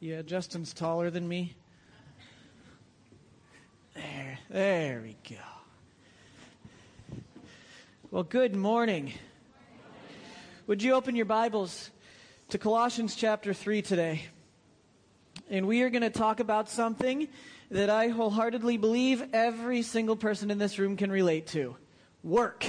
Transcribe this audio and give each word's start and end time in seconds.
Yeah, 0.00 0.22
Justin's 0.22 0.72
taller 0.72 1.10
than 1.10 1.26
me. 1.26 1.56
There, 3.96 4.38
there 4.48 5.02
we 5.02 5.16
go. 5.28 5.42
Well, 8.12 8.22
good 8.22 8.54
morning. 8.54 9.12
Would 10.68 10.84
you 10.84 10.92
open 10.92 11.16
your 11.16 11.24
Bibles 11.24 11.90
to 12.50 12.58
Colossians 12.58 13.16
chapter 13.16 13.52
3 13.52 13.82
today? 13.82 14.26
And 15.50 15.66
we 15.66 15.82
are 15.82 15.90
going 15.90 16.02
to 16.02 16.10
talk 16.10 16.38
about 16.38 16.70
something 16.70 17.26
that 17.72 17.90
I 17.90 18.06
wholeheartedly 18.06 18.76
believe 18.76 19.24
every 19.32 19.82
single 19.82 20.14
person 20.14 20.52
in 20.52 20.58
this 20.58 20.78
room 20.78 20.96
can 20.96 21.10
relate 21.10 21.48
to 21.48 21.74
work. 22.22 22.64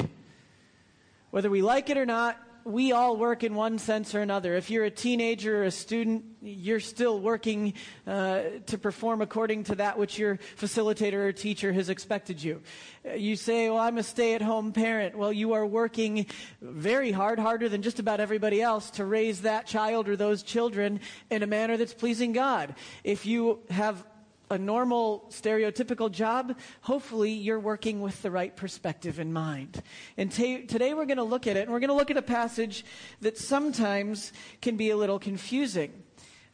Whether 1.29 1.51
we 1.51 1.61
like 1.61 1.91
it 1.91 1.97
or 1.99 2.07
not, 2.07 2.39
we 2.63 2.91
all 2.91 3.17
work 3.17 3.43
in 3.43 3.55
one 3.55 3.79
sense 3.79 4.13
or 4.13 4.21
another. 4.21 4.55
If 4.55 4.69
you're 4.69 4.85
a 4.85 4.91
teenager 4.91 5.61
or 5.61 5.65
a 5.65 5.71
student, 5.71 6.25
you're 6.41 6.79
still 6.79 7.19
working 7.19 7.73
uh, 8.05 8.41
to 8.67 8.77
perform 8.77 9.21
according 9.21 9.65
to 9.65 9.75
that 9.75 9.97
which 9.97 10.17
your 10.17 10.37
facilitator 10.57 11.13
or 11.13 11.31
teacher 11.31 11.73
has 11.73 11.89
expected 11.89 12.41
you. 12.41 12.61
Uh, 13.05 13.13
you 13.13 13.35
say, 13.35 13.69
Well, 13.69 13.79
I'm 13.79 13.97
a 13.97 14.03
stay 14.03 14.35
at 14.35 14.41
home 14.41 14.71
parent. 14.71 15.17
Well, 15.17 15.33
you 15.33 15.53
are 15.53 15.65
working 15.65 16.25
very 16.61 17.11
hard, 17.11 17.39
harder 17.39 17.69
than 17.69 17.81
just 17.81 17.99
about 17.99 18.19
everybody 18.19 18.61
else, 18.61 18.91
to 18.91 19.05
raise 19.05 19.41
that 19.41 19.65
child 19.65 20.09
or 20.09 20.15
those 20.15 20.43
children 20.43 20.99
in 21.29 21.43
a 21.43 21.47
manner 21.47 21.77
that's 21.77 21.93
pleasing 21.93 22.33
God. 22.33 22.75
If 23.03 23.25
you 23.25 23.59
have 23.69 24.03
a 24.49 24.57
normal, 24.57 25.27
stereotypical 25.29 26.11
job, 26.11 26.57
hopefully 26.81 27.31
you're 27.31 27.59
working 27.59 28.01
with 28.01 28.21
the 28.21 28.31
right 28.31 28.55
perspective 28.55 29.19
in 29.19 29.31
mind. 29.31 29.81
And 30.17 30.31
t- 30.31 30.63
today 30.63 30.93
we're 30.93 31.05
going 31.05 31.17
to 31.17 31.23
look 31.23 31.47
at 31.47 31.55
it, 31.55 31.61
and 31.61 31.71
we're 31.71 31.79
going 31.79 31.89
to 31.89 31.95
look 31.95 32.11
at 32.11 32.17
a 32.17 32.21
passage 32.21 32.83
that 33.21 33.37
sometimes 33.37 34.33
can 34.61 34.75
be 34.75 34.89
a 34.89 34.97
little 34.97 35.19
confusing. 35.19 36.03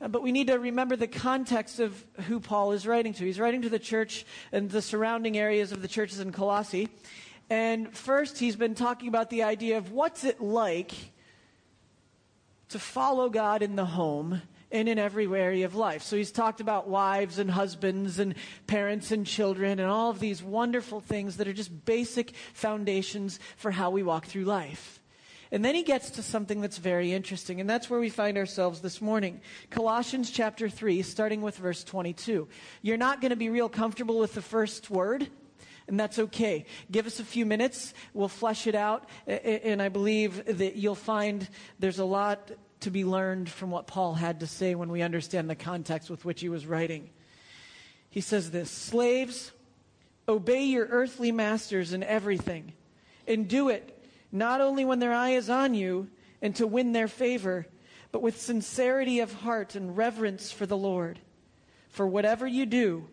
Uh, 0.01 0.09
but 0.09 0.21
we 0.21 0.31
need 0.31 0.47
to 0.47 0.59
remember 0.59 0.95
the 0.95 1.07
context 1.07 1.79
of 1.79 2.03
who 2.27 2.39
Paul 2.39 2.73
is 2.73 2.85
writing 2.85 3.13
to. 3.13 3.25
He's 3.25 3.39
writing 3.39 3.61
to 3.61 3.69
the 3.69 3.79
church 3.79 4.25
and 4.51 4.69
the 4.69 4.81
surrounding 4.81 5.37
areas 5.37 5.71
of 5.71 5.81
the 5.81 5.87
churches 5.87 6.19
in 6.19 6.31
Colossae. 6.31 6.89
And 7.49 7.95
first, 7.95 8.39
he's 8.39 8.55
been 8.55 8.75
talking 8.75 9.07
about 9.07 9.29
the 9.29 9.43
idea 9.43 9.77
of 9.77 9.91
what's 9.91 10.23
it 10.23 10.41
like 10.41 10.93
to 12.69 12.79
follow 12.79 13.29
God 13.29 13.61
in 13.61 13.75
the 13.75 13.85
home 13.85 14.41
and 14.71 14.89
in 14.89 14.99
every 14.99 15.25
area 15.25 15.65
of 15.65 15.75
life. 15.75 16.03
So 16.03 16.17
he's 16.17 16.31
talked 16.31 16.61
about 16.61 16.87
wives 16.87 17.39
and 17.39 17.49
husbands 17.49 18.19
and 18.19 18.35
parents 18.67 19.11
and 19.11 19.25
children 19.25 19.79
and 19.79 19.89
all 19.89 20.09
of 20.09 20.19
these 20.19 20.43
wonderful 20.43 20.99
things 20.99 21.37
that 21.37 21.47
are 21.47 21.53
just 21.53 21.85
basic 21.85 22.33
foundations 22.53 23.39
for 23.57 23.71
how 23.71 23.89
we 23.89 24.03
walk 24.03 24.25
through 24.25 24.45
life. 24.45 25.01
And 25.51 25.63
then 25.63 25.75
he 25.75 25.83
gets 25.83 26.09
to 26.11 26.23
something 26.23 26.59
that's 26.59 26.79
very 26.79 27.13
interesting, 27.13 27.61
and 27.61 27.69
that's 27.69 27.89
where 27.89 27.99
we 27.99 28.09
find 28.09 28.37
ourselves 28.37 28.81
this 28.81 28.99
morning. 28.99 29.41
Colossians 29.69 30.31
chapter 30.31 30.67
3, 30.67 31.03
starting 31.03 31.41
with 31.41 31.55
verse 31.57 31.83
22. 31.83 32.47
You're 32.81 32.97
not 32.97 33.21
going 33.21 33.29
to 33.29 33.35
be 33.35 33.49
real 33.49 33.69
comfortable 33.69 34.17
with 34.17 34.33
the 34.33 34.41
first 34.41 34.89
word, 34.89 35.29
and 35.87 35.99
that's 35.99 36.17
okay. 36.17 36.65
Give 36.91 37.05
us 37.05 37.19
a 37.19 37.23
few 37.23 37.45
minutes. 37.45 37.93
We'll 38.13 38.27
flesh 38.27 38.65
it 38.65 38.73
out. 38.73 39.07
And 39.27 39.81
I 39.81 39.89
believe 39.89 40.57
that 40.57 40.77
you'll 40.77 40.95
find 40.95 41.47
there's 41.77 41.99
a 41.99 42.05
lot 42.05 42.51
to 42.81 42.91
be 42.91 43.05
learned 43.05 43.49
from 43.49 43.71
what 43.71 43.87
Paul 43.87 44.13
had 44.13 44.39
to 44.41 44.47
say 44.47 44.75
when 44.75 44.89
we 44.89 45.01
understand 45.01 45.49
the 45.49 45.55
context 45.55 46.09
with 46.09 46.25
which 46.25 46.41
he 46.41 46.49
was 46.49 46.65
writing. 46.65 47.09
He 48.09 48.21
says 48.21 48.51
this 48.51 48.69
Slaves, 48.71 49.51
obey 50.27 50.63
your 50.63 50.85
earthly 50.85 51.31
masters 51.31 51.93
in 51.93 52.03
everything, 52.03 52.73
and 53.27 53.47
do 53.47 53.69
it 53.69 53.91
not 54.31 54.61
only 54.61 54.85
when 54.85 54.99
their 54.99 55.13
eye 55.13 55.31
is 55.31 55.49
on 55.49 55.73
you 55.73 56.09
and 56.41 56.55
to 56.55 56.67
win 56.67 56.91
their 56.91 57.07
favor, 57.07 57.65
but 58.11 58.21
with 58.21 58.39
sincerity 58.39 59.19
of 59.19 59.33
heart 59.33 59.75
and 59.75 59.97
reverence 59.97 60.51
for 60.51 60.65
the 60.65 60.77
Lord. 60.77 61.19
For 61.89 62.05
whatever 62.05 62.45
you 62.45 62.65
do, 62.65 63.07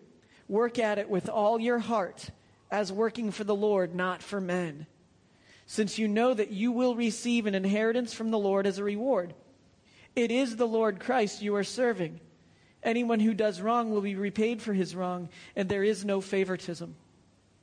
work 0.48 0.78
at 0.78 0.98
it 0.98 1.08
with 1.08 1.28
all 1.28 1.60
your 1.60 1.78
heart, 1.78 2.30
as 2.70 2.92
working 2.92 3.30
for 3.30 3.44
the 3.44 3.54
Lord, 3.54 3.94
not 3.94 4.22
for 4.22 4.40
men. 4.40 4.86
Since 5.66 5.98
you 5.98 6.08
know 6.08 6.34
that 6.34 6.50
you 6.50 6.72
will 6.72 6.94
receive 6.94 7.46
an 7.46 7.54
inheritance 7.54 8.12
from 8.12 8.30
the 8.30 8.38
Lord 8.38 8.66
as 8.66 8.78
a 8.78 8.84
reward. 8.84 9.34
It 10.14 10.30
is 10.30 10.56
the 10.56 10.66
Lord 10.66 11.00
Christ 11.00 11.42
you 11.42 11.54
are 11.56 11.64
serving. 11.64 12.20
Anyone 12.82 13.20
who 13.20 13.32
does 13.32 13.60
wrong 13.60 13.90
will 13.90 14.00
be 14.00 14.16
repaid 14.16 14.60
for 14.60 14.72
his 14.72 14.94
wrong, 14.94 15.28
and 15.56 15.68
there 15.68 15.84
is 15.84 16.04
no 16.04 16.20
favoritism. 16.20 16.94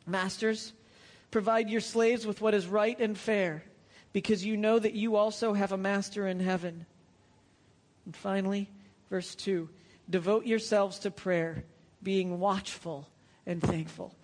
Masters, 0.08 0.74
provide 1.30 1.70
your 1.70 1.82
slaves 1.82 2.26
with 2.26 2.42
what 2.42 2.54
is 2.54 2.66
right 2.66 3.00
and 3.00 3.18
fair, 3.18 3.64
because 4.14 4.46
you 4.46 4.58
know 4.58 4.80
that 4.80 4.94
you 4.94 5.16
also 5.16 5.54
have 5.54 5.72
a 5.72 5.78
master 5.78 6.28
in 6.28 6.40
heaven. 6.40 6.86
And 8.06 8.16
finally, 8.16 8.70
verse 9.10 9.36
2 9.36 9.70
devote 10.10 10.46
yourselves 10.46 10.98
to 11.00 11.12
prayer, 11.12 11.64
being 12.02 12.40
watchful 12.40 13.08
and 13.46 13.62
thankful. 13.62 14.16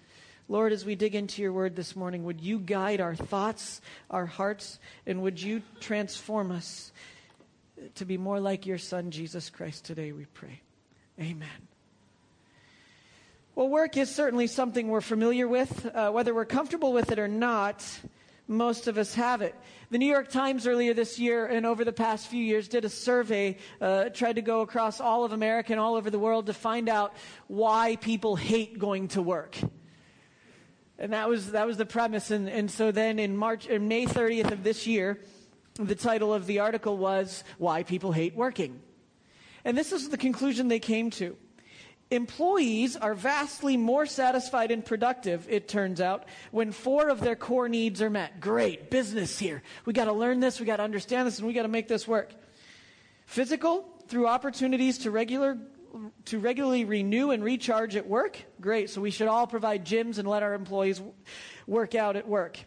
Lord, 0.48 0.72
as 0.72 0.86
we 0.86 0.96
dig 0.96 1.14
into 1.14 1.42
your 1.42 1.54
word 1.54 1.76
this 1.76 1.96
morning, 1.96 2.24
would 2.24 2.42
you 2.42 2.58
guide 2.58 3.02
our 3.02 3.16
thoughts, 3.16 3.82
our 4.10 4.26
hearts, 4.26 4.80
and 5.06 5.22
would 5.22 5.42
you 5.42 5.62
transform 5.80 6.52
us 6.52 6.92
to 7.96 8.06
be 8.06 8.18
more 8.18 8.40
like 8.40 8.66
your 8.66 8.78
Son, 8.78 9.12
Jesus 9.12 9.50
Christ, 9.50 9.86
today, 9.86 10.12
we 10.12 10.26
pray. 10.26 10.62
Amen. 11.20 11.48
Well, 13.56 13.70
work 13.70 13.96
is 13.96 14.14
certainly 14.14 14.48
something 14.48 14.90
we're 14.90 15.02
familiar 15.02 15.48
with. 15.48 15.86
Uh, 15.86 16.12
whether 16.12 16.34
we're 16.34 16.46
comfortable 16.46 16.92
with 16.92 17.12
it 17.12 17.20
or 17.20 17.28
not, 17.28 17.86
most 18.48 18.88
of 18.88 18.98
us 18.98 19.16
have 19.16 19.42
it. 19.42 19.56
The 19.92 19.98
New 19.98 20.12
York 20.12 20.30
Times 20.30 20.68
earlier 20.68 20.94
this 20.94 21.20
year 21.20 21.46
and 21.46 21.66
over 21.66 21.86
the 21.86 21.94
past 21.94 22.28
few 22.28 22.44
years 22.44 22.68
did 22.68 22.84
a 22.86 22.90
survey, 22.90 23.58
uh, 23.80 24.10
tried 24.10 24.36
to 24.36 24.42
go 24.42 24.62
across 24.62 25.00
all 25.00 25.24
of 25.24 25.32
America 25.32 25.72
and 25.72 25.80
all 25.80 25.96
over 25.96 26.10
the 26.10 26.20
world 26.20 26.48
to 26.48 26.54
find 26.54 26.90
out 26.90 27.14
why 27.48 27.96
people 27.96 28.36
hate 28.36 28.78
going 28.78 29.08
to 29.10 29.22
work. 29.22 29.58
And 30.98 31.14
that 31.14 31.30
was, 31.30 31.52
that 31.52 31.68
was 31.68 31.78
the 31.78 31.86
premise. 31.86 32.32
And, 32.32 32.50
and 32.50 32.70
so 32.70 32.92
then 32.92 33.20
in 33.20 33.36
March, 33.36 33.68
in 33.68 33.88
May 33.88 34.06
30th 34.06 34.52
of 34.52 34.64
this 34.64 34.88
year, 34.88 35.20
the 35.76 35.96
title 35.96 36.34
of 36.34 36.46
the 36.46 36.60
article 36.60 36.98
was 36.98 37.44
Why 37.58 37.84
People 37.84 38.12
Hate 38.12 38.36
Working. 38.36 38.82
And 39.66 39.78
this 39.78 39.92
is 39.92 40.10
the 40.10 40.18
conclusion 40.18 40.68
they 40.68 40.80
came 40.80 41.10
to. 41.12 41.36
Employees 42.12 42.96
are 42.96 43.16
vastly 43.16 43.78
more 43.78 44.06
satisfied 44.06 44.70
and 44.70 44.86
productive, 44.86 45.48
it 45.50 45.68
turns 45.68 46.00
out, 46.00 46.26
when 46.52 46.72
four 46.72 47.10
of 47.10 47.20
their 47.20 47.36
core 47.36 47.68
needs 47.68 48.02
are 48.02 48.12
met. 48.12 48.40
Great, 48.40 48.92
business 48.92 49.40
here. 49.40 49.64
We 49.86 49.94
got 49.94 50.06
to 50.06 50.14
learn 50.14 50.40
this, 50.40 50.60
we 50.60 50.68
got 50.68 50.78
to 50.78 50.84
understand 50.84 51.28
this, 51.28 51.40
and 51.40 51.48
we 51.48 51.54
got 51.54 51.64
to 51.64 51.68
make 51.68 51.88
this 51.88 52.08
work. 52.08 52.32
Physical, 53.26 53.90
through 54.08 54.28
opportunities 54.28 55.00
to 55.00 55.12
regular 55.12 55.58
to 56.26 56.40
regularly 56.40 56.84
renew 56.84 57.32
and 57.32 57.42
recharge 57.42 57.96
at 57.96 58.06
work. 58.06 58.38
Great. 58.60 58.90
So 58.90 59.00
we 59.00 59.12
should 59.12 59.30
all 59.30 59.48
provide 59.48 59.86
gyms 59.86 60.18
and 60.18 60.28
let 60.28 60.44
our 60.44 60.54
employees 60.54 61.02
work 61.68 61.96
out 61.96 62.18
at 62.18 62.28
work. 62.28 62.60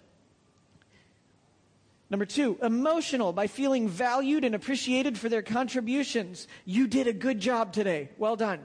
Number 2.11 2.25
two, 2.25 2.59
emotional, 2.63 3.33
by 3.33 3.47
feeling 3.47 3.89
valued 3.89 4.45
and 4.45 4.55
appreciated 4.55 5.19
for 5.19 5.29
their 5.29 5.43
contributions. 5.43 6.49
You 6.65 6.87
did 6.87 7.07
a 7.07 7.13
good 7.13 7.39
job 7.39 7.73
today. 7.73 8.09
Well 8.17 8.37
done. 8.37 8.61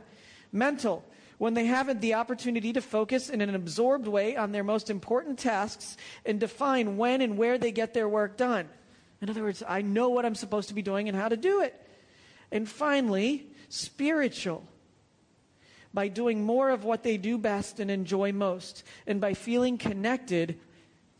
Mental, 0.51 1.03
when 1.37 1.53
they 1.53 1.65
haven't 1.65 1.99
the 1.99 2.13
opportunity 2.13 2.71
to 2.71 2.81
focus 2.81 3.29
in 3.29 3.41
an 3.41 3.53
absorbed 3.53 4.07
way 4.07 4.37
on 4.37 4.53
their 4.53 4.63
most 4.63 4.89
important 4.89 5.39
tasks 5.39 5.97
and 6.25 6.39
define 6.39 6.95
when 6.95 7.19
and 7.21 7.37
where 7.37 7.57
they 7.57 7.71
get 7.71 7.93
their 7.93 8.07
work 8.07 8.37
done. 8.37 8.69
In 9.21 9.29
other 9.29 9.43
words, 9.43 9.61
I 9.67 9.81
know 9.81 10.09
what 10.09 10.25
I'm 10.25 10.35
supposed 10.35 10.69
to 10.69 10.73
be 10.73 10.81
doing 10.81 11.09
and 11.09 11.17
how 11.17 11.27
to 11.27 11.37
do 11.37 11.61
it. 11.61 11.79
And 12.51 12.69
finally, 12.69 13.47
spiritual, 13.67 14.63
by 15.93 16.07
doing 16.07 16.45
more 16.45 16.69
of 16.69 16.83
what 16.83 17.03
they 17.03 17.17
do 17.17 17.37
best 17.37 17.79
and 17.79 17.91
enjoy 17.91 18.31
most, 18.31 18.83
and 19.05 19.19
by 19.19 19.33
feeling 19.33 19.77
connected. 19.77 20.59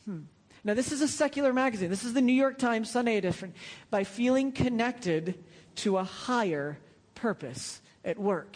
Hmm, 0.06 0.22
now, 0.66 0.74
this 0.74 0.94
is 0.94 1.02
a 1.02 1.10
secular 1.10 1.52
magazine. 1.52 1.90
This 1.90 2.06
is 2.06 2.14
the 2.14 2.22
New 2.22 2.34
York 2.34 2.58
Times 2.58 2.90
Sunday 2.90 3.18
edition. 3.18 3.54
By 3.90 4.06
feeling 4.06 4.54
connected 4.54 5.44
to 5.76 5.98
a 5.98 6.06
higher 6.06 6.78
purpose 7.16 7.82
at 8.06 8.18
work. 8.18 8.56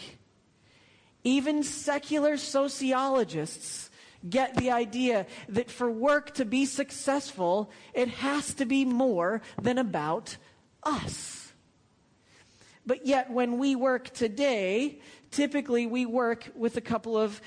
Even 1.22 1.62
secular 1.62 2.38
sociologists 2.38 3.90
get 4.28 4.56
the 4.56 4.70
idea 4.70 5.26
that 5.50 5.70
for 5.70 5.90
work 5.90 6.32
to 6.34 6.46
be 6.46 6.64
successful, 6.64 7.70
it 7.92 8.08
has 8.08 8.54
to 8.54 8.64
be 8.64 8.86
more 8.86 9.42
than 9.60 9.76
about 9.76 10.38
us. 10.82 11.52
But 12.86 13.06
yet, 13.06 13.30
when 13.30 13.58
we 13.58 13.76
work 13.76 14.14
today, 14.14 15.00
typically 15.30 15.86
we 15.86 16.06
work 16.06 16.50
with 16.54 16.78
a 16.78 16.80
couple 16.80 17.18
of 17.18 17.42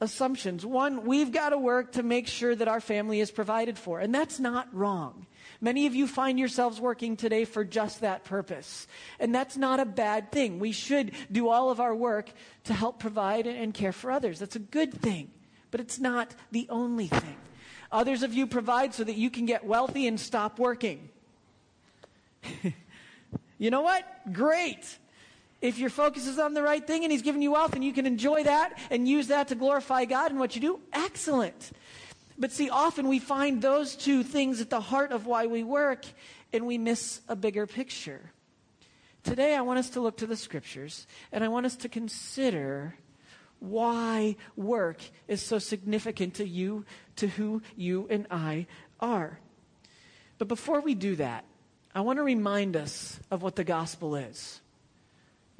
assumptions. 0.00 0.64
One, 0.64 1.04
we've 1.04 1.30
got 1.30 1.50
to 1.50 1.58
work 1.58 1.92
to 1.92 2.02
make 2.02 2.26
sure 2.26 2.54
that 2.54 2.68
our 2.68 2.80
family 2.80 3.20
is 3.20 3.30
provided 3.30 3.78
for. 3.78 4.00
And 4.00 4.14
that's 4.14 4.40
not 4.40 4.68
wrong. 4.74 5.26
Many 5.60 5.86
of 5.86 5.94
you 5.94 6.06
find 6.06 6.38
yourselves 6.38 6.80
working 6.80 7.16
today 7.16 7.44
for 7.44 7.64
just 7.64 8.00
that 8.00 8.24
purpose. 8.24 8.86
And 9.18 9.34
that's 9.34 9.58
not 9.58 9.78
a 9.78 9.84
bad 9.84 10.32
thing. 10.32 10.58
We 10.58 10.72
should 10.72 11.12
do 11.30 11.48
all 11.48 11.70
of 11.70 11.80
our 11.80 11.94
work 11.94 12.30
to 12.64 12.72
help 12.72 12.98
provide 12.98 13.46
and 13.46 13.74
care 13.74 13.92
for 13.92 14.10
others. 14.10 14.38
That's 14.38 14.56
a 14.56 14.60
good 14.60 14.94
thing. 14.94 15.30
But 15.70 15.80
it's 15.80 15.98
not 15.98 16.34
the 16.50 16.66
only 16.70 17.08
thing. 17.08 17.36
Others 17.92 18.22
of 18.22 18.32
you 18.32 18.46
provide 18.46 18.94
so 18.94 19.04
that 19.04 19.16
you 19.16 19.30
can 19.30 19.46
get 19.46 19.64
wealthy 19.64 20.06
and 20.06 20.18
stop 20.18 20.58
working. 20.58 21.10
you 23.58 23.70
know 23.70 23.82
what? 23.82 24.04
Great. 24.32 24.98
If 25.60 25.78
your 25.78 25.90
focus 25.90 26.26
is 26.26 26.38
on 26.38 26.54
the 26.54 26.62
right 26.62 26.84
thing 26.86 27.04
and 27.04 27.12
He's 27.12 27.22
given 27.22 27.42
you 27.42 27.52
wealth 27.52 27.74
and 27.74 27.84
you 27.84 27.92
can 27.92 28.06
enjoy 28.06 28.44
that 28.44 28.78
and 28.90 29.06
use 29.06 29.28
that 29.28 29.48
to 29.48 29.54
glorify 29.54 30.06
God 30.06 30.30
in 30.30 30.38
what 30.38 30.54
you 30.54 30.60
do, 30.60 30.80
excellent. 30.92 31.72
But 32.38 32.52
see, 32.52 32.70
often 32.70 33.08
we 33.08 33.18
find 33.18 33.60
those 33.60 33.94
two 33.94 34.22
things 34.22 34.62
at 34.62 34.70
the 34.70 34.80
heart 34.80 35.12
of 35.12 35.26
why 35.26 35.46
we 35.46 35.62
work 35.62 36.06
and 36.52 36.66
we 36.66 36.78
miss 36.78 37.20
a 37.28 37.36
bigger 37.36 37.66
picture. 37.66 38.32
Today, 39.22 39.54
I 39.54 39.60
want 39.60 39.78
us 39.78 39.90
to 39.90 40.00
look 40.00 40.16
to 40.18 40.26
the 40.26 40.36
scriptures 40.36 41.06
and 41.30 41.44
I 41.44 41.48
want 41.48 41.66
us 41.66 41.76
to 41.76 41.90
consider 41.90 42.94
why 43.58 44.36
work 44.56 45.02
is 45.28 45.42
so 45.42 45.58
significant 45.58 46.34
to 46.34 46.48
you, 46.48 46.86
to 47.16 47.28
who 47.28 47.60
you 47.76 48.06
and 48.08 48.26
I 48.30 48.66
are. 48.98 49.38
But 50.38 50.48
before 50.48 50.80
we 50.80 50.94
do 50.94 51.16
that, 51.16 51.44
I 51.94 52.00
want 52.00 52.18
to 52.18 52.22
remind 52.22 52.76
us 52.76 53.20
of 53.30 53.42
what 53.42 53.56
the 53.56 53.64
gospel 53.64 54.16
is. 54.16 54.62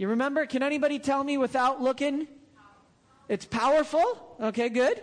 You 0.00 0.08
remember? 0.08 0.47
Can 0.47 0.62
anybody 0.62 0.99
tell 0.99 1.23
me 1.23 1.37
without 1.37 1.82
looking? 1.82 2.26
It's 3.29 3.44
powerful. 3.44 4.35
Okay, 4.41 4.70
good. 4.70 4.99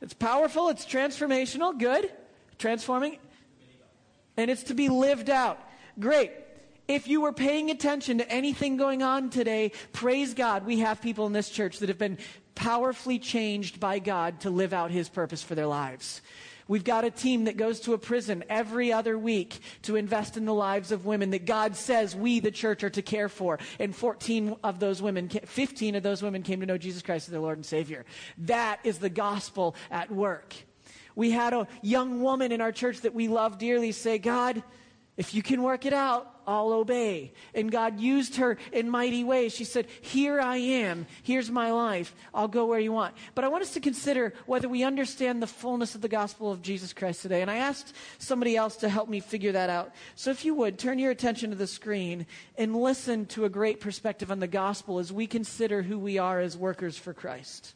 It's 0.00 0.14
powerful. 0.14 0.70
It's 0.70 0.86
transformational. 0.86 1.78
Good. 1.78 2.10
Transforming. 2.56 3.18
And 4.38 4.50
it's 4.50 4.62
to 4.62 4.74
be 4.74 4.88
lived 4.88 5.28
out. 5.28 5.60
Great. 6.00 6.32
If 6.88 7.06
you 7.06 7.20
were 7.20 7.34
paying 7.34 7.70
attention 7.70 8.16
to 8.16 8.32
anything 8.32 8.78
going 8.78 9.02
on 9.02 9.28
today, 9.28 9.72
praise 9.92 10.32
God, 10.32 10.64
we 10.64 10.78
have 10.78 11.02
people 11.02 11.26
in 11.26 11.34
this 11.34 11.50
church 11.50 11.80
that 11.80 11.90
have 11.90 11.98
been 11.98 12.16
powerfully 12.54 13.18
changed 13.18 13.78
by 13.78 13.98
God 13.98 14.40
to 14.40 14.48
live 14.48 14.72
out 14.72 14.90
His 14.90 15.10
purpose 15.10 15.42
for 15.42 15.54
their 15.54 15.66
lives. 15.66 16.22
We've 16.68 16.84
got 16.84 17.04
a 17.04 17.10
team 17.10 17.44
that 17.44 17.56
goes 17.56 17.80
to 17.80 17.94
a 17.94 17.98
prison 17.98 18.44
every 18.48 18.92
other 18.92 19.18
week 19.18 19.60
to 19.82 19.96
invest 19.96 20.36
in 20.36 20.44
the 20.44 20.54
lives 20.54 20.92
of 20.92 21.04
women 21.04 21.30
that 21.30 21.44
God 21.44 21.76
says 21.76 22.14
we, 22.14 22.40
the 22.40 22.50
church, 22.50 22.84
are 22.84 22.90
to 22.90 23.02
care 23.02 23.28
for. 23.28 23.58
And 23.78 23.94
14 23.94 24.56
of 24.62 24.78
those 24.78 25.02
women, 25.02 25.28
15 25.28 25.96
of 25.96 26.02
those 26.02 26.22
women 26.22 26.42
came 26.42 26.60
to 26.60 26.66
know 26.66 26.78
Jesus 26.78 27.02
Christ 27.02 27.28
as 27.28 27.32
their 27.32 27.40
Lord 27.40 27.58
and 27.58 27.66
Savior. 27.66 28.04
That 28.38 28.80
is 28.84 28.98
the 28.98 29.10
gospel 29.10 29.74
at 29.90 30.10
work. 30.10 30.54
We 31.14 31.30
had 31.30 31.52
a 31.52 31.66
young 31.82 32.22
woman 32.22 32.52
in 32.52 32.60
our 32.60 32.72
church 32.72 33.02
that 33.02 33.14
we 33.14 33.28
love 33.28 33.58
dearly 33.58 33.92
say, 33.92 34.18
God, 34.18 34.62
if 35.16 35.34
you 35.34 35.42
can 35.42 35.62
work 35.62 35.84
it 35.84 35.92
out, 35.92 36.31
I'll 36.46 36.72
obey. 36.72 37.32
And 37.54 37.70
God 37.70 38.00
used 38.00 38.36
her 38.36 38.58
in 38.72 38.90
mighty 38.90 39.24
ways. 39.24 39.54
She 39.54 39.64
said, 39.64 39.86
Here 40.00 40.40
I 40.40 40.56
am. 40.56 41.06
Here's 41.22 41.50
my 41.50 41.72
life. 41.72 42.14
I'll 42.34 42.48
go 42.48 42.66
where 42.66 42.80
you 42.80 42.92
want. 42.92 43.14
But 43.34 43.44
I 43.44 43.48
want 43.48 43.62
us 43.62 43.74
to 43.74 43.80
consider 43.80 44.34
whether 44.46 44.68
we 44.68 44.82
understand 44.82 45.42
the 45.42 45.46
fullness 45.46 45.94
of 45.94 46.00
the 46.00 46.08
gospel 46.08 46.50
of 46.50 46.62
Jesus 46.62 46.92
Christ 46.92 47.22
today. 47.22 47.42
And 47.42 47.50
I 47.50 47.56
asked 47.56 47.94
somebody 48.18 48.56
else 48.56 48.76
to 48.76 48.88
help 48.88 49.08
me 49.08 49.20
figure 49.20 49.52
that 49.52 49.70
out. 49.70 49.92
So 50.14 50.30
if 50.30 50.44
you 50.44 50.54
would, 50.54 50.78
turn 50.78 50.98
your 50.98 51.10
attention 51.10 51.50
to 51.50 51.56
the 51.56 51.66
screen 51.66 52.26
and 52.56 52.76
listen 52.76 53.26
to 53.26 53.44
a 53.44 53.50
great 53.50 53.80
perspective 53.80 54.30
on 54.30 54.40
the 54.40 54.46
gospel 54.46 54.98
as 54.98 55.12
we 55.12 55.26
consider 55.26 55.82
who 55.82 55.98
we 55.98 56.18
are 56.18 56.40
as 56.40 56.56
workers 56.56 56.96
for 56.96 57.12
Christ. 57.12 57.74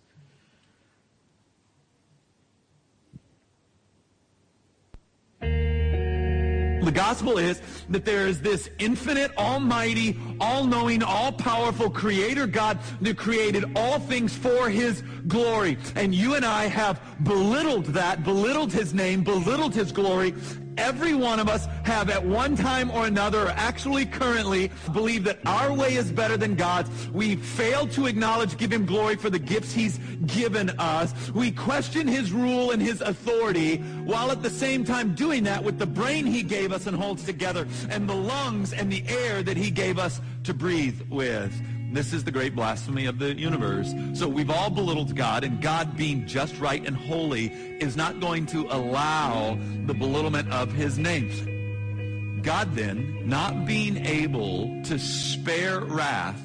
The 6.86 6.92
gospel 6.92 7.36
is 7.38 7.60
that 7.90 8.04
there 8.04 8.28
is 8.28 8.40
this 8.40 8.70
infinite, 8.78 9.36
almighty, 9.36 10.16
all-knowing, 10.40 11.02
all-powerful 11.02 11.90
creator 11.90 12.46
God 12.46 12.78
that 13.00 13.18
created 13.18 13.64
all 13.74 13.98
things 13.98 14.36
for 14.36 14.70
his 14.70 15.02
glory. 15.26 15.78
And 15.96 16.14
you 16.14 16.36
and 16.36 16.44
I 16.44 16.66
have 16.66 17.00
belittled 17.24 17.86
that, 17.86 18.22
belittled 18.22 18.72
his 18.72 18.94
name, 18.94 19.24
belittled 19.24 19.74
his 19.74 19.90
glory, 19.90 20.32
Every 20.76 21.14
one 21.14 21.40
of 21.40 21.48
us 21.48 21.66
have 21.84 22.10
at 22.10 22.24
one 22.24 22.56
time 22.56 22.90
or 22.90 23.06
another, 23.06 23.46
or 23.46 23.50
actually 23.50 24.06
currently, 24.06 24.70
believe 24.92 25.24
that 25.24 25.38
our 25.46 25.72
way 25.72 25.94
is 25.94 26.12
better 26.12 26.36
than 26.36 26.54
God's. 26.54 26.90
We 27.10 27.36
fail 27.36 27.86
to 27.88 28.06
acknowledge, 28.06 28.56
give 28.56 28.72
him 28.72 28.86
glory 28.86 29.16
for 29.16 29.30
the 29.30 29.38
gifts 29.38 29.72
he's 29.72 29.98
given 30.26 30.70
us. 30.78 31.30
We 31.32 31.50
question 31.50 32.06
his 32.06 32.32
rule 32.32 32.70
and 32.72 32.82
his 32.82 33.00
authority, 33.00 33.76
while 34.04 34.30
at 34.30 34.42
the 34.42 34.50
same 34.50 34.84
time 34.84 35.14
doing 35.14 35.44
that 35.44 35.62
with 35.62 35.78
the 35.78 35.86
brain 35.86 36.26
he 36.26 36.42
gave 36.42 36.72
us 36.72 36.86
and 36.86 36.96
holds 36.96 37.24
together, 37.24 37.66
and 37.90 38.08
the 38.08 38.14
lungs 38.14 38.72
and 38.72 38.92
the 38.92 39.04
air 39.08 39.42
that 39.42 39.56
he 39.56 39.70
gave 39.70 39.98
us 39.98 40.20
to 40.44 40.54
breathe 40.54 41.00
with. 41.10 41.52
This 41.92 42.12
is 42.12 42.24
the 42.24 42.30
great 42.30 42.54
blasphemy 42.54 43.06
of 43.06 43.18
the 43.18 43.34
universe. 43.34 43.92
So 44.14 44.28
we've 44.28 44.50
all 44.50 44.70
belittled 44.70 45.14
God, 45.16 45.44
and 45.44 45.60
God 45.62 45.96
being 45.96 46.26
just 46.26 46.58
right 46.58 46.84
and 46.84 46.96
holy 46.96 47.46
is 47.80 47.96
not 47.96 48.20
going 48.20 48.46
to 48.46 48.66
allow 48.70 49.58
the 49.86 49.94
belittlement 49.94 50.52
of 50.52 50.72
his 50.72 50.98
name. 50.98 52.40
God 52.42 52.74
then, 52.74 53.28
not 53.28 53.66
being 53.66 54.04
able 54.04 54.82
to 54.84 54.98
spare 54.98 55.80
wrath, 55.80 56.40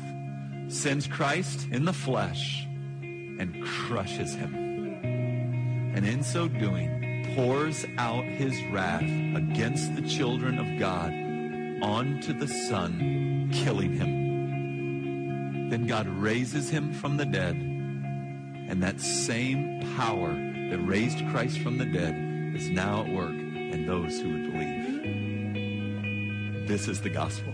sends 0.69 1.05
Christ 1.05 1.67
in 1.69 1.85
the 1.85 1.93
flesh 1.93 2.65
and 3.01 3.63
crushes 3.63 4.33
him. 4.33 4.55
And 5.93 6.05
in 6.05 6.23
so 6.23 6.47
doing, 6.47 7.33
pours 7.35 7.85
out 7.97 8.23
his 8.23 8.53
wrath 8.71 9.03
against 9.03 9.95
the 9.95 10.07
children 10.07 10.57
of 10.57 10.79
God 10.79 11.11
onto 11.83 12.33
the 12.33 12.47
Son, 12.47 13.49
killing 13.53 13.93
him. 13.93 14.20
Then 15.71 15.87
God 15.87 16.05
raises 16.09 16.69
him 16.69 16.91
from 16.91 17.15
the 17.15 17.23
dead. 17.23 17.55
And 17.55 18.83
that 18.83 18.99
same 18.99 19.79
power 19.95 20.33
that 20.33 20.79
raised 20.85 21.25
Christ 21.29 21.59
from 21.59 21.77
the 21.77 21.85
dead 21.85 22.13
is 22.53 22.69
now 22.69 23.05
at 23.05 23.13
work 23.13 23.31
in 23.31 23.85
those 23.85 24.19
who 24.19 24.33
would 24.33 24.51
believe. 24.51 24.81
This 26.67 26.89
is 26.89 26.99
the 26.99 27.09
gospel. 27.09 27.53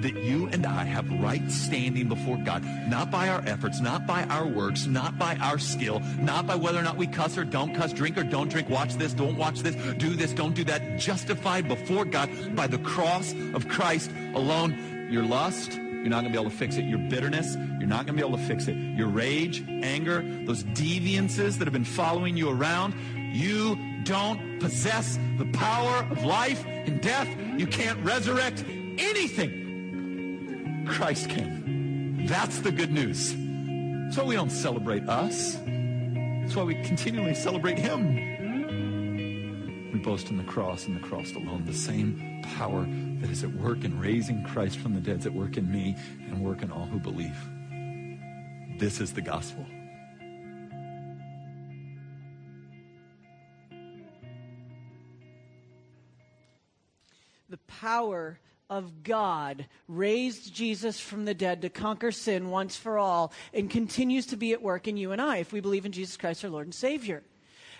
That 0.00 0.16
you 0.16 0.48
and 0.48 0.66
I 0.66 0.82
have 0.82 1.08
right 1.22 1.48
standing 1.48 2.08
before 2.08 2.36
God, 2.38 2.64
not 2.88 3.12
by 3.12 3.28
our 3.28 3.42
efforts, 3.46 3.80
not 3.80 4.08
by 4.08 4.24
our 4.24 4.48
works, 4.48 4.86
not 4.86 5.16
by 5.16 5.36
our 5.36 5.60
skill, 5.60 6.00
not 6.18 6.48
by 6.48 6.56
whether 6.56 6.80
or 6.80 6.82
not 6.82 6.96
we 6.96 7.06
cuss 7.06 7.38
or 7.38 7.44
don't 7.44 7.76
cuss, 7.76 7.92
drink 7.92 8.18
or 8.18 8.24
don't 8.24 8.48
drink, 8.48 8.68
watch 8.68 8.94
this, 8.94 9.12
don't 9.12 9.36
watch 9.36 9.60
this, 9.60 9.76
do 9.98 10.16
this, 10.16 10.32
don't 10.32 10.54
do 10.54 10.64
that, 10.64 10.98
justified 10.98 11.68
before 11.68 12.04
God 12.04 12.56
by 12.56 12.66
the 12.66 12.78
cross 12.78 13.32
of 13.54 13.68
Christ 13.68 14.10
alone. 14.34 15.08
Your 15.12 15.22
lust, 15.22 15.78
you're 16.00 16.08
not 16.08 16.22
going 16.22 16.32
to 16.32 16.38
be 16.38 16.40
able 16.40 16.50
to 16.50 16.56
fix 16.56 16.76
it. 16.76 16.84
Your 16.84 16.98
bitterness, 16.98 17.56
you're 17.78 17.88
not 17.88 18.06
going 18.06 18.16
to 18.16 18.22
be 18.22 18.26
able 18.26 18.38
to 18.38 18.44
fix 18.44 18.68
it. 18.68 18.76
Your 18.76 19.08
rage, 19.08 19.62
anger, 19.68 20.22
those 20.46 20.62
deviances 20.64 21.58
that 21.58 21.66
have 21.66 21.72
been 21.72 21.84
following 21.84 22.36
you 22.36 22.48
around, 22.48 22.94
you 23.32 23.78
don't 24.04 24.58
possess 24.60 25.18
the 25.36 25.44
power 25.52 26.06
of 26.10 26.24
life 26.24 26.64
and 26.66 27.00
death. 27.00 27.28
You 27.56 27.66
can't 27.66 28.02
resurrect 28.02 28.64
anything. 28.98 30.86
Christ 30.88 31.28
can. 31.28 32.26
That's 32.26 32.60
the 32.60 32.72
good 32.72 32.92
news. 32.92 33.34
Why 34.16 34.24
we 34.24 34.34
don't 34.34 34.50
celebrate 34.50 35.08
us. 35.08 35.54
That's 35.54 36.56
why 36.56 36.64
we 36.64 36.74
continually 36.82 37.34
celebrate 37.34 37.78
Him. 37.78 38.29
Boast 40.02 40.30
in 40.30 40.38
the 40.38 40.44
cross 40.44 40.86
and 40.86 40.96
the 40.96 41.06
cross 41.06 41.32
alone, 41.34 41.66
the 41.66 41.74
same 41.74 42.42
power 42.56 42.86
that 43.20 43.30
is 43.30 43.44
at 43.44 43.52
work 43.52 43.84
in 43.84 44.00
raising 44.00 44.42
Christ 44.44 44.78
from 44.78 44.94
the 44.94 45.00
dead 45.00 45.18
is 45.18 45.26
at 45.26 45.34
work 45.34 45.58
in 45.58 45.70
me 45.70 45.94
and 46.26 46.42
work 46.42 46.62
in 46.62 46.70
all 46.70 46.86
who 46.86 46.98
believe. 46.98 47.36
This 48.78 48.98
is 48.98 49.12
the 49.12 49.20
gospel. 49.20 49.66
The 57.50 57.58
power 57.68 58.40
of 58.70 59.02
God 59.02 59.66
raised 59.86 60.54
Jesus 60.54 60.98
from 60.98 61.26
the 61.26 61.34
dead 61.34 61.60
to 61.62 61.68
conquer 61.68 62.10
sin 62.10 62.48
once 62.48 62.74
for 62.74 62.98
all 62.98 63.32
and 63.52 63.68
continues 63.68 64.26
to 64.26 64.36
be 64.36 64.52
at 64.52 64.62
work 64.62 64.88
in 64.88 64.96
you 64.96 65.12
and 65.12 65.20
I 65.20 65.38
if 65.38 65.52
we 65.52 65.60
believe 65.60 65.84
in 65.84 65.92
Jesus 65.92 66.16
Christ 66.16 66.42
our 66.42 66.50
Lord 66.50 66.66
and 66.66 66.74
Savior. 66.74 67.22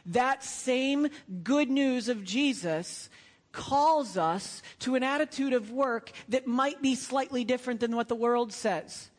That 0.07 0.45
same 0.45 1.09
good 1.43 1.71
news 1.71 2.09
of 2.09 2.25
Jesus 2.25 3.09
calls 3.53 4.17
us 4.17 4.63
to 4.81 4.95
an 4.95 5.03
attitude 5.03 5.53
of 5.53 5.71
work 5.71 6.13
that 6.29 6.47
might 6.47 6.81
be 6.83 6.95
slightly 6.95 7.45
different 7.45 7.81
than 7.81 7.97
what 7.97 8.09
the 8.09 8.15
world 8.15 8.53
says. 8.53 9.11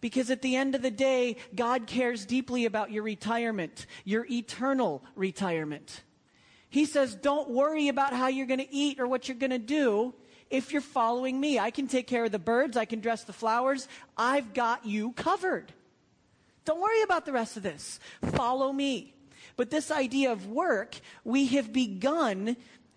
Because 0.00 0.30
at 0.30 0.42
the 0.42 0.56
end 0.56 0.74
of 0.74 0.82
the 0.82 0.90
day, 0.90 1.36
God 1.54 1.86
cares 1.86 2.24
deeply 2.24 2.64
about 2.64 2.92
your 2.92 3.02
retirement, 3.02 3.86
your 4.04 4.26
eternal 4.30 5.02
retirement. 5.16 6.02
He 6.70 6.84
says, 6.84 7.14
don't 7.14 7.50
worry 7.50 7.88
about 7.88 8.12
how 8.12 8.28
you're 8.28 8.46
going 8.46 8.60
to 8.60 8.74
eat 8.74 9.00
or 9.00 9.06
what 9.06 9.28
you're 9.28 9.36
going 9.36 9.50
to 9.50 9.58
do 9.58 10.14
if 10.50 10.72
you're 10.72 10.80
following 10.80 11.40
me. 11.40 11.58
I 11.58 11.70
can 11.70 11.88
take 11.88 12.06
care 12.06 12.24
of 12.24 12.32
the 12.32 12.38
birds. 12.38 12.76
I 12.76 12.84
can 12.84 13.00
dress 13.00 13.24
the 13.24 13.32
flowers. 13.32 13.88
I've 14.16 14.54
got 14.54 14.86
you 14.86 15.12
covered. 15.12 15.72
Don't 16.64 16.80
worry 16.80 17.02
about 17.02 17.24
the 17.24 17.32
rest 17.32 17.56
of 17.56 17.62
this. 17.62 17.98
Follow 18.22 18.72
me. 18.72 19.14
But 19.58 19.70
this 19.70 19.90
idea 19.90 20.30
of 20.30 20.46
work, 20.46 21.00
we 21.24 21.48
have 21.48 21.72
begun 21.72 22.56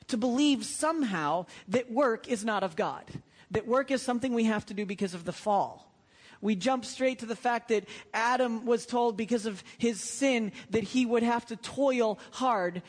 to 0.10 0.16
believe 0.16 0.64
somehow 0.64 1.48
that 1.68 1.92
work 1.92 2.28
is 2.28 2.46
not 2.46 2.64
of 2.64 2.76
God, 2.76 3.04
that 3.50 3.68
work 3.68 3.90
is 3.90 4.04
something 4.04 4.32
we 4.34 4.44
have 4.44 4.68
to 4.68 4.76
do 4.76 4.86
because 4.86 5.16
of 5.16 5.26
the 5.26 5.34
fall. 5.34 5.92
We 6.40 6.56
jump 6.56 6.86
straight 6.86 7.20
to 7.20 7.26
the 7.26 7.36
fact 7.36 7.70
that 7.70 7.90
Adam 8.14 8.66
was 8.66 8.86
told 8.86 9.18
because 9.18 9.48
of 9.48 9.64
his 9.80 10.00
sin 10.02 10.52
that 10.70 10.84
he 10.84 11.04
would 11.04 11.24
have 11.24 11.48
to 11.48 11.56
toil 11.56 12.20
hard 12.30 12.84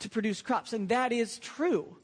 to 0.00 0.10
produce 0.10 0.42
crops. 0.42 0.72
And 0.72 0.88
that 0.88 1.12
is 1.12 1.38
true. 1.38 1.96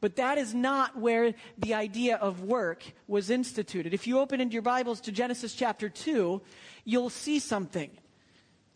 But 0.00 0.16
that 0.16 0.36
is 0.36 0.52
not 0.52 0.98
where 0.98 1.34
the 1.58 1.74
idea 1.74 2.16
of 2.16 2.42
work 2.42 2.84
was 3.06 3.30
instituted. 3.30 3.94
If 3.94 4.06
you 4.06 4.18
open 4.18 4.40
into 4.40 4.54
your 4.54 4.62
Bibles 4.62 5.00
to 5.02 5.12
Genesis 5.12 5.54
chapter 5.54 5.88
2, 5.88 6.42
you'll 6.84 7.10
see 7.10 7.38
something. 7.38 7.90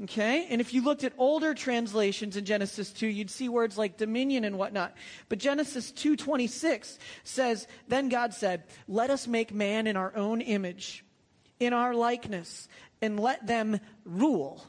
Okay? 0.02 0.47
And 0.49 0.61
if 0.61 0.73
you 0.73 0.83
looked 0.83 1.04
at 1.04 1.12
older 1.19 1.52
translations 1.52 2.37
in 2.37 2.47
Genesis 2.47 2.90
2, 2.92 3.07
you'd 3.07 3.30
see 3.30 3.49
words 3.49 3.76
like 3.76 3.99
dominion 3.99 4.45
and 4.45 4.57
whatnot. 4.57 4.95
But 5.28 5.38
Genesis 5.38 5.92
2:26 5.92 6.99
says, 7.23 7.66
"Then 7.87 8.09
God 8.09 8.33
said, 8.33 8.64
"Let 8.88 9.11
us 9.11 9.26
make 9.26 9.52
man 9.52 9.87
in 9.87 9.97
our 9.97 10.16
own 10.16 10.40
image, 10.40 11.04
in 11.59 11.75
our 11.75 11.95
likeness, 11.95 12.66
and 13.02 13.21
let 13.21 13.47
them 13.47 13.78
rule 14.04 14.64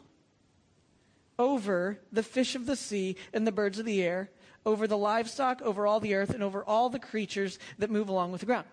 over 1.39 2.01
the 2.11 2.23
fish 2.23 2.55
of 2.55 2.65
the 2.65 2.75
sea 2.75 3.15
and 3.31 3.47
the 3.47 3.51
birds 3.53 3.79
of 3.79 3.85
the 3.85 4.03
air, 4.03 4.29
over 4.65 4.85
the 4.85 4.97
livestock, 4.97 5.61
over 5.61 5.87
all 5.87 6.01
the 6.01 6.13
earth, 6.13 6.31
and 6.31 6.43
over 6.43 6.63
all 6.63 6.89
the 6.89 6.99
creatures 6.99 7.57
that 7.77 7.89
move 7.89 8.09
along 8.09 8.33
with 8.33 8.41
the 8.41 8.47
ground." 8.47 8.67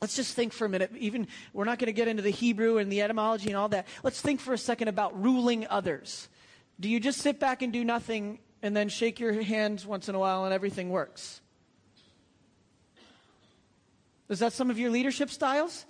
Let's 0.00 0.14
just 0.14 0.34
think 0.34 0.52
for 0.52 0.64
a 0.64 0.68
minute. 0.68 0.92
Even 0.98 1.26
we're 1.52 1.64
not 1.64 1.78
going 1.78 1.86
to 1.86 1.92
get 1.92 2.06
into 2.06 2.22
the 2.22 2.30
Hebrew 2.30 2.78
and 2.78 2.90
the 2.90 3.02
etymology 3.02 3.48
and 3.48 3.56
all 3.56 3.68
that. 3.70 3.88
Let's 4.04 4.20
think 4.20 4.40
for 4.40 4.52
a 4.52 4.58
second 4.58 4.88
about 4.88 5.20
ruling 5.20 5.66
others. 5.66 6.28
Do 6.78 6.88
you 6.88 7.00
just 7.00 7.20
sit 7.20 7.40
back 7.40 7.62
and 7.62 7.72
do 7.72 7.84
nothing 7.84 8.38
and 8.62 8.76
then 8.76 8.88
shake 8.88 9.18
your 9.18 9.42
hands 9.42 9.84
once 9.84 10.08
in 10.08 10.14
a 10.14 10.18
while 10.18 10.44
and 10.44 10.54
everything 10.54 10.90
works? 10.90 11.40
Is 14.28 14.38
that 14.38 14.52
some 14.52 14.70
of 14.70 14.78
your 14.78 14.90
leadership 14.90 15.30
styles? 15.30 15.84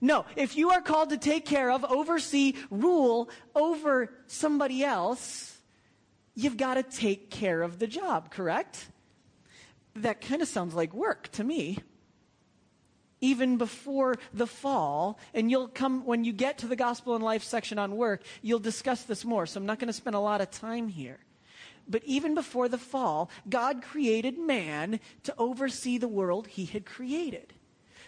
No. 0.00 0.24
If 0.34 0.56
you 0.56 0.70
are 0.70 0.80
called 0.80 1.10
to 1.10 1.18
take 1.18 1.44
care 1.44 1.70
of, 1.70 1.84
oversee, 1.84 2.54
rule 2.70 3.28
over 3.54 4.10
somebody 4.26 4.82
else, 4.82 5.58
you've 6.34 6.56
got 6.56 6.74
to 6.74 6.82
take 6.82 7.30
care 7.30 7.62
of 7.62 7.78
the 7.78 7.86
job, 7.86 8.30
correct? 8.30 8.86
That 9.96 10.22
kind 10.22 10.40
of 10.40 10.48
sounds 10.48 10.72
like 10.72 10.94
work 10.94 11.28
to 11.32 11.44
me 11.44 11.80
even 13.20 13.56
before 13.56 14.16
the 14.32 14.46
fall. 14.46 15.18
And 15.34 15.50
you'll 15.50 15.68
come, 15.68 16.04
when 16.04 16.24
you 16.24 16.32
get 16.32 16.58
to 16.58 16.66
the 16.66 16.76
gospel 16.76 17.14
and 17.14 17.24
life 17.24 17.42
section 17.42 17.78
on 17.78 17.96
work, 17.96 18.22
you'll 18.42 18.58
discuss 18.58 19.02
this 19.02 19.24
more. 19.24 19.46
So 19.46 19.58
I'm 19.58 19.66
not 19.66 19.78
going 19.78 19.88
to 19.88 19.92
spend 19.92 20.16
a 20.16 20.20
lot 20.20 20.40
of 20.40 20.50
time 20.50 20.88
here. 20.88 21.18
But 21.88 22.04
even 22.04 22.34
before 22.34 22.68
the 22.68 22.78
fall, 22.78 23.30
God 23.48 23.82
created 23.82 24.38
man 24.38 25.00
to 25.24 25.34
oversee 25.38 25.98
the 25.98 26.08
world 26.08 26.46
he 26.46 26.64
had 26.64 26.86
created. 26.86 27.52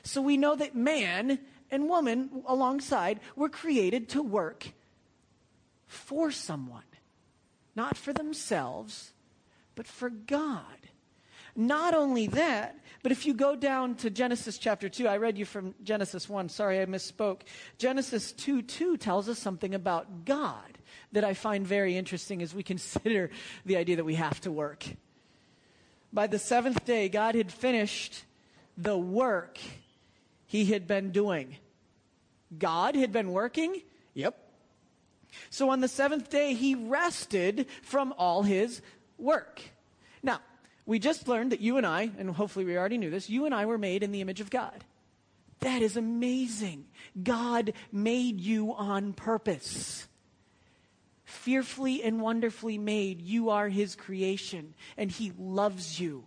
So 0.05 0.23
we 0.23 0.37
know 0.37 0.55
that 0.55 0.77
man 0.77 1.41
and 1.71 1.89
woman 1.89 2.43
alongside 2.47 3.21
were 3.35 3.49
created 3.49 4.09
to 4.11 4.23
work 4.23 4.73
for 5.87 6.31
someone, 6.31 6.83
not 7.75 7.97
for 7.97 8.13
themselves, 8.13 9.13
but 9.75 9.87
for 9.87 10.11
God. 10.11 10.65
Not 11.55 11.95
only 11.95 12.29
that, 12.29 12.79
but 13.03 13.13
if 13.13 13.27
you 13.27 13.35
go 13.35 13.57
down 13.57 13.97
to 13.97 14.11
Genesis 14.11 14.59
chapter 14.59 14.89
2, 14.89 15.07
I 15.07 15.17
read 15.17 15.37
you 15.37 15.45
from 15.45 15.75
Genesis 15.83 16.29
1. 16.29 16.49
Sorry, 16.49 16.81
I 16.81 16.87
misspoke. 16.87 17.41
Genesis 17.79 18.33
2 18.33 18.63
2 18.63 18.97
tells 18.97 19.29
us 19.29 19.39
something 19.39 19.75
about 19.75 20.25
God 20.25 20.79
that 21.13 21.25
I 21.25 21.35
find 21.35 21.67
very 21.67 21.97
interesting 21.97 22.43
as 22.43 22.55
we 22.55 22.63
consider 22.63 23.31
the 23.67 23.77
idea 23.77 23.97
that 23.97 24.05
we 24.05 24.15
have 24.15 24.41
to 24.43 24.53
work. 24.53 24.85
By 26.13 26.27
the 26.27 26.39
seventh 26.39 26.85
day, 26.85 27.09
God 27.09 27.35
had 27.35 27.53
finished 27.53 28.25
the 28.77 28.97
work 28.97 29.59
he 30.47 30.67
had 30.67 30.87
been 30.87 31.11
doing. 31.11 31.57
God 32.57 32.95
had 32.95 33.13
been 33.13 33.33
working? 33.33 33.81
Yep. 34.15 34.39
So 35.51 35.71
on 35.71 35.81
the 35.81 35.89
seventh 35.89 36.29
day, 36.29 36.55
he 36.55 36.75
rested 36.75 37.67
from 37.83 38.15
all 38.19 38.43
his 38.43 38.83
work. 39.19 39.63
We 40.85 40.99
just 40.99 41.29
learned 41.29 41.53
that 41.53 41.61
you 41.61 41.77
and 41.77 41.87
I, 41.87 42.11
and 42.19 42.31
hopefully 42.31 42.65
we 42.65 42.77
already 42.77 42.99
knew 42.99 43.11
this, 43.11 43.31
you 43.31 43.47
and 43.47 43.55
I 43.55 43.67
were 43.67 43.79
made 43.79 44.03
in 44.03 44.13
the 44.13 44.21
image 44.21 44.41
of 44.41 44.51
God. 44.51 44.85
That 45.61 45.81
is 45.81 45.97
amazing. 45.97 46.87
God 47.23 47.73
made 47.93 48.41
you 48.41 48.75
on 48.75 49.13
purpose. 49.13 50.09
Fearfully 51.25 52.03
and 52.03 52.21
wonderfully 52.21 52.79
made, 52.79 53.23
you 53.23 53.51
are 53.51 53.69
his 53.69 53.95
creation, 53.95 54.75
and 54.97 55.11
he 55.11 55.33
loves 55.39 56.01
you. 56.01 56.25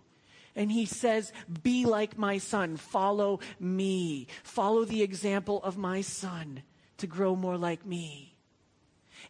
And 0.55 0.71
he 0.71 0.85
says, 0.85 1.33
Be 1.63 1.85
like 1.85 2.17
my 2.17 2.37
son, 2.37 2.77
follow 2.77 3.41
me, 3.59 4.27
follow 4.43 4.85
the 4.85 5.03
example 5.03 5.61
of 5.63 5.77
my 5.77 5.99
son 5.99 6.63
to 6.97 7.07
grow 7.07 7.35
more 7.35 7.57
like 7.57 7.85
me. 7.85 8.34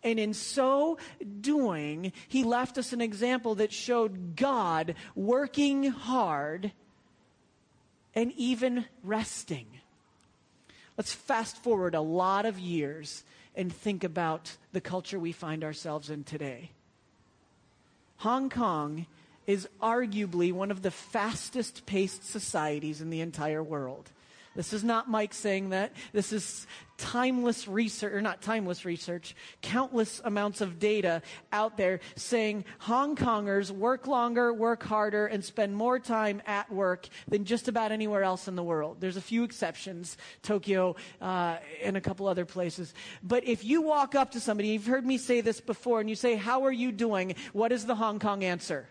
And 0.03 0.19
in 0.19 0.33
so 0.33 0.97
doing, 1.41 2.13
he 2.27 2.43
left 2.43 2.77
us 2.77 2.93
an 2.93 3.01
example 3.01 3.55
that 3.55 3.71
showed 3.71 4.35
God 4.35 4.95
working 5.15 5.85
hard 5.85 6.71
and 8.13 8.31
even 8.33 8.85
resting. 9.03 9.67
Let's 10.97 11.13
fast 11.13 11.61
forward 11.61 11.95
a 11.95 12.01
lot 12.01 12.45
of 12.45 12.57
years 12.57 13.23
and 13.55 13.71
think 13.73 14.03
about 14.03 14.55
the 14.71 14.81
culture 14.81 15.19
we 15.19 15.31
find 15.31 15.63
ourselves 15.63 16.09
in 16.09 16.23
today. 16.23 16.71
Hong 18.17 18.49
Kong 18.49 19.05
is 19.45 19.67
arguably 19.81 20.51
one 20.51 20.71
of 20.71 20.81
the 20.81 20.91
fastest 20.91 21.85
paced 21.85 22.23
societies 22.23 23.01
in 23.01 23.09
the 23.09 23.21
entire 23.21 23.61
world. 23.61 24.09
This 24.55 24.73
is 24.73 24.83
not 24.83 25.09
Mike 25.09 25.33
saying 25.33 25.69
that. 25.69 25.93
This 26.13 26.31
is 26.31 26.65
timeless 26.97 27.67
research, 27.67 28.13
or 28.13 28.21
not 28.21 28.41
timeless 28.41 28.85
research, 28.85 29.35
countless 29.61 30.21
amounts 30.23 30.61
of 30.61 30.79
data 30.79 31.21
out 31.51 31.75
there 31.75 31.99
saying 32.15 32.63
Hong 32.79 33.15
Kongers 33.15 33.69
work 33.69 34.07
longer, 34.07 34.53
work 34.53 34.83
harder, 34.83 35.27
and 35.27 35.43
spend 35.43 35.75
more 35.75 35.99
time 35.99 36.41
at 36.45 36.71
work 36.71 37.07
than 37.27 37.43
just 37.43 37.67
about 37.67 37.91
anywhere 37.91 38.23
else 38.23 38.47
in 38.47 38.55
the 38.55 38.63
world. 38.63 38.97
There's 38.99 39.17
a 39.17 39.21
few 39.21 39.43
exceptions, 39.43 40.17
Tokyo 40.41 40.95
uh, 41.21 41.57
and 41.83 41.97
a 41.97 42.01
couple 42.01 42.27
other 42.27 42.45
places. 42.45 42.93
But 43.21 43.45
if 43.45 43.63
you 43.65 43.81
walk 43.81 44.15
up 44.15 44.31
to 44.31 44.39
somebody, 44.39 44.69
you've 44.69 44.87
heard 44.87 45.05
me 45.05 45.17
say 45.17 45.41
this 45.41 45.59
before, 45.59 45.99
and 45.99 46.09
you 46.09 46.15
say, 46.15 46.35
How 46.35 46.63
are 46.65 46.71
you 46.71 46.91
doing? 46.91 47.35
What 47.51 47.71
is 47.71 47.85
the 47.85 47.95
Hong 47.95 48.19
Kong 48.19 48.43
answer? 48.43 48.87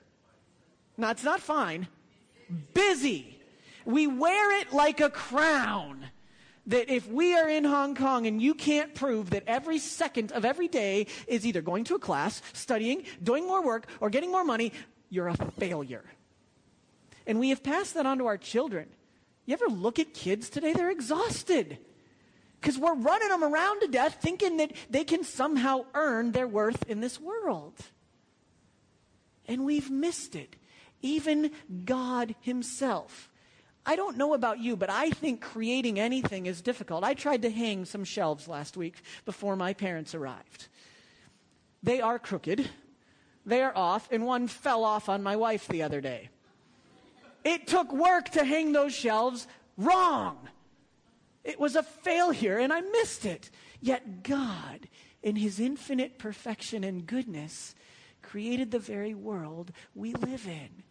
No, 0.96 1.08
it's 1.08 1.24
not 1.24 1.40
fine. 1.40 1.88
Busy. 2.74 3.33
We 3.84 4.06
wear 4.06 4.60
it 4.60 4.72
like 4.72 5.00
a 5.00 5.10
crown. 5.10 6.06
That 6.66 6.88
if 6.88 7.06
we 7.06 7.36
are 7.36 7.48
in 7.48 7.64
Hong 7.64 7.94
Kong 7.94 8.26
and 8.26 8.40
you 8.40 8.54
can't 8.54 8.94
prove 8.94 9.30
that 9.30 9.44
every 9.46 9.78
second 9.78 10.32
of 10.32 10.46
every 10.46 10.66
day 10.66 11.08
is 11.26 11.44
either 11.44 11.60
going 11.60 11.84
to 11.84 11.94
a 11.94 11.98
class, 11.98 12.40
studying, 12.54 13.04
doing 13.22 13.46
more 13.46 13.62
work, 13.62 13.86
or 14.00 14.08
getting 14.08 14.30
more 14.30 14.44
money, 14.44 14.72
you're 15.10 15.28
a 15.28 15.36
failure. 15.58 16.04
And 17.26 17.38
we 17.38 17.50
have 17.50 17.62
passed 17.62 17.94
that 17.94 18.06
on 18.06 18.16
to 18.18 18.26
our 18.26 18.38
children. 18.38 18.88
You 19.44 19.52
ever 19.52 19.66
look 19.66 19.98
at 19.98 20.14
kids 20.14 20.48
today? 20.48 20.72
They're 20.72 20.90
exhausted. 20.90 21.78
Because 22.60 22.78
we're 22.78 22.94
running 22.94 23.28
them 23.28 23.44
around 23.44 23.80
to 23.80 23.88
death 23.88 24.18
thinking 24.22 24.56
that 24.56 24.72
they 24.88 25.04
can 25.04 25.22
somehow 25.22 25.84
earn 25.92 26.32
their 26.32 26.48
worth 26.48 26.88
in 26.88 27.00
this 27.00 27.20
world. 27.20 27.74
And 29.46 29.66
we've 29.66 29.90
missed 29.90 30.34
it. 30.34 30.56
Even 31.02 31.50
God 31.84 32.34
Himself 32.40 33.28
I 33.86 33.96
don't 33.96 34.16
know 34.16 34.34
about 34.34 34.60
you, 34.60 34.76
but 34.76 34.90
I 34.90 35.10
think 35.10 35.40
creating 35.40 35.98
anything 35.98 36.46
is 36.46 36.62
difficult. 36.62 37.04
I 37.04 37.14
tried 37.14 37.42
to 37.42 37.50
hang 37.50 37.84
some 37.84 38.04
shelves 38.04 38.48
last 38.48 38.76
week 38.76 39.02
before 39.24 39.56
my 39.56 39.74
parents 39.74 40.14
arrived. 40.14 40.68
They 41.82 42.00
are 42.00 42.18
crooked, 42.18 42.70
they 43.44 43.62
are 43.62 43.76
off, 43.76 44.08
and 44.10 44.24
one 44.24 44.48
fell 44.48 44.84
off 44.84 45.08
on 45.08 45.22
my 45.22 45.36
wife 45.36 45.68
the 45.68 45.82
other 45.82 46.00
day. 46.00 46.30
It 47.44 47.66
took 47.66 47.92
work 47.92 48.30
to 48.30 48.44
hang 48.44 48.72
those 48.72 48.94
shelves 48.94 49.46
wrong. 49.76 50.48
It 51.44 51.60
was 51.60 51.76
a 51.76 51.82
failure, 51.82 52.56
and 52.56 52.72
I 52.72 52.80
missed 52.80 53.26
it. 53.26 53.50
Yet 53.82 54.22
God, 54.22 54.88
in 55.22 55.36
His 55.36 55.60
infinite 55.60 56.18
perfection 56.18 56.84
and 56.84 57.06
goodness, 57.06 57.74
created 58.22 58.70
the 58.70 58.78
very 58.78 59.12
world 59.12 59.72
we 59.94 60.14
live 60.14 60.46
in. 60.48 60.84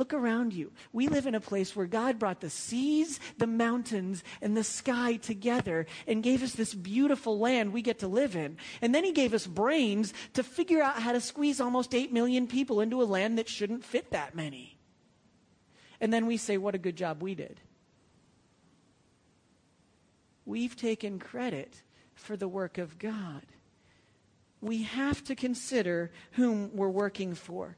Look 0.00 0.14
around 0.14 0.54
you. 0.54 0.72
We 0.94 1.08
live 1.08 1.26
in 1.26 1.34
a 1.34 1.42
place 1.42 1.76
where 1.76 1.84
God 1.84 2.18
brought 2.18 2.40
the 2.40 2.48
seas, 2.48 3.20
the 3.36 3.46
mountains, 3.46 4.24
and 4.40 4.56
the 4.56 4.64
sky 4.64 5.16
together 5.16 5.84
and 6.06 6.22
gave 6.22 6.42
us 6.42 6.52
this 6.54 6.72
beautiful 6.72 7.38
land 7.38 7.74
we 7.74 7.82
get 7.82 7.98
to 7.98 8.08
live 8.08 8.34
in. 8.34 8.56
And 8.80 8.94
then 8.94 9.04
He 9.04 9.12
gave 9.12 9.34
us 9.34 9.46
brains 9.46 10.14
to 10.32 10.42
figure 10.42 10.80
out 10.80 11.02
how 11.02 11.12
to 11.12 11.20
squeeze 11.20 11.60
almost 11.60 11.94
8 11.94 12.14
million 12.14 12.46
people 12.46 12.80
into 12.80 13.02
a 13.02 13.04
land 13.04 13.36
that 13.36 13.46
shouldn't 13.46 13.84
fit 13.84 14.10
that 14.12 14.34
many. 14.34 14.78
And 16.00 16.10
then 16.10 16.24
we 16.24 16.38
say, 16.38 16.56
what 16.56 16.74
a 16.74 16.78
good 16.78 16.96
job 16.96 17.22
we 17.22 17.34
did. 17.34 17.60
We've 20.46 20.76
taken 20.76 21.18
credit 21.18 21.82
for 22.14 22.38
the 22.38 22.48
work 22.48 22.78
of 22.78 22.98
God. 22.98 23.44
We 24.62 24.84
have 24.84 25.22
to 25.24 25.34
consider 25.34 26.10
whom 26.32 26.74
we're 26.74 26.88
working 26.88 27.34
for 27.34 27.76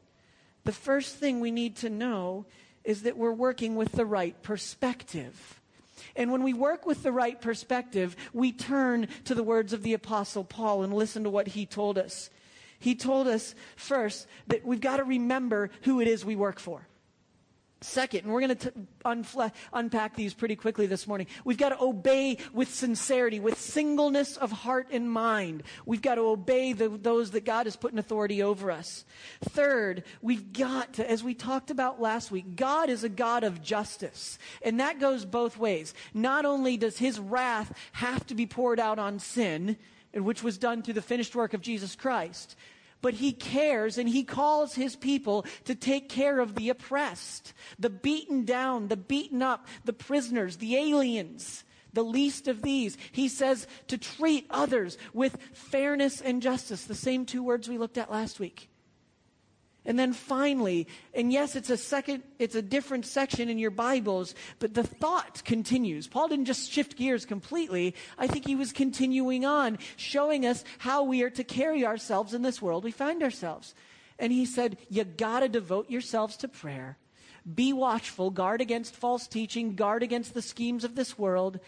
the 0.64 0.72
first 0.72 1.16
thing 1.16 1.40
we 1.40 1.50
need 1.50 1.76
to 1.76 1.90
know 1.90 2.46
is 2.84 3.02
that 3.02 3.16
we're 3.16 3.32
working 3.32 3.76
with 3.76 3.92
the 3.92 4.06
right 4.06 4.40
perspective. 4.42 5.60
And 6.16 6.32
when 6.32 6.42
we 6.42 6.52
work 6.52 6.84
with 6.84 7.02
the 7.02 7.12
right 7.12 7.40
perspective, 7.40 8.16
we 8.32 8.52
turn 8.52 9.08
to 9.24 9.34
the 9.34 9.42
words 9.42 9.72
of 9.72 9.82
the 9.82 9.94
Apostle 9.94 10.44
Paul 10.44 10.82
and 10.82 10.92
listen 10.92 11.24
to 11.24 11.30
what 11.30 11.48
he 11.48 11.66
told 11.66 11.98
us. 11.98 12.30
He 12.78 12.94
told 12.94 13.28
us 13.28 13.54
first 13.76 14.26
that 14.48 14.64
we've 14.64 14.80
got 14.80 14.96
to 14.96 15.04
remember 15.04 15.70
who 15.82 16.00
it 16.00 16.08
is 16.08 16.24
we 16.24 16.36
work 16.36 16.58
for. 16.58 16.86
Second, 17.84 18.24
and 18.24 18.32
we're 18.32 18.40
going 18.40 18.56
to 18.56 18.72
unfle- 19.04 19.52
unpack 19.72 20.14
these 20.14 20.34
pretty 20.34 20.56
quickly 20.56 20.86
this 20.86 21.06
morning. 21.06 21.26
We've 21.44 21.58
got 21.58 21.70
to 21.70 21.82
obey 21.82 22.38
with 22.52 22.72
sincerity, 22.72 23.40
with 23.40 23.58
singleness 23.58 24.36
of 24.36 24.52
heart 24.52 24.88
and 24.90 25.10
mind. 25.10 25.64
We've 25.84 26.02
got 26.02 26.14
to 26.16 26.22
obey 26.22 26.72
the, 26.72 26.88
those 26.88 27.32
that 27.32 27.44
God 27.44 27.66
has 27.66 27.76
put 27.76 27.92
in 27.92 27.98
authority 27.98 28.42
over 28.42 28.70
us. 28.70 29.04
Third, 29.44 30.04
we've 30.20 30.52
got 30.52 30.94
to, 30.94 31.10
as 31.10 31.24
we 31.24 31.34
talked 31.34 31.70
about 31.70 32.00
last 32.00 32.30
week, 32.30 32.56
God 32.56 32.88
is 32.88 33.04
a 33.04 33.08
God 33.08 33.44
of 33.44 33.62
justice. 33.62 34.38
And 34.62 34.80
that 34.80 35.00
goes 35.00 35.24
both 35.24 35.58
ways. 35.58 35.94
Not 36.14 36.44
only 36.44 36.76
does 36.76 36.98
his 36.98 37.18
wrath 37.18 37.76
have 37.92 38.26
to 38.28 38.34
be 38.34 38.46
poured 38.46 38.78
out 38.78 38.98
on 38.98 39.18
sin, 39.18 39.76
which 40.14 40.42
was 40.42 40.58
done 40.58 40.82
through 40.82 40.94
the 40.94 41.02
finished 41.02 41.34
work 41.34 41.54
of 41.54 41.62
Jesus 41.62 41.96
Christ, 41.96 42.56
but 43.02 43.14
he 43.14 43.32
cares 43.32 43.98
and 43.98 44.08
he 44.08 44.24
calls 44.24 44.74
his 44.74 44.96
people 44.96 45.44
to 45.64 45.74
take 45.74 46.08
care 46.08 46.38
of 46.38 46.54
the 46.54 46.70
oppressed, 46.70 47.52
the 47.78 47.90
beaten 47.90 48.44
down, 48.44 48.88
the 48.88 48.96
beaten 48.96 49.42
up, 49.42 49.66
the 49.84 49.92
prisoners, 49.92 50.56
the 50.56 50.76
aliens, 50.76 51.64
the 51.92 52.02
least 52.02 52.48
of 52.48 52.62
these. 52.62 52.96
He 53.10 53.28
says 53.28 53.66
to 53.88 53.98
treat 53.98 54.46
others 54.48 54.96
with 55.12 55.36
fairness 55.52 56.20
and 56.20 56.40
justice, 56.40 56.84
the 56.84 56.94
same 56.94 57.26
two 57.26 57.42
words 57.42 57.68
we 57.68 57.76
looked 57.76 57.98
at 57.98 58.10
last 58.10 58.40
week. 58.40 58.70
And 59.84 59.98
then 59.98 60.12
finally, 60.12 60.86
and 61.12 61.32
yes, 61.32 61.56
it's 61.56 61.70
a 61.70 61.76
second, 61.76 62.22
it's 62.38 62.54
a 62.54 62.62
different 62.62 63.04
section 63.04 63.48
in 63.48 63.58
your 63.58 63.72
Bibles, 63.72 64.34
but 64.60 64.74
the 64.74 64.84
thought 64.84 65.42
continues. 65.44 66.06
Paul 66.06 66.28
didn't 66.28 66.44
just 66.44 66.70
shift 66.70 66.96
gears 66.96 67.26
completely. 67.26 67.96
I 68.16 68.28
think 68.28 68.46
he 68.46 68.54
was 68.54 68.72
continuing 68.72 69.44
on, 69.44 69.78
showing 69.96 70.46
us 70.46 70.62
how 70.78 71.02
we 71.02 71.22
are 71.24 71.30
to 71.30 71.42
carry 71.42 71.84
ourselves 71.84 72.32
in 72.32 72.42
this 72.42 72.62
world 72.62 72.84
we 72.84 72.92
find 72.92 73.22
ourselves. 73.24 73.74
And 74.20 74.32
he 74.32 74.46
said, 74.46 74.78
you 74.88 75.02
gotta 75.02 75.48
devote 75.48 75.90
yourselves 75.90 76.36
to 76.38 76.48
prayer. 76.48 76.96
Be 77.52 77.72
watchful, 77.72 78.30
guard 78.30 78.60
against 78.60 78.94
false 78.94 79.26
teaching, 79.26 79.74
guard 79.74 80.04
against 80.04 80.32
the 80.32 80.42
schemes 80.42 80.84
of 80.84 80.94
this 80.94 81.18
world, 81.18 81.58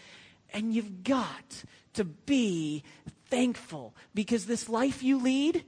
and 0.53 0.73
you've 0.73 1.03
got 1.03 1.63
to 1.95 2.05
be 2.05 2.83
thankful 3.25 3.93
because 4.13 4.45
this 4.45 4.69
life 4.69 5.03
you 5.03 5.19
lead, 5.19 5.65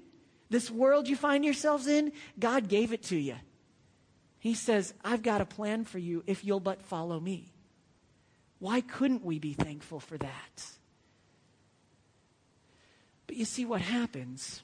this 0.50 0.72
world 0.72 1.08
you 1.08 1.16
find 1.16 1.44
yourselves 1.44 1.88
in, 1.88 2.12
God 2.39 2.68
gave 2.68 2.94
it 2.94 3.04
to 3.04 3.18
you. 3.18 3.36
He 4.39 4.54
says, 4.54 4.94
I've 5.04 5.24
got 5.24 5.42
a 5.42 5.46
plan 5.46 5.84
for 5.84 6.00
you 6.00 6.24
if 6.25 6.46
you'll 6.46 6.60
but 6.60 6.82
follow 6.82 7.20
me. 7.20 7.54
Why 8.60 8.82
couldn't 8.82 9.24
we 9.24 9.39
be 9.39 9.54
thankful 9.54 10.00
for 10.00 10.18
that? 10.18 10.66
But 13.27 13.36
you 13.36 13.46
see, 13.46 13.66
what 13.66 13.82
happens 13.82 14.63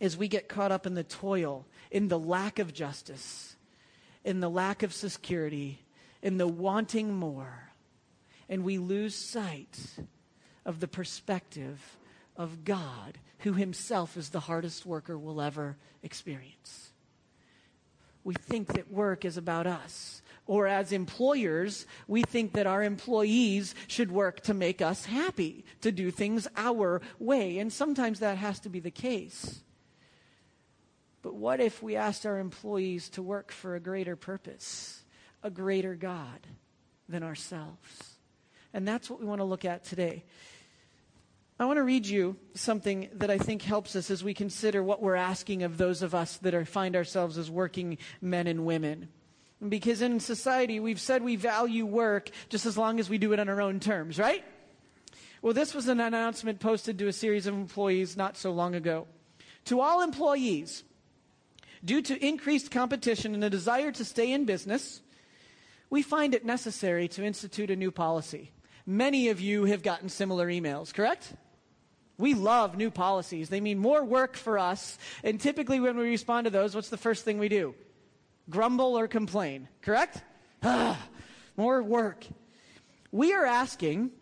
is 0.00 0.16
we 0.16 0.26
get 0.26 0.48
caught 0.48 0.72
up 0.72 0.86
in 0.86 0.94
the 0.94 1.04
toil, 1.04 1.66
in 1.90 2.08
the 2.08 2.18
lack 2.18 2.58
of 2.58 2.72
justice, 2.72 3.56
in 4.24 4.40
the 4.40 4.50
lack 4.50 4.82
of 4.82 4.92
security, 4.92 5.80
in 6.22 6.38
the 6.38 6.48
wanting 6.48 7.14
more, 7.14 7.68
and 8.48 8.64
we 8.64 8.78
lose 8.78 9.14
sight 9.14 9.78
of 10.64 10.80
the 10.80 10.88
perspective 10.88 11.98
of 12.42 12.64
God 12.64 13.18
who 13.38 13.52
himself 13.52 14.16
is 14.16 14.30
the 14.30 14.40
hardest 14.40 14.84
worker 14.84 15.16
we'll 15.16 15.40
ever 15.40 15.76
experience. 16.02 16.90
We 18.24 18.34
think 18.34 18.74
that 18.74 18.92
work 18.92 19.24
is 19.24 19.36
about 19.36 19.66
us. 19.66 20.22
Or 20.46 20.66
as 20.66 20.92
employers, 20.92 21.86
we 22.08 22.22
think 22.22 22.52
that 22.54 22.66
our 22.66 22.82
employees 22.82 23.74
should 23.86 24.10
work 24.10 24.40
to 24.42 24.54
make 24.54 24.82
us 24.82 25.04
happy, 25.04 25.64
to 25.80 25.92
do 25.92 26.10
things 26.10 26.48
our 26.56 27.00
way. 27.18 27.58
And 27.58 27.72
sometimes 27.72 28.20
that 28.20 28.38
has 28.38 28.58
to 28.60 28.68
be 28.68 28.80
the 28.80 28.90
case. 28.90 29.62
But 31.22 31.34
what 31.34 31.60
if 31.60 31.82
we 31.82 31.94
asked 31.94 32.26
our 32.26 32.38
employees 32.38 33.08
to 33.10 33.22
work 33.22 33.52
for 33.52 33.76
a 33.76 33.80
greater 33.80 34.16
purpose, 34.16 35.04
a 35.42 35.50
greater 35.50 35.94
God 35.94 36.46
than 37.08 37.22
ourselves? 37.22 38.16
And 38.74 38.86
that's 38.86 39.08
what 39.08 39.20
we 39.20 39.26
want 39.26 39.40
to 39.40 39.44
look 39.44 39.64
at 39.64 39.84
today. 39.84 40.24
I 41.62 41.64
want 41.64 41.76
to 41.76 41.84
read 41.84 42.08
you 42.08 42.34
something 42.54 43.08
that 43.14 43.30
I 43.30 43.38
think 43.38 43.62
helps 43.62 43.94
us 43.94 44.10
as 44.10 44.24
we 44.24 44.34
consider 44.34 44.82
what 44.82 45.00
we're 45.00 45.14
asking 45.14 45.62
of 45.62 45.78
those 45.78 46.02
of 46.02 46.12
us 46.12 46.38
that 46.38 46.54
are, 46.54 46.64
find 46.64 46.96
ourselves 46.96 47.38
as 47.38 47.52
working 47.52 47.98
men 48.20 48.48
and 48.48 48.66
women. 48.66 49.10
Because 49.68 50.02
in 50.02 50.18
society, 50.18 50.80
we've 50.80 51.00
said 51.00 51.22
we 51.22 51.36
value 51.36 51.86
work 51.86 52.30
just 52.48 52.66
as 52.66 52.76
long 52.76 52.98
as 52.98 53.08
we 53.08 53.16
do 53.16 53.32
it 53.32 53.38
on 53.38 53.48
our 53.48 53.62
own 53.62 53.78
terms, 53.78 54.18
right? 54.18 54.44
Well, 55.40 55.52
this 55.52 55.72
was 55.72 55.86
an 55.86 56.00
announcement 56.00 56.58
posted 56.58 56.98
to 56.98 57.06
a 57.06 57.12
series 57.12 57.46
of 57.46 57.54
employees 57.54 58.16
not 58.16 58.36
so 58.36 58.50
long 58.50 58.74
ago. 58.74 59.06
To 59.66 59.80
all 59.80 60.02
employees, 60.02 60.82
due 61.84 62.02
to 62.02 62.26
increased 62.26 62.72
competition 62.72 63.34
and 63.34 63.44
a 63.44 63.50
desire 63.50 63.92
to 63.92 64.04
stay 64.04 64.32
in 64.32 64.46
business, 64.46 65.00
we 65.90 66.02
find 66.02 66.34
it 66.34 66.44
necessary 66.44 67.06
to 67.06 67.24
institute 67.24 67.70
a 67.70 67.76
new 67.76 67.92
policy. 67.92 68.50
Many 68.84 69.28
of 69.28 69.40
you 69.40 69.66
have 69.66 69.84
gotten 69.84 70.08
similar 70.08 70.48
emails, 70.48 70.92
correct? 70.92 71.34
We 72.22 72.34
love 72.34 72.76
new 72.76 72.92
policies. 72.92 73.48
They 73.48 73.60
mean 73.60 73.80
more 73.80 74.04
work 74.04 74.36
for 74.36 74.56
us. 74.56 74.96
And 75.24 75.40
typically, 75.40 75.80
when 75.80 75.96
we 75.96 76.08
respond 76.08 76.44
to 76.44 76.50
those, 76.50 76.72
what's 76.72 76.88
the 76.88 76.96
first 76.96 77.24
thing 77.24 77.40
we 77.40 77.48
do? 77.48 77.74
Grumble 78.48 78.96
or 78.96 79.08
complain, 79.08 79.66
correct? 79.80 80.22
More 81.56 81.82
work. 81.82 82.24
We 83.10 83.32
are 83.32 83.44
asking 83.44 84.12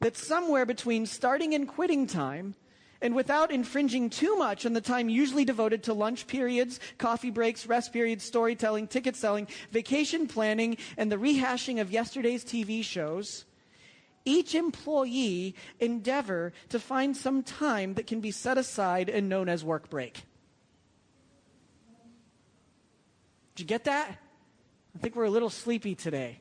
that 0.00 0.14
somewhere 0.14 0.66
between 0.66 1.06
starting 1.06 1.54
and 1.54 1.66
quitting 1.66 2.06
time, 2.06 2.54
and 3.00 3.14
without 3.14 3.50
infringing 3.50 4.10
too 4.10 4.36
much 4.36 4.66
on 4.66 4.74
the 4.74 4.82
time 4.82 5.08
usually 5.08 5.46
devoted 5.46 5.84
to 5.84 5.94
lunch 5.94 6.26
periods, 6.26 6.78
coffee 6.98 7.30
breaks, 7.30 7.66
rest 7.66 7.94
periods, 7.94 8.24
storytelling, 8.24 8.88
ticket 8.88 9.16
selling, 9.16 9.48
vacation 9.70 10.26
planning, 10.26 10.76
and 10.98 11.10
the 11.10 11.16
rehashing 11.16 11.80
of 11.80 11.90
yesterday's 11.90 12.44
TV 12.44 12.84
shows, 12.84 13.46
each 14.28 14.54
employee 14.54 15.54
endeavor 15.80 16.52
to 16.68 16.78
find 16.78 17.16
some 17.16 17.42
time 17.42 17.94
that 17.94 18.06
can 18.06 18.20
be 18.20 18.30
set 18.30 18.58
aside 18.58 19.08
and 19.08 19.28
known 19.28 19.48
as 19.48 19.64
work 19.64 19.88
break. 19.88 20.22
Did 23.54 23.62
you 23.62 23.66
get 23.66 23.84
that? 23.84 24.18
I 24.94 24.98
think 24.98 25.16
we're 25.16 25.24
a 25.24 25.30
little 25.30 25.50
sleepy 25.50 25.94
today. 25.94 26.40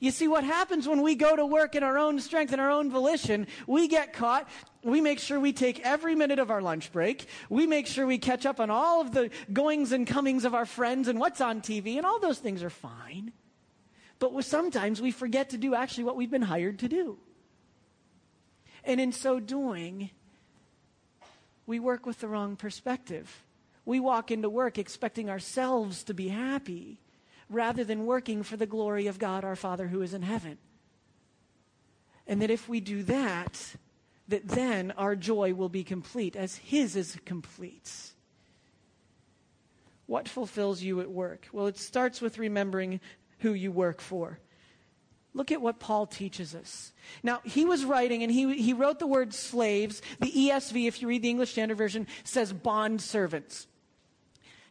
You 0.00 0.12
see, 0.12 0.28
what 0.28 0.44
happens 0.44 0.86
when 0.86 1.02
we 1.02 1.16
go 1.16 1.34
to 1.34 1.44
work 1.44 1.74
in 1.74 1.82
our 1.82 1.98
own 1.98 2.20
strength 2.20 2.52
and 2.52 2.60
our 2.60 2.70
own 2.70 2.90
volition, 2.90 3.48
we 3.66 3.88
get 3.88 4.12
caught. 4.12 4.48
We 4.84 5.00
make 5.00 5.18
sure 5.18 5.40
we 5.40 5.52
take 5.52 5.80
every 5.80 6.14
minute 6.14 6.38
of 6.38 6.52
our 6.52 6.62
lunch 6.62 6.92
break. 6.92 7.26
We 7.48 7.66
make 7.66 7.88
sure 7.88 8.06
we 8.06 8.18
catch 8.18 8.46
up 8.46 8.60
on 8.60 8.70
all 8.70 9.00
of 9.00 9.12
the 9.12 9.30
goings 9.52 9.90
and 9.90 10.06
comings 10.06 10.44
of 10.44 10.54
our 10.54 10.66
friends 10.66 11.08
and 11.08 11.18
what's 11.18 11.40
on 11.40 11.60
TV, 11.60 11.96
and 11.96 12.06
all 12.06 12.20
those 12.20 12.38
things 12.38 12.62
are 12.62 12.70
fine. 12.70 13.32
But 14.18 14.44
sometimes 14.44 15.00
we 15.00 15.10
forget 15.10 15.50
to 15.50 15.58
do 15.58 15.74
actually 15.74 16.04
what 16.04 16.16
we've 16.16 16.30
been 16.30 16.42
hired 16.42 16.80
to 16.80 16.88
do. 16.88 17.18
And 18.84 19.00
in 19.00 19.12
so 19.12 19.38
doing, 19.38 20.10
we 21.66 21.78
work 21.78 22.06
with 22.06 22.20
the 22.20 22.28
wrong 22.28 22.56
perspective. 22.56 23.44
We 23.84 24.00
walk 24.00 24.30
into 24.30 24.50
work 24.50 24.78
expecting 24.78 25.30
ourselves 25.30 26.02
to 26.04 26.14
be 26.14 26.28
happy 26.28 26.98
rather 27.48 27.84
than 27.84 28.06
working 28.06 28.42
for 28.42 28.56
the 28.56 28.66
glory 28.66 29.06
of 29.06 29.18
God 29.18 29.44
our 29.44 29.56
Father 29.56 29.86
who 29.88 30.02
is 30.02 30.14
in 30.14 30.22
heaven. 30.22 30.58
And 32.26 32.42
that 32.42 32.50
if 32.50 32.68
we 32.68 32.80
do 32.80 33.02
that, 33.04 33.76
that 34.28 34.46
then 34.46 34.92
our 34.92 35.16
joy 35.16 35.54
will 35.54 35.70
be 35.70 35.84
complete 35.84 36.36
as 36.36 36.56
His 36.56 36.96
is 36.96 37.18
complete. 37.24 37.90
What 40.06 40.28
fulfills 40.28 40.82
you 40.82 41.00
at 41.00 41.10
work? 41.10 41.48
Well, 41.52 41.66
it 41.66 41.78
starts 41.78 42.20
with 42.20 42.38
remembering 42.38 43.00
who 43.38 43.52
you 43.52 43.72
work 43.72 44.00
for. 44.00 44.38
Look 45.34 45.52
at 45.52 45.60
what 45.60 45.78
Paul 45.78 46.06
teaches 46.06 46.54
us. 46.54 46.92
Now, 47.22 47.40
he 47.44 47.64
was 47.64 47.84
writing 47.84 48.22
and 48.22 48.32
he, 48.32 48.60
he 48.60 48.72
wrote 48.72 48.98
the 48.98 49.06
word 49.06 49.34
slaves. 49.34 50.02
The 50.20 50.32
ESV, 50.32 50.88
if 50.88 51.00
you 51.00 51.08
read 51.08 51.22
the 51.22 51.30
English 51.30 51.52
Standard 51.52 51.78
Version, 51.78 52.06
says 52.24 52.52
bond 52.52 53.00
servants. 53.00 53.66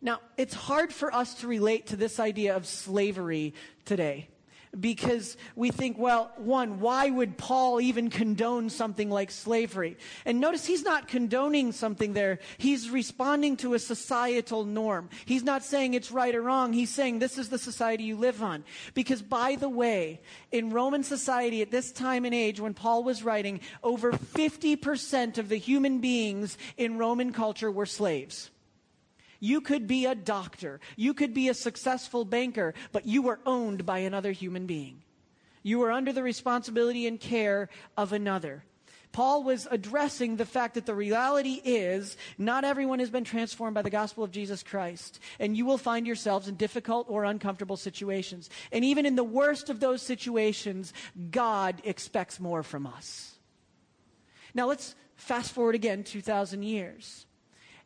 Now, 0.01 0.19
it's 0.36 0.53
hard 0.53 0.91
for 0.91 1.13
us 1.13 1.36
to 1.36 1.47
relate 1.47 1.88
to 1.88 1.95
this 1.95 2.19
idea 2.19 2.56
of 2.56 2.65
slavery 2.65 3.53
today 3.86 4.30
because 4.80 5.38
we 5.56 5.72
think, 5.72 5.98
well, 5.98 6.32
one, 6.38 6.80
why 6.80 7.10
would 7.10 7.38
Paul 7.38 7.82
even 7.82 8.10
condone 8.10 8.70
something 8.70 9.10
like 9.10 9.32
slavery? 9.32 9.98
And 10.26 10.40
notice 10.40 10.66
he's 10.66 10.84
not 10.84 11.08
condoning 11.08 11.72
something 11.72 12.13
there. 12.13 12.40
He's 12.58 12.90
responding 12.90 13.58
to 13.58 13.74
a 13.74 13.80
societal 13.80 14.66
norm. 14.66 15.10
He's 15.26 15.44
not 15.44 15.63
saying 15.63 15.94
it's 15.94 16.12
right 16.12 16.34
or 16.34 16.42
wrong. 16.42 16.74
He's 16.74 16.90
saying 16.90 17.20
this 17.20 17.38
is 17.38 17.50
the 17.50 17.58
society 17.58 18.04
you 18.04 18.18
live 18.18 18.44
on. 18.44 18.63
Because 18.94 19.22
by 19.22 19.56
the 19.56 19.70
way, 19.70 20.22
in 20.52 20.70
Roman 20.70 21.04
society 21.04 21.62
at 21.62 21.72
this 21.72 21.92
time 21.92 22.26
and 22.26 22.34
age 22.34 22.60
when 22.60 22.74
Paul 22.74 23.04
was 23.04 23.24
writing, 23.24 23.62
over 23.84 24.12
50% 24.12 25.38
of 25.38 25.50
the 25.50 25.58
human 25.58 26.00
beings 26.00 26.58
in 26.78 26.98
Roman 26.98 27.32
culture 27.32 27.72
were 27.72 27.86
slaves. 27.86 28.52
You 29.39 29.62
could 29.62 29.88
be 29.88 30.06
a 30.06 30.15
doctor. 30.15 30.80
You 30.95 31.13
could 31.13 31.34
be 31.34 31.50
a 31.50 31.54
successful 31.54 32.26
banker, 32.26 32.73
but 32.91 33.06
you 33.06 33.21
were 33.21 33.39
owned 33.45 33.86
by 33.86 34.00
another 34.00 34.32
human 34.32 34.65
being. 34.65 35.02
You 35.63 35.80
were 35.80 35.91
under 35.91 36.13
the 36.13 36.23
responsibility 36.23 37.08
and 37.08 37.19
care 37.19 37.69
of 37.95 38.13
another. 38.13 38.63
Paul 39.12 39.43
was 39.43 39.67
addressing 39.71 40.36
the 40.36 40.45
fact 40.45 40.76
that 40.76 40.86
the 40.86 40.93
reality 40.93 41.62
is 41.63 42.17
not 42.38 42.63
everyone 42.63 43.00
has 43.00 43.10
been 43.10 43.23
transformed 43.23 43.73
by 43.73 43.82
the 43.82 43.89
gospel 43.89 44.23
of 44.23 44.32
Jesus 44.32 44.63
Christ. 44.63 45.19
And 45.39 45.58
you 45.58 45.65
will 45.65 45.78
find 45.78 46.06
yourselves 46.06 46.47
in 46.47 46.56
difficult 46.56 47.08
or 47.10 47.23
uncomfortable 47.23 47.78
situations. 47.78 48.50
And 48.71 48.86
even 48.86 49.06
in 49.06 49.15
the 49.15 49.23
worst 49.23 49.69
of 49.69 49.80
those 49.80 50.02
situations, 50.02 50.93
God 51.32 51.82
expects 51.84 52.39
more 52.39 52.63
from 52.63 52.86
us. 52.86 53.38
Now 54.54 54.67
let's 54.67 54.95
fast 55.15 55.52
forward 55.52 55.76
again 55.76 56.04
2,000 56.04 56.63
years. 56.63 57.27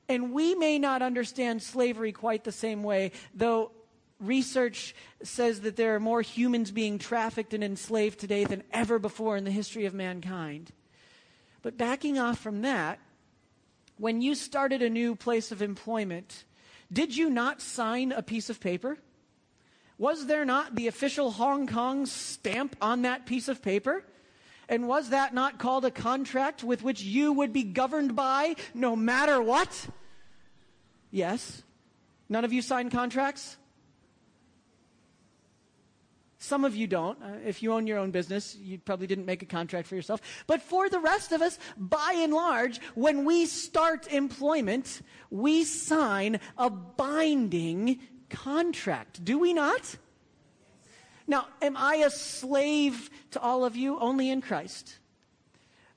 And 0.10 0.34
we 0.34 0.56
may 0.56 0.78
not 0.80 1.02
understand 1.02 1.62
slavery 1.62 2.12
quite 2.12 2.44
the 2.44 2.52
same 2.52 2.84
way, 2.84 3.12
though 3.34 3.72
research 4.20 4.96
says 5.24 5.62
that 5.62 5.76
there 5.76 5.96
are 5.96 6.00
more 6.00 6.22
humans 6.22 6.72
being 6.72 7.00
trafficked 7.00 7.54
and 7.54 7.64
enslaved 7.64 8.20
today 8.20 8.44
than 8.44 8.64
ever 8.72 9.00
before 9.00 9.38
in 9.38 9.44
the 9.44 9.52
history 9.52 9.86
of 9.86 9.94
mankind. 9.94 10.72
But 11.62 11.78
backing 11.78 12.18
off 12.18 12.40
from 12.40 12.62
that, 12.62 13.00
when 13.98 14.22
you 14.22 14.36
started 14.36 14.82
a 14.82 14.90
new 14.90 15.16
place 15.16 15.52
of 15.52 15.62
employment, 15.62 16.46
did 16.92 17.16
you 17.16 17.30
not 17.30 17.62
sign 17.62 18.12
a 18.12 18.24
piece 18.24 18.50
of 18.50 18.60
paper? 18.60 18.98
Was 19.98 20.26
there 20.26 20.46
not 20.46 20.76
the 20.76 20.88
official 20.88 21.32
Hong 21.32 21.68
Kong 21.68 22.06
stamp 22.08 22.76
on 22.82 23.04
that 23.04 23.26
piece 23.28 23.48
of 23.48 23.62
paper? 23.62 24.04
And 24.72 24.88
was 24.88 25.10
that 25.10 25.34
not 25.34 25.60
called 25.60 25.84
a 25.84 25.92
contract 25.92 26.64
with 26.64 26.82
which 26.82 27.04
you 27.04 27.34
would 27.34 27.52
be 27.52 27.64
governed 27.64 28.16
by 28.16 28.56
no 28.74 28.96
matter 28.96 29.42
what? 29.42 29.90
Yes. 31.12 31.62
None 32.30 32.46
of 32.46 32.54
you 32.54 32.62
sign 32.62 32.90
contracts? 32.90 33.58
Some 36.38 36.64
of 36.64 36.74
you 36.74 36.88
don't. 36.88 37.22
Uh, 37.22 37.34
if 37.46 37.62
you 37.62 37.74
own 37.74 37.86
your 37.86 38.00
own 38.00 38.12
business, 38.12 38.56
you 38.56 38.80
probably 38.80 39.08
didn't 39.08 39.26
make 39.26 39.44
a 39.44 39.46
contract 39.46 39.90
for 39.90 39.96
yourself. 39.96 40.22
But 40.48 40.62
for 40.62 40.88
the 40.90 41.00
rest 41.00 41.34
of 41.34 41.42
us, 41.42 41.60
by 41.78 42.16
and 42.20 42.34
large, 42.34 42.80
when 42.96 43.26
we 43.26 43.48
start 43.48 44.08
employment, 44.08 45.02
we 45.30 45.66
sign 45.66 46.40
a 46.58 46.70
binding 46.70 48.00
contract. 48.30 49.24
Do 49.24 49.38
we 49.38 49.54
not? 49.54 49.98
Now, 51.28 51.48
am 51.62 51.78
I 51.78 51.96
a 51.96 52.10
slave 52.10 53.10
to 53.32 53.40
all 53.40 53.66
of 53.66 53.76
you? 53.76 54.00
Only 54.00 54.30
in 54.30 54.42
Christ. 54.42 54.98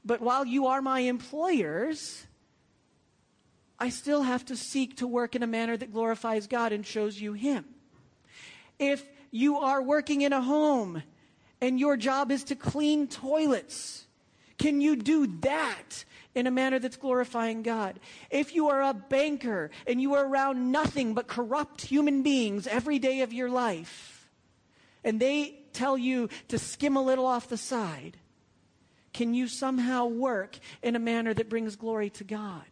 But 0.04 0.20
while 0.20 0.44
you 0.44 0.66
are 0.66 0.82
my 0.82 1.00
employers, 1.00 2.26
I 3.78 3.88
still 3.88 4.22
have 4.22 4.44
to 4.46 4.56
seek 4.56 4.98
to 4.98 5.06
work 5.06 5.34
in 5.34 5.42
a 5.42 5.46
manner 5.46 5.76
that 5.76 5.92
glorifies 5.92 6.46
God 6.46 6.72
and 6.72 6.87
shows 6.87 7.20
you 7.20 7.32
Him. 7.32 7.64
If 8.78 9.04
you 9.30 9.58
are 9.58 9.82
working 9.82 10.22
in 10.22 10.32
a 10.32 10.40
home 10.40 11.02
and 11.60 11.80
your 11.80 11.96
job 11.96 12.30
is 12.30 12.44
to 12.44 12.54
clean 12.54 13.08
toilets. 13.08 14.06
Can 14.58 14.80
you 14.80 14.96
do 14.96 15.26
that 15.40 16.04
in 16.34 16.46
a 16.46 16.50
manner 16.50 16.78
that's 16.78 16.96
glorifying 16.96 17.62
God? 17.62 17.98
If 18.30 18.54
you 18.54 18.68
are 18.68 18.82
a 18.82 18.94
banker 18.94 19.70
and 19.87 20.00
you 20.00 20.14
are 20.14 20.26
around 20.26 20.70
nothing 20.70 21.14
but 21.14 21.26
corrupt 21.26 21.80
human 21.80 22.22
beings 22.22 22.66
every 22.66 22.98
day 22.98 23.22
of 23.22 23.32
your 23.32 23.50
life, 23.50 24.13
and 25.04 25.20
they 25.20 25.60
tell 25.72 25.98
you 25.98 26.28
to 26.48 26.58
skim 26.58 26.96
a 26.96 27.02
little 27.02 27.26
off 27.26 27.48
the 27.48 27.56
side, 27.56 28.16
can 29.12 29.34
you 29.34 29.46
somehow 29.46 30.06
work 30.06 30.58
in 30.82 30.96
a 30.96 31.00
manner 31.00 31.34
that 31.34 31.48
brings 31.48 31.76
glory 31.76 32.10
to 32.10 32.24
God? 32.24 32.64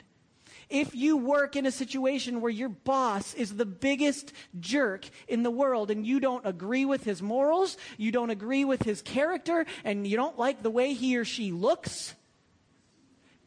If 0.68 0.94
you 0.94 1.18
work 1.18 1.54
in 1.54 1.66
a 1.66 1.70
situation 1.70 2.40
where 2.40 2.50
your 2.50 2.70
boss 2.70 3.34
is 3.34 3.56
the 3.56 3.66
biggest 3.66 4.32
jerk 4.58 5.06
in 5.28 5.42
the 5.42 5.50
world 5.50 5.90
and 5.90 6.06
you 6.06 6.18
don't 6.18 6.46
agree 6.46 6.86
with 6.86 7.04
his 7.04 7.20
morals, 7.20 7.76
you 7.98 8.10
don't 8.10 8.30
agree 8.30 8.64
with 8.64 8.82
his 8.82 9.02
character, 9.02 9.66
and 9.84 10.06
you 10.06 10.16
don't 10.16 10.38
like 10.38 10.62
the 10.62 10.70
way 10.70 10.94
he 10.94 11.18
or 11.18 11.26
she 11.26 11.52
looks, 11.52 12.14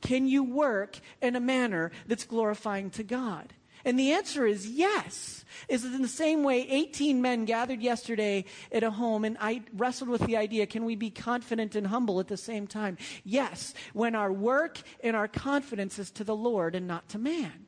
can 0.02 0.28
you 0.28 0.44
work 0.44 1.00
in 1.20 1.36
a 1.36 1.40
manner 1.40 1.92
that's 2.06 2.26
glorifying 2.26 2.92
to 2.92 3.04
God? 3.04 3.52
And 3.86 4.00
the 4.00 4.12
answer 4.12 4.48
is 4.48 4.68
yes. 4.68 5.46
Is 5.70 5.86
it 5.86 5.94
in 5.94 6.02
the 6.02 6.08
same 6.08 6.44
way 6.44 6.68
18 6.70 7.22
men 7.22 7.46
gathered 7.46 7.82
yesterday 7.82 8.46
at 8.72 8.84
a 8.84 8.92
home 8.92 9.24
and 9.24 9.38
I 9.40 9.62
wrestled 9.74 10.10
with 10.10 10.26
the 10.26 10.38
idea, 10.38 10.66
can 10.66 10.84
we 10.86 10.96
be 10.96 11.12
confident 11.12 11.76
and 11.76 11.88
humble 11.88 12.20
at 12.20 12.28
the 12.28 12.36
same 12.36 12.66
time? 12.66 12.98
Yes, 13.24 13.74
when 13.94 14.16
our 14.16 14.34
work 14.34 14.82
and 15.04 15.16
our 15.16 15.28
confidence 15.28 16.00
is 16.00 16.12
to 16.12 16.24
the 16.24 16.36
Lord 16.36 16.76
and 16.76 16.88
not 16.88 17.08
to 17.10 17.20
man. 17.20 17.68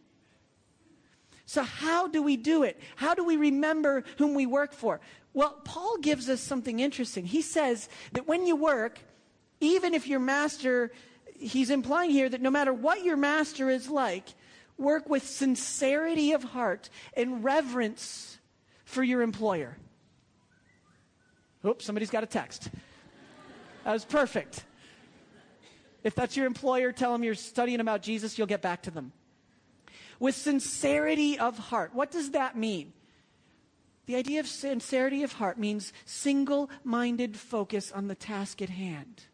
So 1.46 1.64
how 1.64 2.08
do 2.08 2.22
we 2.22 2.36
do 2.36 2.64
it? 2.64 2.80
How 2.98 3.14
do 3.14 3.24
we 3.24 3.38
remember 3.38 4.04
whom 4.18 4.34
we 4.34 4.46
work 4.46 4.74
for? 4.74 5.00
Well, 5.34 5.56
Paul 5.64 5.98
gives 6.00 6.30
us 6.30 6.42
something 6.42 6.80
interesting. 6.80 7.26
He 7.26 7.42
says 7.42 7.88
that 8.12 8.28
when 8.28 8.46
you 8.46 8.56
work, 8.56 9.00
even 9.62 9.94
if 9.94 10.08
your 10.08 10.20
master, 10.20 10.92
he's 11.36 11.70
implying 11.70 12.10
here 12.10 12.28
that 12.28 12.42
no 12.42 12.50
matter 12.50 12.74
what 12.74 13.04
your 13.04 13.18
master 13.18 13.70
is 13.70 13.88
like, 13.88 14.28
work 14.78 15.10
with 15.10 15.26
sincerity 15.26 16.34
of 16.34 16.44
heart 16.44 16.90
and 17.16 17.44
reverence 17.44 18.38
for 18.86 19.04
your 19.04 19.22
employer. 19.22 19.78
Oops, 21.66 21.84
somebody's 21.84 22.10
got 22.10 22.24
a 22.24 22.28
text. 22.28 22.70
That 23.84 23.94
was 23.94 24.06
perfect. 24.06 24.64
If 26.04 26.16
that's 26.16 26.38
your 26.38 26.46
employer, 26.46 26.92
tell 26.92 27.12
them 27.12 27.24
you're 27.24 27.36
studying 27.36 27.80
about 27.80 28.02
Jesus, 28.02 28.38
you'll 28.38 28.48
get 28.48 28.62
back 28.62 28.84
to 28.84 28.92
them. 28.92 29.12
With 30.20 30.36
sincerity 30.36 31.38
of 31.38 31.58
heart. 31.58 31.94
What 31.94 32.12
does 32.12 32.32
that 32.32 32.56
mean? 32.56 32.94
The 34.06 34.16
idea 34.16 34.40
of 34.40 34.48
sincerity 34.48 35.24
of 35.24 35.34
heart 35.34 35.60
means 35.60 35.92
single 36.06 36.70
minded 36.84 37.36
focus 37.36 37.92
on 37.92 38.08
the 38.08 38.16
task 38.16 38.62
at 38.62 38.70
hand. 38.70 39.26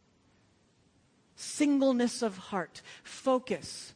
Singleness 1.36 2.22
of 2.22 2.38
heart, 2.38 2.82
focus 3.04 3.93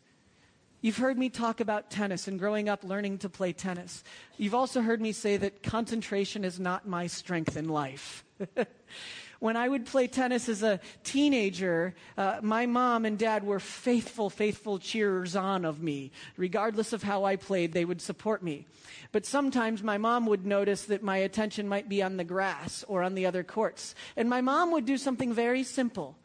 You've 0.81 0.97
heard 0.97 1.17
me 1.17 1.29
talk 1.29 1.59
about 1.59 1.89
tennis 1.89 2.27
and 2.27 2.37
growing 2.37 2.69
up 2.69 2.83
learning 2.83 3.19
to 3.19 3.29
play 3.29 3.51
tennis. 3.51 4.03
You've 4.37 4.53
also 4.53 4.81
heard 4.81 5.01
me 5.01 5.11
say 5.11 5.35
that 5.37 5.63
concentration 5.63 6.45
is 6.45 6.59
not 6.59 6.87
my 6.87 7.07
strength 7.07 7.57
in 7.57 7.67
life. 7.67 8.23
when 9.39 9.57
I 9.57 9.67
would 9.67 9.87
play 9.87 10.05
tennis 10.05 10.47
as 10.47 10.61
a 10.61 10.79
teenager, 11.03 11.95
uh, 12.15 12.41
my 12.43 12.67
mom 12.67 13.05
and 13.05 13.17
dad 13.17 13.43
were 13.43 13.59
faithful, 13.59 14.29
faithful 14.29 14.77
cheerers 14.77 15.35
on 15.35 15.65
of 15.65 15.81
me. 15.81 16.11
Regardless 16.37 16.93
of 16.93 17.01
how 17.01 17.23
I 17.23 17.37
played, 17.37 17.73
they 17.73 17.85
would 17.85 18.01
support 18.01 18.43
me. 18.43 18.67
But 19.11 19.25
sometimes 19.25 19.81
my 19.81 19.97
mom 19.97 20.27
would 20.27 20.45
notice 20.45 20.83
that 20.85 21.01
my 21.01 21.17
attention 21.17 21.67
might 21.67 21.89
be 21.89 22.03
on 22.03 22.17
the 22.17 22.23
grass 22.23 22.85
or 22.87 23.01
on 23.01 23.15
the 23.15 23.25
other 23.25 23.43
courts. 23.43 23.95
And 24.15 24.29
my 24.29 24.41
mom 24.41 24.71
would 24.71 24.85
do 24.85 24.97
something 24.99 25.33
very 25.33 25.63
simple 25.63 26.15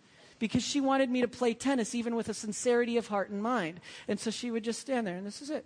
because 0.43 0.65
she 0.65 0.81
wanted 0.81 1.09
me 1.09 1.21
to 1.21 1.29
play 1.29 1.55
tennis 1.55 1.95
even 1.95 2.17
with 2.17 2.29
a 2.29 2.35
sincerity 2.35 2.97
of 2.97 3.07
heart 3.07 3.31
and 3.31 3.41
mind. 3.41 3.79
And 4.09 4.19
so 4.19 4.33
she 4.33 4.51
would 4.51 4.65
just 4.65 4.81
stand 4.81 5.07
there, 5.07 5.15
and 5.15 5.25
this 5.25 5.41
is 5.41 5.51
it. 5.51 5.65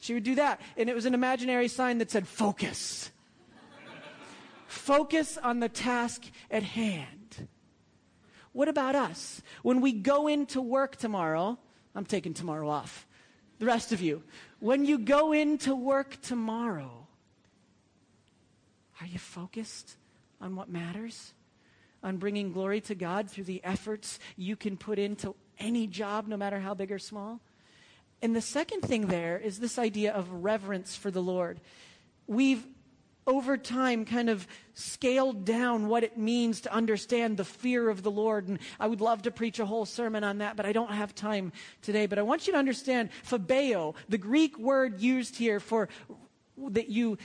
She 0.00 0.14
would 0.14 0.24
do 0.24 0.34
that. 0.34 0.60
And 0.76 0.90
it 0.90 0.96
was 0.96 1.06
an 1.06 1.14
imaginary 1.14 1.68
sign 1.68 1.98
that 1.98 2.10
said, 2.10 2.26
Focus. 2.26 3.12
Focus 4.66 5.38
on 5.38 5.60
the 5.60 5.68
task 5.68 6.24
at 6.50 6.64
hand. 6.64 7.46
What 8.50 8.66
about 8.66 8.96
us? 8.96 9.42
When 9.62 9.80
we 9.80 9.92
go 9.92 10.26
into 10.26 10.60
work 10.60 10.96
tomorrow, 10.96 11.56
I'm 11.94 12.06
taking 12.06 12.34
tomorrow 12.34 12.68
off. 12.68 13.06
The 13.60 13.66
rest 13.66 13.92
of 13.92 14.00
you, 14.00 14.24
when 14.58 14.84
you 14.84 14.98
go 14.98 15.32
into 15.32 15.76
work 15.76 16.20
tomorrow, 16.20 17.06
are 19.00 19.06
you 19.06 19.20
focused 19.20 19.94
on 20.40 20.56
what 20.56 20.68
matters? 20.68 21.32
On 22.02 22.16
bringing 22.16 22.52
glory 22.52 22.80
to 22.82 22.94
God 22.94 23.30
through 23.30 23.44
the 23.44 23.62
efforts 23.64 24.18
you 24.36 24.56
can 24.56 24.76
put 24.76 24.98
into 24.98 25.34
any 25.58 25.86
job, 25.86 26.26
no 26.26 26.36
matter 26.36 26.60
how 26.60 26.74
big 26.74 26.90
or 26.90 26.98
small. 26.98 27.40
And 28.22 28.34
the 28.34 28.40
second 28.40 28.82
thing 28.82 29.06
there 29.06 29.38
is 29.38 29.60
this 29.60 29.78
idea 29.78 30.12
of 30.12 30.30
reverence 30.30 30.96
for 30.96 31.10
the 31.10 31.22
Lord. 31.22 31.60
We've 32.26 32.66
over 33.26 33.56
time 33.56 34.04
kind 34.04 34.28
of 34.28 34.46
scaled 34.74 35.44
down 35.44 35.88
what 35.88 36.02
it 36.02 36.18
means 36.18 36.62
to 36.62 36.72
understand 36.72 37.36
the 37.36 37.44
fear 37.44 37.88
of 37.88 38.02
the 38.02 38.10
Lord. 38.10 38.48
And 38.48 38.58
I 38.78 38.86
would 38.86 39.00
love 39.00 39.22
to 39.22 39.30
preach 39.30 39.58
a 39.58 39.66
whole 39.66 39.86
sermon 39.86 40.24
on 40.24 40.38
that, 40.38 40.56
but 40.56 40.66
I 40.66 40.72
don't 40.72 40.90
have 40.90 41.14
time 41.14 41.52
today. 41.82 42.06
But 42.06 42.18
I 42.18 42.22
want 42.22 42.46
you 42.46 42.52
to 42.54 42.58
understand 42.58 43.10
phobeo, 43.24 43.94
the 44.08 44.18
Greek 44.18 44.58
word 44.58 45.00
used 45.00 45.36
here 45.36 45.60
for 45.60 45.88
that 46.70 46.88
you 46.88 47.18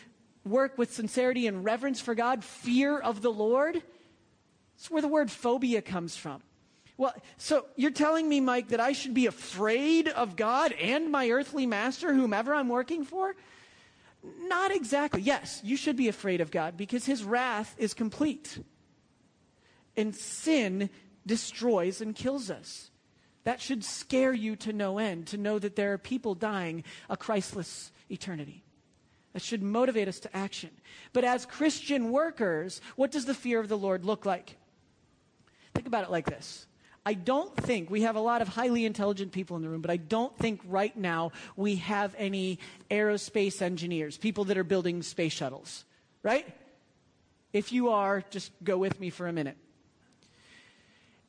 work 0.46 0.78
with 0.78 0.94
sincerity 0.94 1.48
and 1.48 1.66
reverence 1.66 2.00
for 2.00 2.14
God, 2.14 2.44
fear 2.44 3.00
of 3.00 3.22
the 3.22 3.32
Lord. 3.32 3.82
That's 4.76 4.92
where 4.92 5.02
the 5.02 5.08
word 5.08 5.32
phobia 5.32 5.82
comes 5.82 6.16
from. 6.16 6.42
Well, 6.98 7.14
so 7.38 7.66
you're 7.76 7.92
telling 7.92 8.30
me, 8.30 8.40
Mike, 8.40 8.70
that 8.70 8.80
I 8.80 8.94
should 8.94 9.14
be 9.14 9.26
afraid 9.26 10.08
of 10.08 10.36
God 10.36 10.72
and 10.74 11.12
my 11.12 11.30
earthly 11.30 11.66
master, 11.66 12.14
whomever 12.14 12.54
I'm 12.54 12.70
working 12.70 13.04
for? 13.04 13.36
Not 14.24 14.74
exactly. 14.74 15.22
Yes, 15.22 15.62
you 15.64 15.76
should 15.76 15.98
be 15.98 16.08
afraid 16.08 16.42
of 16.42 16.52
God 16.52 16.78
because 16.78 17.06
his 17.06 17.24
wrath 17.24 17.76
is 17.78 17.94
complete. 17.94 18.60
And 19.98 20.16
sin 20.16 20.90
destroys 21.26 22.02
and 22.02 22.16
kills 22.16 22.50
us. 22.50 22.92
That 23.44 23.62
should 23.62 23.84
scare 23.84 24.34
you 24.34 24.56
to 24.58 24.74
no 24.74 24.98
end 24.98 25.28
to 25.28 25.38
know 25.38 25.60
that 25.60 25.76
there 25.76 25.94
are 25.94 25.98
people 25.98 26.34
dying 26.34 26.84
a 27.10 27.18
Christless 27.18 27.92
eternity. 28.10 28.64
That 29.34 29.42
should 29.42 29.62
motivate 29.62 30.08
us 30.08 30.20
to 30.22 30.36
action. 30.36 30.72
But 31.12 31.26
as 31.26 31.46
Christian 31.46 32.12
workers, 32.12 32.82
what 32.96 33.12
does 33.12 33.26
the 33.26 33.34
fear 33.34 33.60
of 33.60 33.68
the 33.68 33.78
Lord 33.78 34.06
look 34.06 34.26
like? 34.26 34.56
Think 35.76 35.86
about 35.86 36.04
it 36.04 36.10
like 36.10 36.26
this 36.26 36.66
I 37.06 37.14
don't 37.14 37.56
think 37.56 37.92
we 37.92 38.02
have 38.02 38.16
a 38.16 38.20
lot 38.20 38.42
of 38.42 38.48
highly 38.48 38.84
intelligent 38.84 39.32
people 39.32 39.56
in 39.58 39.62
the 39.62 39.70
room, 39.70 39.82
but 39.82 39.92
I 39.92 39.98
don't 39.98 40.36
think 40.38 40.62
right 40.68 40.96
now 40.98 41.34
we 41.56 41.76
have 41.76 42.16
any 42.18 42.58
aerospace 42.90 43.62
engineers, 43.62 44.18
people 44.18 44.46
that 44.46 44.58
are 44.58 44.64
building 44.64 45.04
space 45.04 45.34
shuttles, 45.34 45.86
right? 46.24 46.48
If 47.54 47.72
you 47.72 47.90
are, 47.90 48.24
just 48.32 48.52
go 48.64 48.78
with 48.80 49.00
me 49.00 49.12
for 49.12 49.28
a 49.28 49.34
minute. 49.34 49.56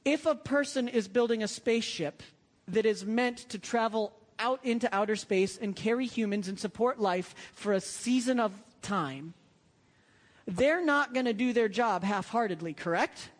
If 0.04 0.24
a 0.24 0.34
person 0.34 0.88
is 0.88 1.08
building 1.08 1.42
a 1.42 1.48
spaceship 1.48 2.22
that 2.68 2.86
is 2.86 3.04
meant 3.04 3.38
to 3.50 3.58
travel 3.58 4.12
out 4.38 4.64
into 4.64 4.92
outer 4.94 5.16
space 5.16 5.58
and 5.58 5.76
carry 5.76 6.06
humans 6.06 6.48
and 6.48 6.58
support 6.58 6.98
life 6.98 7.34
for 7.52 7.74
a 7.74 7.80
season 7.80 8.40
of 8.40 8.52
time, 8.80 9.34
they're 10.46 10.84
not 10.84 11.12
going 11.12 11.26
to 11.26 11.34
do 11.34 11.52
their 11.52 11.68
job 11.68 12.02
half 12.02 12.28
heartedly, 12.28 12.72
correct? 12.72 13.30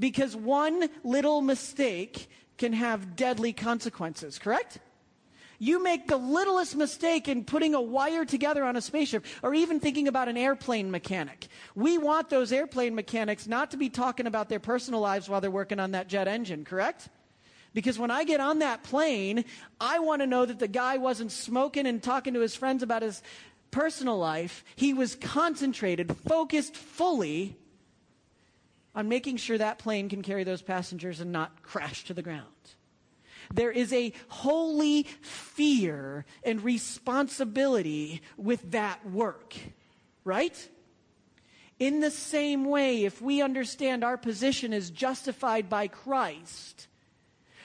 Because 0.00 0.34
one 0.34 0.88
little 1.04 1.42
mistake 1.42 2.28
can 2.58 2.72
have 2.72 3.14
deadly 3.14 3.52
consequences, 3.52 4.38
correct? 4.40 4.80
You 5.62 5.82
make 5.82 6.08
the 6.08 6.16
littlest 6.16 6.74
mistake 6.74 7.28
in 7.28 7.44
putting 7.44 7.74
a 7.74 7.80
wire 7.82 8.24
together 8.24 8.64
on 8.64 8.76
a 8.76 8.80
spaceship 8.80 9.26
or 9.42 9.52
even 9.52 9.78
thinking 9.78 10.08
about 10.08 10.28
an 10.28 10.38
airplane 10.38 10.90
mechanic. 10.90 11.48
We 11.74 11.98
want 11.98 12.30
those 12.30 12.50
airplane 12.50 12.94
mechanics 12.94 13.46
not 13.46 13.70
to 13.72 13.76
be 13.76 13.90
talking 13.90 14.26
about 14.26 14.48
their 14.48 14.58
personal 14.58 15.00
lives 15.00 15.28
while 15.28 15.42
they're 15.42 15.50
working 15.50 15.78
on 15.78 15.90
that 15.90 16.08
jet 16.08 16.26
engine, 16.26 16.64
correct? 16.64 17.10
Because 17.74 17.98
when 17.98 18.10
I 18.10 18.24
get 18.24 18.40
on 18.40 18.60
that 18.60 18.82
plane, 18.84 19.44
I 19.78 19.98
want 19.98 20.22
to 20.22 20.26
know 20.26 20.46
that 20.46 20.58
the 20.58 20.66
guy 20.66 20.96
wasn't 20.96 21.30
smoking 21.30 21.86
and 21.86 22.02
talking 22.02 22.32
to 22.34 22.40
his 22.40 22.56
friends 22.56 22.82
about 22.82 23.02
his 23.02 23.22
personal 23.70 24.16
life. 24.16 24.64
He 24.76 24.94
was 24.94 25.14
concentrated, 25.14 26.16
focused 26.26 26.74
fully 26.74 27.56
on 28.94 29.08
making 29.08 29.36
sure 29.36 29.58
that 29.58 29.78
plane 29.78 30.08
can 30.08 30.22
carry 30.22 30.44
those 30.44 30.62
passengers 30.62 31.20
and 31.20 31.32
not 31.32 31.62
crash 31.62 32.04
to 32.04 32.14
the 32.14 32.22
ground. 32.22 32.46
There 33.52 33.70
is 33.70 33.92
a 33.92 34.12
holy 34.28 35.04
fear 35.22 36.24
and 36.44 36.62
responsibility 36.62 38.22
with 38.36 38.72
that 38.72 39.08
work, 39.08 39.56
right? 40.24 40.68
In 41.78 42.00
the 42.00 42.10
same 42.10 42.64
way, 42.66 43.04
if 43.04 43.22
we 43.22 43.42
understand 43.42 44.04
our 44.04 44.16
position 44.16 44.72
is 44.72 44.90
justified 44.90 45.68
by 45.68 45.88
Christ, 45.88 46.88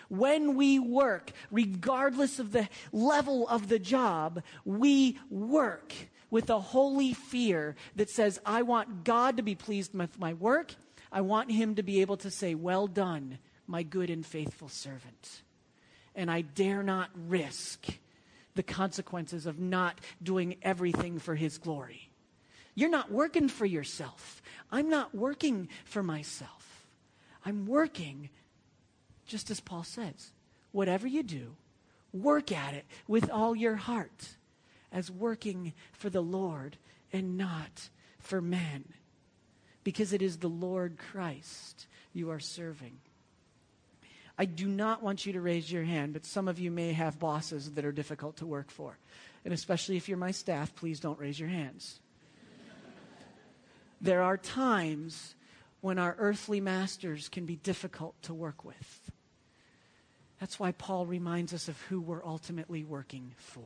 when 0.08 0.56
we 0.56 0.80
work, 0.80 1.32
regardless 1.52 2.40
of 2.40 2.52
the 2.52 2.70
level 2.92 3.48
of 3.48 3.68
the 3.68 3.80
job, 3.80 4.42
we 4.64 5.20
work 5.30 5.94
with 6.30 6.50
a 6.50 6.60
holy 6.60 7.14
fear 7.14 7.76
that 7.96 8.10
says, 8.10 8.40
I 8.46 8.62
want 8.62 9.04
God 9.04 9.38
to 9.38 9.44
be 9.44 9.56
pleased 9.56 9.94
with 9.94 10.20
my 10.20 10.34
work. 10.34 10.76
I 11.16 11.22
want 11.22 11.50
him 11.50 11.76
to 11.76 11.84
be 11.84 12.02
able 12.02 12.18
to 12.18 12.30
say, 12.30 12.56
Well 12.56 12.88
done, 12.88 13.40
my 13.68 13.84
good 13.84 14.10
and 14.10 14.26
faithful 14.26 14.68
servant. 14.68 15.44
And 16.14 16.30
I 16.30 16.42
dare 16.42 16.84
not 16.84 17.10
risk 17.16 17.86
the 18.54 18.64
consequences 18.64 19.46
of 19.46 19.58
not 19.58 20.02
doing 20.22 20.58
everything 20.62 21.20
for 21.20 21.36
his 21.36 21.58
glory. 21.58 22.10
You're 22.76 22.90
not 22.90 23.12
working 23.12 23.48
for 23.48 23.66
yourself. 23.66 24.42
I'm 24.70 24.90
not 24.90 25.16
working 25.16 25.70
for 25.86 26.04
myself. 26.04 26.86
I'm 27.46 27.66
working, 27.66 28.30
just 29.26 29.50
as 29.50 29.62
Paul 29.62 29.84
says, 29.84 30.34
whatever 30.74 31.08
you 31.08 31.24
do, 31.24 31.56
work 32.12 32.52
at 32.52 32.74
it 32.74 32.86
with 33.08 33.30
all 33.30 33.56
your 33.56 33.76
heart 33.76 34.36
as 34.92 35.10
working 35.10 35.72
for 35.94 36.10
the 36.10 36.24
Lord 36.24 36.76
and 37.14 37.38
not 37.38 37.90
for 38.20 38.42
men 38.42 38.84
because 39.86 40.12
it 40.12 40.22
is 40.22 40.38
the 40.38 40.50
Lord 40.50 40.98
Christ 40.98 41.86
you 42.12 42.32
are 42.32 42.40
serving. 42.40 42.98
I 44.38 44.44
do 44.44 44.68
not 44.68 45.02
want 45.02 45.26
you 45.26 45.34
to 45.34 45.42
raise 45.42 45.72
your 45.72 45.84
hand, 45.84 46.12
but 46.12 46.26
some 46.26 46.50
of 46.50 46.60
you 46.60 46.72
may 46.72 46.92
have 46.92 47.20
bosses 47.20 47.72
that 47.72 47.86
are 47.86 47.94
difficult 47.94 48.38
to 48.38 48.46
work 48.46 48.70
for. 48.70 48.98
And 49.46 49.54
especially 49.54 49.96
if 49.96 50.10
you're 50.10 50.18
my 50.18 50.32
staff, 50.32 50.76
please 50.76 51.00
don't 51.00 51.20
raise 51.20 51.40
your 51.40 51.48
hands. 51.48 52.00
there 54.02 54.24
are 54.24 54.38
times 54.38 55.36
when 55.80 56.00
our 56.00 56.16
earthly 56.18 56.60
masters 56.60 57.30
can 57.30 57.46
be 57.46 57.56
difficult 57.56 58.20
to 58.24 58.34
work 58.34 58.66
with. 58.66 59.12
That's 60.40 60.60
why 60.60 60.72
Paul 60.72 61.06
reminds 61.06 61.54
us 61.54 61.68
of 61.68 61.80
who 61.84 62.02
we're 62.02 62.26
ultimately 62.26 62.84
working 62.84 63.34
for. 63.38 63.62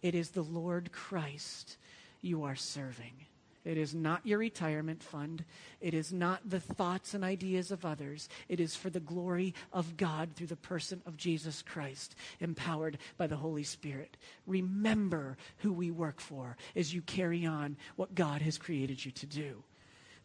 It 0.00 0.14
is 0.14 0.30
the 0.30 0.42
Lord 0.42 0.92
Christ 0.92 1.76
you 2.22 2.44
are 2.44 2.56
serving. 2.56 3.26
It 3.66 3.76
is 3.76 3.94
not 3.94 4.24
your 4.24 4.38
retirement 4.38 5.02
fund. 5.02 5.44
It 5.80 5.92
is 5.92 6.12
not 6.12 6.48
the 6.48 6.60
thoughts 6.60 7.14
and 7.14 7.24
ideas 7.24 7.72
of 7.72 7.84
others. 7.84 8.28
It 8.48 8.60
is 8.60 8.76
for 8.76 8.90
the 8.90 9.00
glory 9.00 9.54
of 9.72 9.96
God 9.96 10.30
through 10.34 10.46
the 10.46 10.56
person 10.56 11.02
of 11.04 11.16
Jesus 11.16 11.62
Christ, 11.62 12.14
empowered 12.38 12.98
by 13.18 13.26
the 13.26 13.36
Holy 13.36 13.64
Spirit. 13.64 14.16
Remember 14.46 15.36
who 15.58 15.72
we 15.72 15.90
work 15.90 16.20
for 16.20 16.56
as 16.76 16.94
you 16.94 17.02
carry 17.02 17.44
on 17.44 17.76
what 17.96 18.14
God 18.14 18.40
has 18.42 18.56
created 18.56 19.04
you 19.04 19.10
to 19.10 19.26
do. 19.26 19.64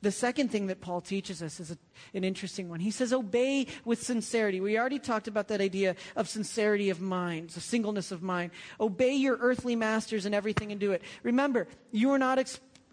The 0.04 0.12
second 0.12 0.50
thing 0.50 0.68
that 0.68 0.82
Paul 0.82 1.02
teaches 1.02 1.44
us 1.44 1.60
is 1.60 1.72
a, 1.72 1.78
an 2.16 2.24
interesting 2.24 2.70
one. 2.70 2.80
He 2.80 2.90
says, 2.90 3.14
obey 3.14 3.68
with 3.86 4.02
sincerity. 4.02 4.60
We 4.60 4.78
already 4.78 4.98
talked 4.98 5.28
about 5.28 5.48
that 5.50 5.62
idea 5.62 5.96
of 6.16 6.28
sincerity 6.28 6.90
of 6.90 7.02
mind, 7.02 7.52
the 7.52 7.62
singleness 7.62 8.12
of 8.12 8.24
mind. 8.24 8.52
Obey 8.80 9.14
your 9.14 9.38
earthly 9.38 9.76
masters 9.76 10.26
in 10.26 10.34
everything 10.34 10.72
and 10.72 10.82
do 10.82 10.92
it. 10.92 11.04
Remember, 11.22 11.68
you 11.92 12.12
are 12.12 12.20
not 12.20 12.40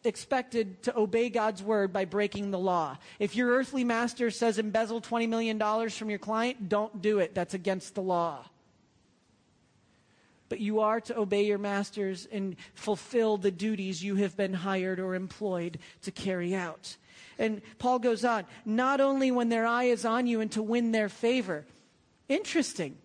expected 0.04 0.82
to 0.84 0.96
obey 0.96 1.28
God's 1.28 1.62
word 1.62 1.92
by 1.92 2.04
breaking 2.04 2.50
the 2.50 2.58
law. 2.58 2.98
If 3.18 3.36
your 3.36 3.50
earthly 3.50 3.84
master 3.84 4.30
says 4.30 4.58
embezzle 4.58 5.00
$20 5.00 5.28
million 5.28 5.90
from 5.90 6.10
your 6.10 6.18
client, 6.18 6.68
don't 6.68 7.02
do 7.02 7.18
it. 7.18 7.34
That's 7.34 7.54
against 7.54 7.94
the 7.94 8.02
law. 8.02 8.44
But 10.48 10.60
you 10.60 10.80
are 10.80 11.00
to 11.02 11.18
obey 11.18 11.44
your 11.44 11.58
masters 11.58 12.26
and 12.30 12.56
fulfill 12.74 13.36
the 13.36 13.50
duties 13.50 14.02
you 14.02 14.16
have 14.16 14.36
been 14.36 14.54
hired 14.54 14.98
or 14.98 15.14
employed 15.14 15.78
to 16.02 16.10
carry 16.10 16.54
out. 16.54 16.96
And 17.38 17.60
Paul 17.78 17.98
goes 17.98 18.24
on, 18.24 18.44
not 18.64 19.00
only 19.00 19.30
when 19.30 19.48
their 19.48 19.66
eye 19.66 19.84
is 19.84 20.04
on 20.04 20.26
you 20.26 20.40
and 20.40 20.50
to 20.52 20.62
win 20.62 20.92
their 20.92 21.08
favor. 21.08 21.64
Interesting. 22.28 22.96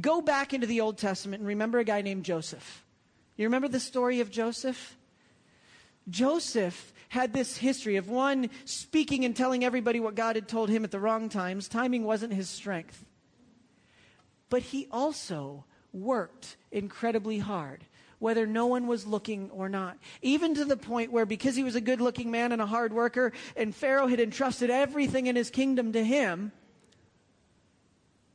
Go 0.00 0.20
back 0.20 0.52
into 0.52 0.66
the 0.66 0.80
Old 0.80 0.98
Testament 0.98 1.40
and 1.40 1.48
remember 1.48 1.78
a 1.78 1.84
guy 1.84 2.02
named 2.02 2.24
Joseph. 2.24 2.82
You 3.36 3.44
remember 3.46 3.68
the 3.68 3.80
story 3.80 4.20
of 4.20 4.30
Joseph? 4.30 4.96
Joseph 6.08 6.92
had 7.08 7.32
this 7.32 7.56
history 7.56 7.96
of 7.96 8.08
one 8.08 8.50
speaking 8.64 9.24
and 9.24 9.34
telling 9.34 9.64
everybody 9.64 10.00
what 10.00 10.14
God 10.14 10.36
had 10.36 10.48
told 10.48 10.68
him 10.68 10.84
at 10.84 10.90
the 10.90 11.00
wrong 11.00 11.28
times. 11.28 11.68
Timing 11.68 12.04
wasn't 12.04 12.32
his 12.32 12.48
strength. 12.48 13.04
But 14.48 14.62
he 14.62 14.86
also 14.90 15.64
worked 15.92 16.56
incredibly 16.70 17.38
hard, 17.38 17.84
whether 18.18 18.46
no 18.46 18.66
one 18.66 18.86
was 18.86 19.06
looking 19.06 19.50
or 19.50 19.68
not. 19.68 19.98
Even 20.22 20.54
to 20.54 20.64
the 20.64 20.76
point 20.76 21.10
where, 21.10 21.26
because 21.26 21.56
he 21.56 21.64
was 21.64 21.74
a 21.74 21.80
good 21.80 22.00
looking 22.00 22.30
man 22.30 22.52
and 22.52 22.62
a 22.62 22.66
hard 22.66 22.92
worker, 22.92 23.32
and 23.56 23.74
Pharaoh 23.74 24.06
had 24.06 24.20
entrusted 24.20 24.70
everything 24.70 25.26
in 25.26 25.36
his 25.36 25.50
kingdom 25.50 25.92
to 25.92 26.04
him, 26.04 26.52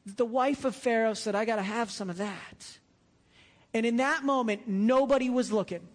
the 0.05 0.25
wife 0.25 0.65
of 0.65 0.75
Pharaoh 0.75 1.13
said, 1.13 1.35
I 1.35 1.45
got 1.45 1.57
to 1.57 1.61
have 1.61 1.91
some 1.91 2.09
of 2.09 2.17
that. 2.17 2.79
And 3.73 3.85
in 3.85 3.97
that 3.97 4.23
moment, 4.23 4.67
nobody 4.67 5.29
was 5.29 5.51
looking. 5.51 5.87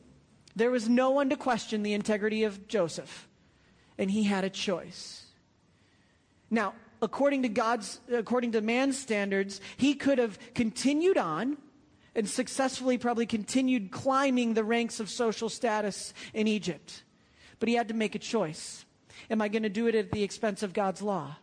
There 0.56 0.70
was 0.70 0.88
no 0.88 1.10
one 1.10 1.28
to 1.28 1.36
question 1.36 1.82
the 1.82 1.92
integrity 1.92 2.44
of 2.44 2.66
Joseph, 2.66 3.28
and 3.98 4.10
he 4.10 4.24
had 4.24 4.42
a 4.42 4.50
choice. 4.50 5.26
Now, 6.50 6.74
according 7.02 7.42
to 7.42 7.50
God's, 7.50 8.00
according 8.10 8.52
to 8.52 8.62
man's 8.62 8.98
standards, 8.98 9.60
he 9.76 9.94
could 9.94 10.18
have 10.18 10.38
continued 10.54 11.18
on 11.18 11.58
and 12.14 12.28
successfully 12.28 12.96
probably 12.96 13.26
continued 13.26 13.90
climbing 13.90 14.54
the 14.54 14.64
ranks 14.64 14.98
of 14.98 15.10
social 15.10 15.50
status 15.50 16.14
in 16.32 16.48
Egypt. 16.48 17.02
But 17.60 17.68
he 17.68 17.74
had 17.74 17.88
to 17.88 17.94
make 17.94 18.14
a 18.14 18.18
choice. 18.18 18.86
Am 19.30 19.42
I 19.42 19.48
going 19.48 19.62
to 19.62 19.68
do 19.68 19.86
it 19.86 19.94
at 19.94 20.10
the 20.10 20.22
expense 20.22 20.62
of 20.62 20.72
God's 20.72 21.02
law? 21.02 21.36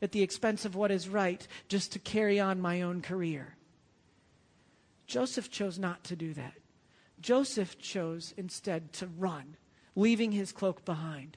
At 0.00 0.10
the 0.10 0.22
expense 0.22 0.64
of 0.64 0.74
what 0.74 0.90
is 0.90 1.08
right, 1.08 1.46
just 1.68 1.92
to 1.92 2.00
carry 2.00 2.40
on 2.40 2.60
my 2.60 2.82
own 2.82 3.02
career? 3.02 3.54
Joseph 5.06 5.48
chose 5.48 5.78
not 5.78 6.02
to 6.04 6.16
do 6.16 6.34
that. 6.34 6.54
Joseph 7.22 7.78
chose 7.78 8.34
instead 8.36 8.92
to 8.94 9.06
run, 9.06 9.56
leaving 9.94 10.32
his 10.32 10.52
cloak 10.52 10.84
behind. 10.84 11.36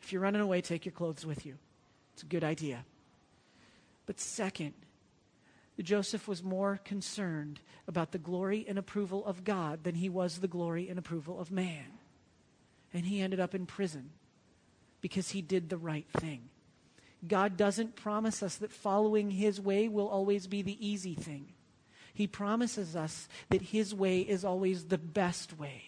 If 0.00 0.12
you're 0.12 0.22
running 0.22 0.40
away, 0.40 0.60
take 0.60 0.84
your 0.86 0.92
clothes 0.92 1.26
with 1.26 1.44
you. 1.44 1.56
It's 2.14 2.22
a 2.22 2.26
good 2.26 2.44
idea. 2.44 2.84
But 4.06 4.20
second, 4.20 4.74
Joseph 5.82 6.28
was 6.28 6.42
more 6.42 6.78
concerned 6.84 7.58
about 7.88 8.12
the 8.12 8.18
glory 8.18 8.64
and 8.68 8.78
approval 8.78 9.26
of 9.26 9.44
God 9.44 9.82
than 9.82 9.96
he 9.96 10.08
was 10.08 10.38
the 10.38 10.48
glory 10.48 10.88
and 10.88 10.98
approval 10.98 11.40
of 11.40 11.50
man. 11.50 11.86
And 12.92 13.04
he 13.04 13.20
ended 13.20 13.40
up 13.40 13.54
in 13.54 13.66
prison 13.66 14.10
because 15.00 15.30
he 15.30 15.42
did 15.42 15.68
the 15.68 15.76
right 15.76 16.06
thing. 16.16 16.42
God 17.26 17.56
doesn't 17.56 17.96
promise 17.96 18.42
us 18.42 18.56
that 18.56 18.72
following 18.72 19.32
his 19.32 19.60
way 19.60 19.88
will 19.88 20.08
always 20.08 20.46
be 20.46 20.62
the 20.62 20.86
easy 20.86 21.14
thing. 21.14 21.48
He 22.14 22.26
promises 22.26 22.96
us 22.96 23.28
that 23.50 23.60
His 23.60 23.94
way 23.94 24.20
is 24.20 24.44
always 24.44 24.84
the 24.84 24.98
best 24.98 25.58
way. 25.58 25.82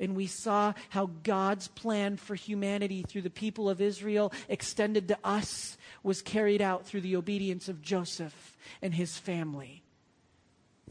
And 0.00 0.16
we 0.16 0.26
saw 0.26 0.74
how 0.90 1.10
God's 1.22 1.68
plan 1.68 2.16
for 2.16 2.34
humanity 2.34 3.04
through 3.06 3.22
the 3.22 3.30
people 3.30 3.70
of 3.70 3.80
Israel 3.80 4.32
extended 4.48 5.08
to 5.08 5.18
us 5.22 5.78
was 6.02 6.20
carried 6.20 6.60
out 6.60 6.84
through 6.84 7.02
the 7.02 7.16
obedience 7.16 7.68
of 7.68 7.80
Joseph 7.80 8.56
and 8.82 8.92
his 8.92 9.16
family 9.16 9.84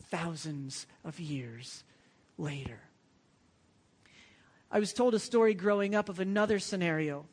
thousands 0.10 0.88
of 1.04 1.20
years 1.20 1.84
later. 2.38 2.80
I 4.72 4.80
was 4.80 4.94
told 4.94 5.14
a 5.14 5.20
story 5.20 5.54
growing 5.54 5.96
up 5.96 6.08
of 6.08 6.20
another 6.20 6.58
scenario. 6.58 7.26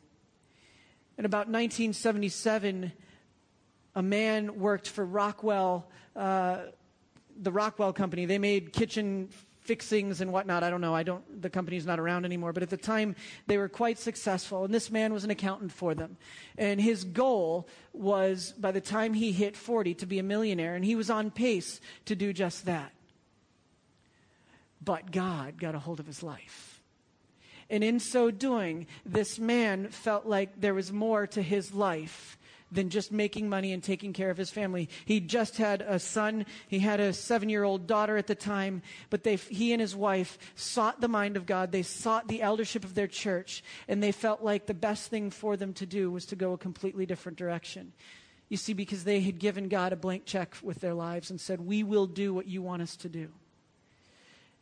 In 1.17 1.25
about 1.25 1.47
1977, 1.47 2.91
a 3.95 4.01
man 4.03 4.59
worked 4.59 4.87
for 4.87 5.05
Rockwell, 5.05 5.87
uh, 6.15 6.59
the 7.41 7.51
Rockwell 7.51 7.93
Company. 7.93 8.25
They 8.25 8.37
made 8.37 8.71
kitchen 8.71 9.29
fixings 9.61 10.21
and 10.21 10.33
whatnot. 10.33 10.63
I 10.63 10.69
don't 10.69 10.81
know. 10.81 10.95
I 10.95 11.03
don't. 11.03 11.41
The 11.41 11.49
company's 11.49 11.85
not 11.85 11.99
around 11.99 12.25
anymore. 12.25 12.53
But 12.53 12.63
at 12.63 12.69
the 12.69 12.77
time, 12.77 13.15
they 13.47 13.57
were 13.57 13.69
quite 13.69 13.99
successful, 13.99 14.65
and 14.65 14.73
this 14.73 14.91
man 14.91 15.13
was 15.13 15.23
an 15.23 15.29
accountant 15.29 15.71
for 15.71 15.93
them. 15.93 16.17
And 16.57 16.81
his 16.81 17.03
goal 17.03 17.67
was, 17.93 18.53
by 18.57 18.71
the 18.71 18.81
time 18.81 19.13
he 19.13 19.31
hit 19.31 19.55
40, 19.55 19.93
to 19.95 20.05
be 20.05 20.19
a 20.19 20.23
millionaire, 20.23 20.75
and 20.75 20.83
he 20.83 20.95
was 20.95 21.09
on 21.09 21.31
pace 21.31 21.79
to 22.05 22.15
do 22.15 22.33
just 22.33 22.65
that. 22.65 22.91
But 24.83 25.11
God 25.11 25.59
got 25.59 25.75
a 25.75 25.79
hold 25.79 25.99
of 25.99 26.07
his 26.07 26.23
life. 26.23 26.81
And 27.69 27.83
in 27.83 27.99
so 27.99 28.31
doing, 28.31 28.87
this 29.05 29.39
man 29.39 29.87
felt 29.89 30.25
like 30.25 30.59
there 30.59 30.73
was 30.73 30.91
more 30.91 31.25
to 31.27 31.41
his 31.41 31.73
life 31.73 32.37
than 32.71 32.89
just 32.89 33.11
making 33.11 33.49
money 33.49 33.73
and 33.73 33.83
taking 33.83 34.13
care 34.13 34.29
of 34.29 34.37
his 34.37 34.49
family. 34.49 34.89
He 35.05 35.19
just 35.19 35.57
had 35.57 35.81
a 35.81 35.99
son. 35.99 36.45
He 36.67 36.79
had 36.79 36.99
a 36.99 37.13
seven 37.13 37.49
year 37.49 37.63
old 37.63 37.87
daughter 37.87 38.17
at 38.17 38.27
the 38.27 38.35
time, 38.35 38.81
but 39.09 39.23
they, 39.23 39.35
he 39.35 39.73
and 39.73 39.81
his 39.81 39.95
wife 39.95 40.37
sought 40.55 41.01
the 41.01 41.07
mind 41.07 41.37
of 41.37 41.45
God. 41.45 41.71
They 41.71 41.83
sought 41.83 42.27
the 42.27 42.41
eldership 42.41 42.83
of 42.83 42.95
their 42.95 43.07
church, 43.07 43.63
and 43.87 44.01
they 44.01 44.11
felt 44.11 44.41
like 44.41 44.65
the 44.65 44.73
best 44.73 45.09
thing 45.09 45.29
for 45.29 45.57
them 45.57 45.73
to 45.73 45.85
do 45.85 46.11
was 46.11 46.25
to 46.27 46.35
go 46.35 46.53
a 46.53 46.57
completely 46.57 47.05
different 47.05 47.37
direction. 47.37 47.93
You 48.49 48.57
see, 48.57 48.73
because 48.73 49.05
they 49.05 49.21
had 49.21 49.39
given 49.39 49.69
God 49.69 49.93
a 49.93 49.95
blank 49.95 50.25
check 50.25 50.57
with 50.61 50.81
their 50.81 50.93
lives 50.93 51.29
and 51.29 51.39
said, 51.39 51.61
We 51.61 51.83
will 51.83 52.05
do 52.05 52.33
what 52.33 52.47
you 52.47 52.61
want 52.61 52.81
us 52.81 52.95
to 52.97 53.09
do. 53.09 53.29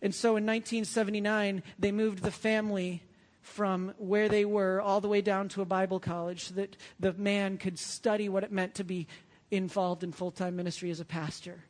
And 0.01 0.15
so 0.15 0.29
in 0.29 0.45
1979, 0.45 1.63
they 1.77 1.91
moved 1.91 2.21
the 2.23 2.31
family 2.31 3.03
from 3.41 3.93
where 3.97 4.29
they 4.29 4.45
were 4.45 4.81
all 4.81 5.01
the 5.01 5.07
way 5.07 5.21
down 5.21 5.49
to 5.49 5.61
a 5.61 5.65
Bible 5.65 5.99
college 5.99 6.45
so 6.45 6.55
that 6.55 6.75
the 6.99 7.13
man 7.13 7.57
could 7.57 7.79
study 7.79 8.29
what 8.29 8.43
it 8.43 8.51
meant 8.51 8.75
to 8.75 8.83
be 8.83 9.07
involved 9.51 10.03
in 10.03 10.11
full 10.11 10.31
time 10.31 10.55
ministry 10.55 10.91
as 10.91 10.99
a 10.99 11.05
pastor. 11.05 11.63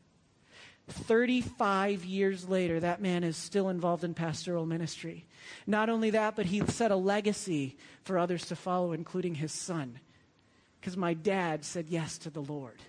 35 0.90 2.04
years 2.04 2.50
later, 2.50 2.80
that 2.80 3.02
man 3.02 3.24
is 3.24 3.38
still 3.38 3.70
involved 3.70 4.04
in 4.04 4.14
pastoral 4.14 4.66
ministry. 4.66 5.26
Not 5.68 5.90
only 5.90 6.10
that, 6.12 6.36
but 6.36 6.48
he 6.48 6.66
set 6.68 6.92
a 6.92 6.96
legacy 6.96 7.78
for 8.04 8.18
others 8.18 8.48
to 8.48 8.56
follow, 8.56 8.92
including 8.94 9.36
his 9.36 9.52
son. 9.52 10.00
Because 10.80 10.98
my 10.98 11.14
dad 11.14 11.64
said 11.64 11.88
yes 11.90 12.18
to 12.20 12.30
the 12.30 12.42
Lord. 12.42 12.80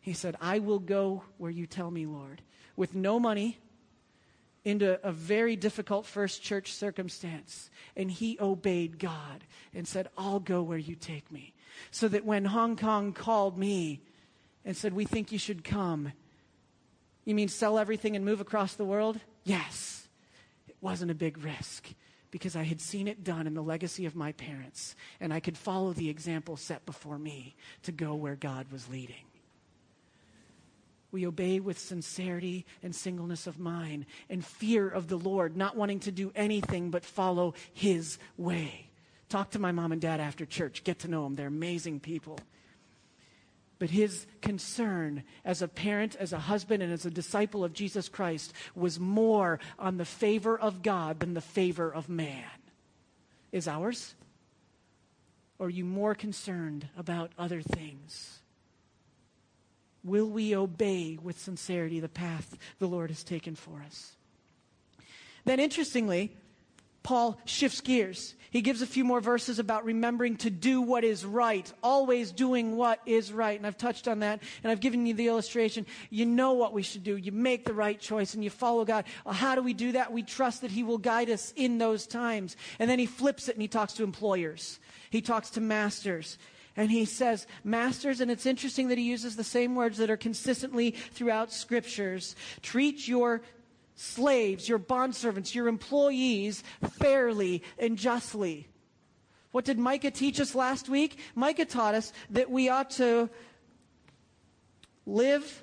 He 0.00 0.12
said, 0.12 0.36
I 0.40 0.58
will 0.58 0.78
go 0.78 1.24
where 1.38 1.50
you 1.50 1.66
tell 1.66 1.90
me, 1.90 2.06
Lord, 2.06 2.42
with 2.76 2.94
no 2.94 3.18
money, 3.18 3.58
into 4.64 5.04
a 5.06 5.12
very 5.12 5.56
difficult 5.56 6.06
first 6.06 6.42
church 6.42 6.72
circumstance. 6.72 7.70
And 7.96 8.10
he 8.10 8.38
obeyed 8.40 8.98
God 8.98 9.44
and 9.74 9.86
said, 9.86 10.08
I'll 10.16 10.40
go 10.40 10.62
where 10.62 10.78
you 10.78 10.94
take 10.94 11.30
me. 11.32 11.54
So 11.90 12.08
that 12.08 12.24
when 12.24 12.44
Hong 12.44 12.76
Kong 12.76 13.12
called 13.12 13.58
me 13.58 14.02
and 14.64 14.76
said, 14.76 14.92
We 14.92 15.04
think 15.04 15.32
you 15.32 15.38
should 15.38 15.64
come, 15.64 16.12
you 17.24 17.34
mean 17.34 17.48
sell 17.48 17.78
everything 17.78 18.16
and 18.16 18.24
move 18.24 18.40
across 18.40 18.74
the 18.74 18.84
world? 18.84 19.20
Yes. 19.44 20.06
It 20.68 20.76
wasn't 20.80 21.10
a 21.10 21.14
big 21.14 21.42
risk 21.42 21.88
because 22.30 22.56
I 22.56 22.62
had 22.62 22.80
seen 22.80 23.08
it 23.08 23.24
done 23.24 23.46
in 23.46 23.54
the 23.54 23.62
legacy 23.62 24.06
of 24.06 24.16
my 24.16 24.32
parents, 24.32 24.96
and 25.20 25.32
I 25.32 25.40
could 25.40 25.56
follow 25.56 25.92
the 25.92 26.08
example 26.08 26.56
set 26.56 26.86
before 26.86 27.18
me 27.18 27.54
to 27.82 27.92
go 27.92 28.14
where 28.14 28.36
God 28.36 28.72
was 28.72 28.88
leading. 28.88 29.24
We 31.12 31.26
obey 31.26 31.60
with 31.60 31.78
sincerity 31.78 32.66
and 32.82 32.94
singleness 32.94 33.46
of 33.46 33.58
mind 33.58 34.06
and 34.28 34.44
fear 34.44 34.88
of 34.88 35.08
the 35.08 35.18
Lord, 35.18 35.56
not 35.56 35.76
wanting 35.76 36.00
to 36.00 36.10
do 36.10 36.32
anything 36.34 36.90
but 36.90 37.04
follow 37.04 37.54
His 37.72 38.18
way. 38.36 38.88
Talk 39.28 39.50
to 39.50 39.58
my 39.58 39.72
mom 39.72 39.92
and 39.92 40.00
dad 40.00 40.20
after 40.20 40.44
church. 40.44 40.84
Get 40.84 40.98
to 41.00 41.08
know 41.08 41.24
them. 41.24 41.36
They're 41.36 41.46
amazing 41.46 42.00
people. 42.00 42.38
But 43.78 43.90
his 43.90 44.26
concern 44.42 45.24
as 45.44 45.60
a 45.60 45.66
parent, 45.66 46.14
as 46.14 46.32
a 46.32 46.38
husband, 46.38 46.84
and 46.84 46.92
as 46.92 47.04
a 47.04 47.10
disciple 47.10 47.64
of 47.64 47.72
Jesus 47.72 48.08
Christ 48.08 48.52
was 48.76 49.00
more 49.00 49.58
on 49.76 49.96
the 49.96 50.04
favor 50.04 50.56
of 50.56 50.82
God 50.82 51.18
than 51.18 51.34
the 51.34 51.40
favor 51.40 51.92
of 51.92 52.08
man. 52.08 52.44
Is 53.50 53.66
ours? 53.66 54.14
Or 55.58 55.66
are 55.66 55.70
you 55.70 55.84
more 55.84 56.14
concerned 56.14 56.90
about 56.96 57.32
other 57.36 57.60
things? 57.60 58.41
Will 60.04 60.28
we 60.28 60.56
obey 60.56 61.18
with 61.22 61.38
sincerity 61.38 62.00
the 62.00 62.08
path 62.08 62.56
the 62.78 62.88
Lord 62.88 63.10
has 63.10 63.22
taken 63.22 63.54
for 63.54 63.82
us? 63.86 64.12
Then, 65.44 65.60
interestingly, 65.60 66.32
Paul 67.02 67.38
shifts 67.44 67.80
gears. 67.80 68.34
He 68.50 68.60
gives 68.60 68.82
a 68.82 68.86
few 68.86 69.02
more 69.02 69.20
verses 69.20 69.58
about 69.58 69.86
remembering 69.86 70.36
to 70.38 70.50
do 70.50 70.82
what 70.82 71.04
is 71.04 71.24
right, 71.24 71.72
always 71.82 72.32
doing 72.32 72.76
what 72.76 73.00
is 73.06 73.32
right. 73.32 73.56
And 73.56 73.66
I've 73.66 73.78
touched 73.78 74.06
on 74.06 74.18
that, 74.18 74.42
and 74.62 74.70
I've 74.70 74.80
given 74.80 75.06
you 75.06 75.14
the 75.14 75.28
illustration. 75.28 75.86
You 76.10 76.26
know 76.26 76.52
what 76.52 76.74
we 76.74 76.82
should 76.82 77.02
do. 77.02 77.16
You 77.16 77.32
make 77.32 77.64
the 77.64 77.72
right 77.72 77.98
choice, 77.98 78.34
and 78.34 78.44
you 78.44 78.50
follow 78.50 78.84
God. 78.84 79.06
How 79.26 79.54
do 79.54 79.62
we 79.62 79.72
do 79.72 79.92
that? 79.92 80.12
We 80.12 80.22
trust 80.22 80.60
that 80.60 80.70
He 80.70 80.82
will 80.82 80.98
guide 80.98 81.30
us 81.30 81.54
in 81.56 81.78
those 81.78 82.06
times. 82.06 82.56
And 82.78 82.90
then 82.90 82.98
he 82.98 83.06
flips 83.06 83.48
it 83.48 83.54
and 83.54 83.62
he 83.62 83.68
talks 83.68 83.94
to 83.94 84.04
employers, 84.04 84.78
he 85.10 85.22
talks 85.22 85.50
to 85.50 85.60
masters. 85.60 86.38
And 86.76 86.90
he 86.90 87.04
says, 87.04 87.46
Masters, 87.64 88.20
and 88.20 88.30
it's 88.30 88.46
interesting 88.46 88.88
that 88.88 88.98
he 88.98 89.04
uses 89.04 89.36
the 89.36 89.44
same 89.44 89.74
words 89.74 89.98
that 89.98 90.10
are 90.10 90.16
consistently 90.16 90.92
throughout 90.92 91.52
scriptures. 91.52 92.34
Treat 92.62 93.06
your 93.06 93.42
slaves, 93.94 94.68
your 94.68 94.78
bondservants, 94.78 95.54
your 95.54 95.68
employees 95.68 96.64
fairly 96.98 97.62
and 97.78 97.98
justly. 97.98 98.68
What 99.50 99.66
did 99.66 99.78
Micah 99.78 100.10
teach 100.10 100.40
us 100.40 100.54
last 100.54 100.88
week? 100.88 101.18
Micah 101.34 101.66
taught 101.66 101.94
us 101.94 102.12
that 102.30 102.50
we 102.50 102.70
ought 102.70 102.90
to 102.92 103.28
live 105.04 105.62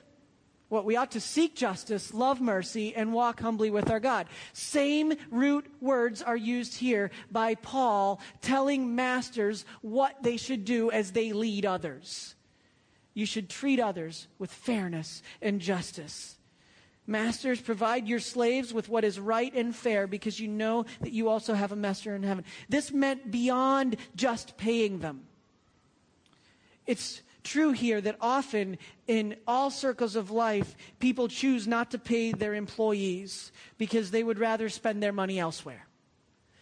what 0.69 0.85
we 0.85 0.95
ought 0.95 1.11
to 1.11 1.19
seek 1.19 1.55
justice, 1.55 2.13
love 2.13 2.39
mercy, 2.39 2.95
and 2.95 3.11
walk 3.11 3.41
humbly 3.41 3.71
with 3.71 3.89
our 3.89 3.99
God. 3.99 4.27
Same 4.53 5.13
root 5.31 5.65
words 5.81 6.21
are 6.21 6.37
used 6.37 6.77
here 6.77 7.11
by 7.31 7.55
Paul 7.55 8.21
telling 8.41 8.95
masters 8.95 9.65
what 9.81 10.21
they 10.23 10.37
should 10.37 10.63
do 10.65 10.91
as 10.91 11.11
they 11.11 11.33
lead 11.33 11.65
others. 11.65 12.35
You 13.13 13.25
should 13.25 13.49
treat 13.49 13.79
others 13.79 14.27
with 14.37 14.51
fairness 14.51 15.23
and 15.41 15.59
justice. 15.59 16.37
Masters, 17.07 17.59
provide 17.59 18.07
your 18.07 18.19
slaves 18.19 18.71
with 18.71 18.87
what 18.87 19.03
is 19.03 19.19
right 19.19 19.51
and 19.55 19.75
fair 19.75 20.05
because 20.05 20.39
you 20.39 20.47
know 20.47 20.85
that 21.01 21.11
you 21.11 21.27
also 21.27 21.55
have 21.55 21.71
a 21.71 21.75
master 21.75 22.15
in 22.15 22.21
heaven. 22.21 22.45
This 22.69 22.91
meant 22.91 23.31
beyond 23.31 23.97
just 24.15 24.57
paying 24.57 24.99
them. 24.99 25.21
It's 26.85 27.23
true 27.43 27.71
here 27.71 28.01
that 28.01 28.17
often 28.19 28.77
in 29.07 29.35
all 29.47 29.69
circles 29.69 30.15
of 30.15 30.31
life, 30.31 30.75
people 30.99 31.27
choose 31.27 31.67
not 31.67 31.91
to 31.91 31.97
pay 31.97 32.31
their 32.31 32.53
employees 32.53 33.51
because 33.77 34.11
they 34.11 34.23
would 34.23 34.39
rather 34.39 34.69
spend 34.69 35.01
their 35.01 35.13
money 35.13 35.39
elsewhere. 35.39 35.87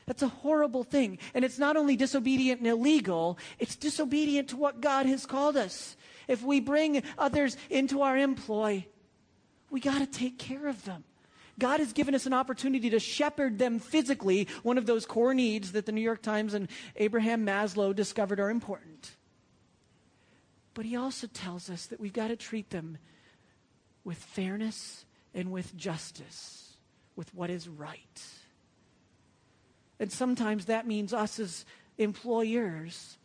That's 0.05 0.23
a 0.23 0.29
horrible 0.29 0.83
thing. 0.83 1.19
And 1.33 1.43
it's 1.43 1.59
not 1.59 1.75
only 1.75 1.95
disobedient 1.95 2.61
and 2.61 2.67
illegal, 2.67 3.37
it's 3.59 3.75
disobedient 3.75 4.49
to 4.49 4.57
what 4.57 4.81
God 4.81 5.05
has 5.05 5.25
called 5.25 5.57
us. 5.57 5.97
If 6.27 6.41
we 6.41 6.59
bring 6.59 7.03
others 7.17 7.57
into 7.69 8.01
our 8.01 8.17
employ, 8.17 8.85
we 9.69 9.81
got 9.81 9.99
to 9.99 10.05
take 10.05 10.39
care 10.39 10.67
of 10.67 10.85
them. 10.85 11.03
God 11.59 11.79
has 11.79 11.91
given 11.91 12.15
us 12.15 12.25
an 12.25 12.33
opportunity 12.33 12.89
to 12.91 12.99
shepherd 12.99 13.57
them 13.57 13.79
physically, 13.79 14.47
one 14.63 14.77
of 14.77 14.85
those 14.85 15.05
core 15.05 15.33
needs 15.33 15.71
that 15.71 15.85
the 15.85 15.91
New 15.91 16.01
York 16.01 16.21
Times 16.21 16.53
and 16.53 16.69
Abraham 16.95 17.45
Maslow 17.45 17.95
discovered 17.95 18.39
are 18.39 18.49
important. 18.49 19.16
But 20.77 20.85
he 20.85 20.95
also 20.95 21.25
tells 21.25 21.71
us 21.71 21.88
that 21.88 21.99
we've 21.99 22.13
got 22.13 22.28
to 22.28 22.36
treat 22.36 22.69
them 22.69 22.99
with 24.03 24.19
fairness 24.19 25.05
and 25.34 25.51
with 25.51 25.75
justice, 25.75 26.73
with 27.15 27.34
what 27.34 27.49
is 27.49 27.67
right. 27.67 28.21
And 29.99 30.11
sometimes 30.11 30.65
that 30.65 30.86
means 30.86 31.13
us 31.13 31.39
as 31.39 31.65
employers 31.97 33.17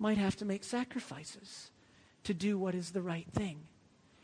might 0.00 0.18
have 0.18 0.34
to 0.38 0.44
make 0.44 0.64
sacrifices 0.64 1.70
to 2.24 2.34
do 2.34 2.58
what 2.58 2.74
is 2.74 2.90
the 2.90 3.02
right 3.02 3.28
thing. 3.32 3.60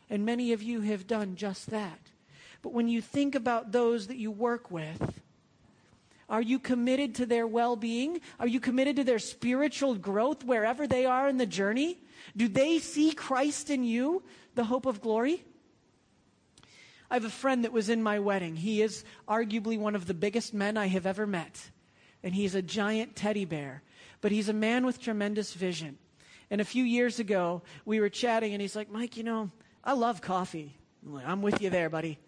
And 0.09 0.25
many 0.25 0.51
of 0.51 0.61
you 0.61 0.81
have 0.81 1.07
done 1.07 1.37
just 1.37 1.69
that. 1.69 2.01
But 2.61 2.73
when 2.73 2.89
you 2.89 3.01
think 3.01 3.33
about 3.33 3.71
those 3.71 4.07
that 4.07 4.17
you 4.17 4.29
work 4.29 4.69
with, 4.69 5.21
are 6.27 6.41
you 6.41 6.59
committed 6.59 7.15
to 7.15 7.25
their 7.25 7.47
well 7.47 7.77
being? 7.77 8.19
Are 8.41 8.47
you 8.47 8.59
committed 8.59 8.97
to 8.97 9.05
their 9.05 9.19
spiritual 9.19 9.95
growth 9.95 10.43
wherever 10.43 10.85
they 10.85 11.05
are 11.05 11.29
in 11.29 11.37
the 11.37 11.45
journey? 11.45 11.97
Do 12.35 12.47
they 12.47 12.79
see 12.79 13.11
Christ 13.11 13.69
in 13.69 13.83
you, 13.83 14.23
the 14.55 14.63
hope 14.63 14.85
of 14.85 15.01
glory? 15.01 15.43
I 17.11 17.15
have 17.15 17.25
a 17.25 17.29
friend 17.29 17.63
that 17.63 17.71
was 17.71 17.89
in 17.89 18.01
my 18.01 18.19
wedding. 18.19 18.55
He 18.55 18.81
is 18.81 19.03
arguably 19.27 19.77
one 19.77 19.95
of 19.95 20.07
the 20.07 20.13
biggest 20.13 20.53
men 20.53 20.77
I 20.77 20.87
have 20.87 21.05
ever 21.05 21.27
met. 21.27 21.69
And 22.23 22.33
he's 22.33 22.55
a 22.55 22.61
giant 22.61 23.15
teddy 23.15 23.45
bear. 23.45 23.83
But 24.21 24.31
he's 24.31 24.49
a 24.49 24.53
man 24.53 24.85
with 24.85 24.99
tremendous 24.99 25.53
vision. 25.53 25.97
And 26.49 26.61
a 26.61 26.65
few 26.65 26.83
years 26.83 27.19
ago, 27.19 27.61
we 27.85 27.99
were 27.99 28.09
chatting, 28.09 28.53
and 28.53 28.61
he's 28.61 28.75
like, 28.75 28.91
Mike, 28.91 29.17
you 29.17 29.23
know, 29.23 29.51
I 29.83 29.93
love 29.93 30.21
coffee. 30.21 30.75
I'm, 31.05 31.13
like, 31.13 31.27
I'm 31.27 31.41
with 31.41 31.61
you 31.61 31.69
there, 31.69 31.89
buddy. 31.89 32.19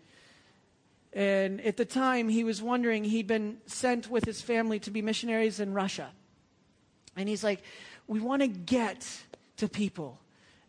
And 1.14 1.62
at 1.62 1.78
the 1.78 1.86
time, 1.86 2.28
he 2.28 2.44
was 2.44 2.62
wondering, 2.62 3.06
he'd 3.06 3.28
been 3.28 3.58
sent 3.68 4.10
with 4.10 4.26
his 4.26 4.42
family 4.42 4.80
to 4.80 4.92
be 4.92 5.02
missionaries 5.02 5.60
in 5.60 5.74
Russia. 5.74 6.12
And 7.16 7.30
he's 7.30 7.44
like, 7.44 7.64
we 8.08 8.20
want 8.20 8.42
to 8.42 8.48
get 8.48 9.08
to 9.58 9.68
people 9.68 10.20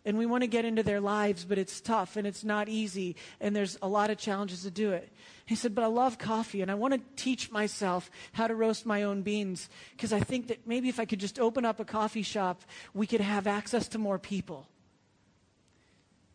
and 0.07 0.16
we 0.16 0.24
want 0.24 0.43
to 0.43 0.47
get 0.47 0.64
into 0.64 0.84
their 0.84 1.01
lives, 1.01 1.45
but 1.45 1.59
it's 1.59 1.80
tough 1.80 2.16
and 2.16 2.28
it's 2.28 2.45
not 2.45 2.68
easy, 2.68 3.16
and 3.41 3.55
there's 3.55 3.76
a 3.82 3.89
lot 3.89 4.09
of 4.09 4.16
challenges 4.16 4.62
to 4.62 4.70
do 4.70 4.93
it. 4.93 5.12
He 5.47 5.57
said, 5.57 5.74
But 5.74 5.82
I 5.82 5.89
love 5.89 6.16
coffee, 6.16 6.62
and 6.62 6.70
I 6.70 6.74
want 6.74 6.95
to 6.95 7.01
teach 7.16 7.51
myself 7.51 8.09
how 8.32 8.47
to 8.47 8.55
roast 8.55 8.87
my 8.87 9.03
own 9.03 9.22
beans 9.22 9.68
because 9.91 10.12
I 10.12 10.20
think 10.20 10.47
that 10.47 10.64
maybe 10.64 10.89
if 10.89 11.01
I 11.01 11.07
could 11.07 11.18
just 11.18 11.41
open 11.41 11.64
up 11.64 11.80
a 11.80 11.84
coffee 11.84 12.22
shop, 12.22 12.62
we 12.95 13.07
could 13.07 13.20
have 13.20 13.49
access 13.49 13.89
to 13.89 13.99
more 13.99 14.18
people. 14.18 14.68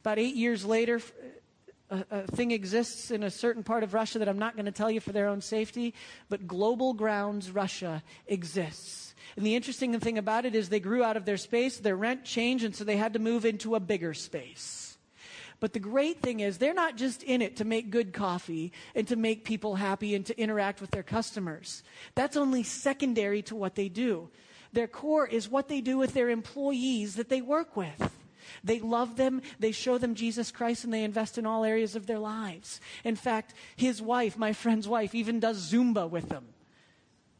About 0.01 0.19
eight 0.19 0.35
years 0.35 0.65
later, 0.65 0.99
a, 1.89 2.03
a, 2.11 2.21
thing 2.27 2.51
exists 2.51 3.09
in 3.09 3.23
a 3.23 3.31
certain 3.31 3.63
part 3.63 3.83
of 3.83 3.93
Russia 3.93 4.19
that 4.19 4.27
I'm 4.27 4.39
not 4.39 4.55
going 4.55 4.65
to 4.65 4.71
tell 4.71 4.91
you 4.91 4.99
for 4.99 5.13
their 5.13 5.27
own 5.27 5.39
safety, 5.39 5.93
but 6.27 6.45
Global 6.45 6.93
Grounds 6.93 7.49
Russia 7.49 8.03
exists. 8.27 9.10
And 9.35 9.45
the 9.45 9.55
interesting 9.55 9.97
thing 9.99 10.17
about 10.17 10.45
it 10.45 10.55
is 10.55 10.69
they 10.69 10.79
grew 10.79 11.03
out 11.03 11.17
of 11.17 11.25
their 11.25 11.37
space, 11.37 11.77
their 11.77 11.95
rent 11.95 12.23
changed, 12.25 12.63
and 12.63 12.75
so 12.75 12.83
they 12.83 12.97
had 12.97 13.13
to 13.13 13.19
move 13.19 13.45
into 13.45 13.75
a 13.75 13.79
bigger 13.79 14.13
space. 14.13 14.97
But 15.59 15.73
the 15.73 15.79
great 15.79 16.21
thing 16.21 16.39
is, 16.39 16.57
they're 16.57 16.73
not 16.73 16.97
just 16.97 17.21
in 17.21 17.41
it 17.41 17.57
to 17.57 17.65
make 17.65 17.91
good 17.91 18.13
coffee 18.13 18.73
and 18.95 19.07
to 19.07 19.15
make 19.15 19.45
people 19.45 19.75
happy 19.75 20.15
and 20.15 20.25
to 20.25 20.37
interact 20.39 20.81
with 20.81 20.89
their 20.89 21.03
customers. 21.03 21.83
That's 22.15 22.35
only 22.35 22.63
secondary 22.63 23.43
to 23.43 23.55
what 23.55 23.75
they 23.75 23.87
do. 23.87 24.29
Their 24.73 24.87
core 24.87 25.27
is 25.27 25.49
what 25.49 25.67
they 25.67 25.79
do 25.79 25.97
with 25.97 26.13
their 26.13 26.29
employees 26.29 27.15
that 27.15 27.29
they 27.29 27.41
work 27.41 27.77
with. 27.77 28.17
They 28.63 28.79
love 28.79 29.17
them, 29.17 29.41
they 29.59 29.71
show 29.71 29.97
them 29.97 30.15
Jesus 30.15 30.51
Christ, 30.51 30.83
and 30.83 30.91
they 30.91 31.03
invest 31.03 31.37
in 31.37 31.45
all 31.45 31.63
areas 31.63 31.95
of 31.95 32.07
their 32.07 32.19
lives. 32.19 32.81
In 33.03 33.15
fact, 33.15 33.53
his 33.75 34.01
wife, 34.01 34.37
my 34.37 34.53
friend's 34.53 34.87
wife, 34.87 35.13
even 35.13 35.39
does 35.39 35.71
Zumba 35.71 36.09
with 36.09 36.29
them. 36.29 36.47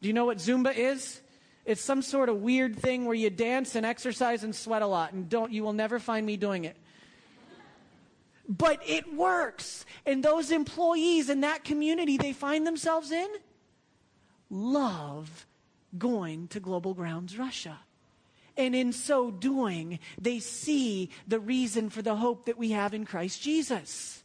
Do 0.02 0.08
you 0.08 0.14
know 0.14 0.26
what 0.26 0.38
Zumba 0.38 0.76
is? 0.76 1.22
It's 1.66 1.82
some 1.82 2.02
sort 2.02 2.30
of 2.30 2.42
weird 2.42 2.78
thing 2.78 3.06
where 3.06 3.16
you 3.16 3.30
dance 3.30 3.76
and 3.76 3.86
exercise 3.86 4.44
and 4.44 4.56
sweat 4.56 4.82
a 4.82 4.88
lot, 4.88 5.14
and 5.14 5.30
don't, 5.30 5.52
you 5.52 5.64
will 5.64 5.74
never 5.74 6.00
find 6.00 6.26
me 6.26 6.38
doing 6.38 6.66
it. 6.66 6.76
But 8.50 8.82
it 8.86 9.14
works. 9.14 9.86
And 10.06 10.24
those 10.24 10.52
employees 10.52 11.30
in 11.30 11.42
that 11.42 11.64
community 11.64 12.18
they 12.18 12.34
find 12.34 12.66
themselves 12.66 13.12
in 13.12 13.28
love 14.50 15.46
going 15.98 16.48
to 16.50 16.60
Global 16.60 16.94
Grounds 16.94 17.38
Russia. 17.38 17.80
And 18.58 18.76
in 18.76 18.92
so 18.92 19.32
doing, 19.32 20.00
they 20.20 20.40
see 20.40 21.10
the 21.28 21.40
reason 21.40 21.90
for 21.90 22.02
the 22.02 22.16
hope 22.16 22.46
that 22.46 22.58
we 22.58 22.72
have 22.72 22.94
in 22.94 23.06
Christ 23.06 23.42
Jesus. 23.42 24.24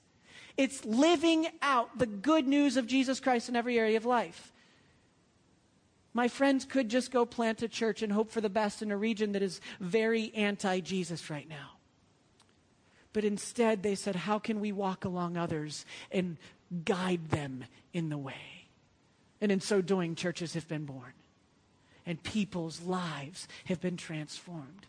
It's 0.57 0.85
living 0.85 1.47
out 1.63 1.99
the 1.99 2.07
good 2.07 2.49
news 2.49 2.77
of 2.77 2.87
Jesus 2.87 3.21
Christ 3.21 3.49
in 3.49 3.57
every 3.57 3.79
area 3.79 3.97
of 3.97 4.05
life. 4.07 4.53
My 6.17 6.29
friends 6.29 6.65
could 6.65 6.89
just 6.89 7.11
go 7.11 7.27
plant 7.27 7.61
a 7.61 7.69
church 7.69 8.01
and 8.01 8.11
hope 8.11 8.31
for 8.31 8.41
the 8.41 8.49
best 8.49 8.81
in 8.81 8.91
a 8.91 8.97
region 8.97 9.33
that 9.33 9.43
is 9.43 9.61
very 9.81 10.33
anti 10.35 10.81
Jesus 10.81 11.29
right 11.29 11.47
now. 11.47 11.73
But 13.13 13.25
instead, 13.25 13.83
they 13.83 13.97
said, 13.97 14.17
How 14.17 14.39
can 14.39 14.59
we 14.59 14.73
walk 14.73 15.05
along 15.05 15.37
others 15.37 15.85
and 16.11 16.39
guide 16.87 17.29
them 17.29 17.65
in 17.93 18.09
the 18.09 18.17
way? 18.17 18.65
And 19.43 19.53
in 19.53 19.61
so 19.61 19.83
doing, 19.83 20.15
churches 20.15 20.55
have 20.55 20.67
been 20.67 20.87
born, 20.87 21.13
and 22.07 22.23
people's 22.23 22.81
lives 22.81 23.47
have 23.67 23.83
been 23.83 23.99
transformed. 23.99 24.87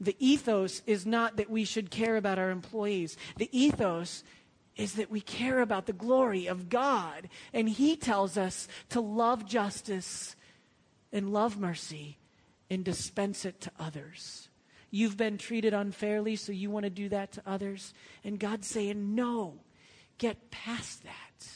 The 0.00 0.16
ethos 0.18 0.82
is 0.84 1.06
not 1.06 1.36
that 1.36 1.48
we 1.48 1.64
should 1.64 1.92
care 1.92 2.16
about 2.16 2.40
our 2.40 2.50
employees. 2.50 3.16
The 3.36 3.48
ethos 3.56 4.24
is 4.80 4.94
that 4.94 5.10
we 5.10 5.20
care 5.20 5.60
about 5.60 5.84
the 5.84 5.92
glory 5.92 6.46
of 6.46 6.70
God. 6.70 7.28
And 7.52 7.68
He 7.68 7.96
tells 7.96 8.38
us 8.38 8.66
to 8.88 9.00
love 9.00 9.44
justice 9.44 10.34
and 11.12 11.32
love 11.32 11.60
mercy 11.60 12.16
and 12.70 12.82
dispense 12.82 13.44
it 13.44 13.60
to 13.60 13.70
others. 13.78 14.48
You've 14.90 15.18
been 15.18 15.36
treated 15.36 15.74
unfairly, 15.74 16.34
so 16.36 16.50
you 16.50 16.70
want 16.70 16.84
to 16.84 16.90
do 16.90 17.10
that 17.10 17.32
to 17.32 17.42
others. 17.46 17.92
And 18.24 18.40
God's 18.40 18.68
saying, 18.68 19.14
no, 19.14 19.60
get 20.16 20.50
past 20.50 21.04
that. 21.04 21.48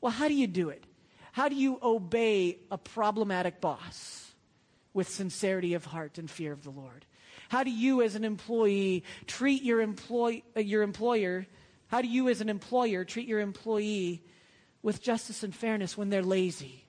Well, 0.00 0.12
how 0.12 0.28
do 0.28 0.34
you 0.34 0.46
do 0.46 0.70
it? 0.70 0.84
How 1.32 1.48
do 1.48 1.56
you 1.56 1.78
obey 1.82 2.58
a 2.70 2.78
problematic 2.78 3.60
boss 3.60 4.32
with 4.94 5.10
sincerity 5.10 5.74
of 5.74 5.84
heart 5.84 6.16
and 6.16 6.30
fear 6.30 6.52
of 6.52 6.64
the 6.64 6.70
Lord? 6.70 7.04
How 7.50 7.64
do 7.64 7.70
you, 7.70 8.00
as 8.02 8.14
an 8.14 8.24
employee, 8.24 9.04
treat 9.26 9.62
your, 9.62 9.82
employ- 9.82 10.42
uh, 10.56 10.60
your 10.60 10.82
employer 10.82 11.46
how 11.88 12.02
do 12.02 12.08
you, 12.08 12.28
as 12.28 12.40
an 12.40 12.48
employer, 12.48 13.04
treat 13.04 13.26
your 13.26 13.40
employee 13.40 14.22
with 14.82 15.02
justice 15.02 15.42
and 15.42 15.54
fairness 15.54 15.96
when 15.96 16.10
they're 16.10 16.22
lazy, 16.22 16.84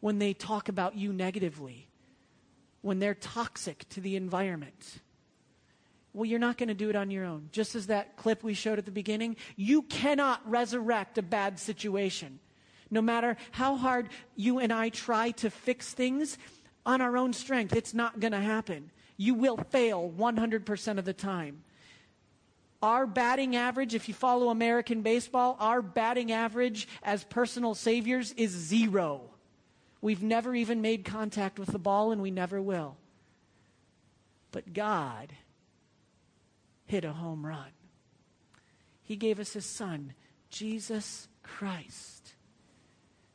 when 0.00 0.18
they 0.18 0.32
talk 0.32 0.68
about 0.68 0.96
you 0.96 1.12
negatively, 1.12 1.88
when 2.82 2.98
they're 2.98 3.14
toxic 3.14 3.88
to 3.90 4.00
the 4.00 4.16
environment? 4.16 5.00
Well, 6.12 6.24
you're 6.24 6.38
not 6.38 6.58
going 6.58 6.68
to 6.68 6.74
do 6.74 6.90
it 6.90 6.96
on 6.96 7.10
your 7.10 7.24
own. 7.24 7.48
Just 7.52 7.74
as 7.74 7.86
that 7.86 8.16
clip 8.16 8.42
we 8.42 8.54
showed 8.54 8.78
at 8.78 8.84
the 8.84 8.90
beginning, 8.90 9.36
you 9.56 9.82
cannot 9.82 10.48
resurrect 10.48 11.18
a 11.18 11.22
bad 11.22 11.58
situation. 11.58 12.38
No 12.90 13.02
matter 13.02 13.36
how 13.50 13.76
hard 13.76 14.08
you 14.34 14.58
and 14.58 14.72
I 14.72 14.88
try 14.88 15.30
to 15.32 15.50
fix 15.50 15.92
things 15.92 16.38
on 16.84 17.00
our 17.00 17.16
own 17.16 17.32
strength, 17.32 17.76
it's 17.76 17.94
not 17.94 18.20
going 18.20 18.32
to 18.32 18.40
happen. 18.40 18.90
You 19.16 19.34
will 19.34 19.56
fail 19.56 20.12
100% 20.16 20.98
of 20.98 21.04
the 21.04 21.12
time. 21.12 21.62
Our 22.80 23.06
batting 23.06 23.56
average, 23.56 23.94
if 23.94 24.06
you 24.06 24.14
follow 24.14 24.50
American 24.50 25.02
baseball, 25.02 25.56
our 25.58 25.82
batting 25.82 26.30
average 26.30 26.86
as 27.02 27.24
personal 27.24 27.74
saviors 27.74 28.32
is 28.32 28.52
zero. 28.52 29.22
We've 30.00 30.22
never 30.22 30.54
even 30.54 30.80
made 30.80 31.04
contact 31.04 31.58
with 31.58 31.70
the 31.70 31.78
ball, 31.78 32.12
and 32.12 32.22
we 32.22 32.30
never 32.30 32.62
will. 32.62 32.96
But 34.52 34.72
God 34.72 35.32
hit 36.86 37.04
a 37.04 37.12
home 37.12 37.44
run. 37.44 37.70
He 39.02 39.16
gave 39.16 39.40
us 39.40 39.54
His 39.54 39.66
Son, 39.66 40.14
Jesus 40.48 41.26
Christ, 41.42 42.34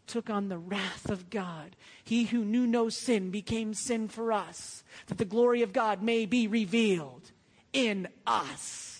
took 0.07 0.29
on 0.29 0.47
the 0.47 0.57
wrath 0.57 1.09
of 1.09 1.29
God. 1.29 1.75
He 2.03 2.25
who 2.25 2.45
knew 2.45 2.65
no 2.65 2.87
sin 2.87 3.29
became 3.29 3.73
sin 3.73 4.07
for 4.07 4.31
us, 4.31 4.85
that 5.07 5.17
the 5.17 5.25
glory 5.25 5.63
of 5.63 5.73
God 5.73 6.01
may 6.01 6.25
be 6.25 6.47
revealed 6.47 7.31
in 7.73 8.07
us. 8.25 8.92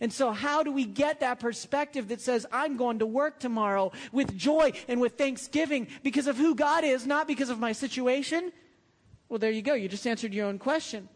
And 0.00 0.12
so, 0.12 0.30
how 0.30 0.62
do 0.62 0.70
we 0.70 0.84
get 0.84 1.20
that 1.20 1.40
perspective 1.40 2.08
that 2.08 2.20
says, 2.20 2.46
I'm 2.52 2.76
going 2.76 3.00
to 3.00 3.06
work 3.06 3.40
tomorrow 3.40 3.90
with 4.12 4.36
joy 4.36 4.72
and 4.86 5.00
with 5.00 5.18
thanksgiving 5.18 5.88
because 6.04 6.28
of 6.28 6.36
who 6.36 6.54
God 6.54 6.84
is, 6.84 7.06
not 7.06 7.26
because 7.26 7.50
of 7.50 7.58
my 7.58 7.72
situation? 7.72 8.52
Well, 9.28 9.38
there 9.38 9.50
you 9.50 9.62
go. 9.62 9.74
You 9.74 9.88
just 9.88 10.06
answered 10.06 10.32
your 10.32 10.46
own 10.46 10.58
question. 10.58 11.08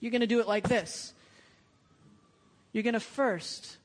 You're 0.00 0.10
going 0.10 0.20
to 0.20 0.26
do 0.26 0.40
it 0.40 0.46
like 0.46 0.68
this 0.68 1.14
you're 2.74 2.82
going 2.82 2.94
to 2.94 3.00
first 3.00 3.78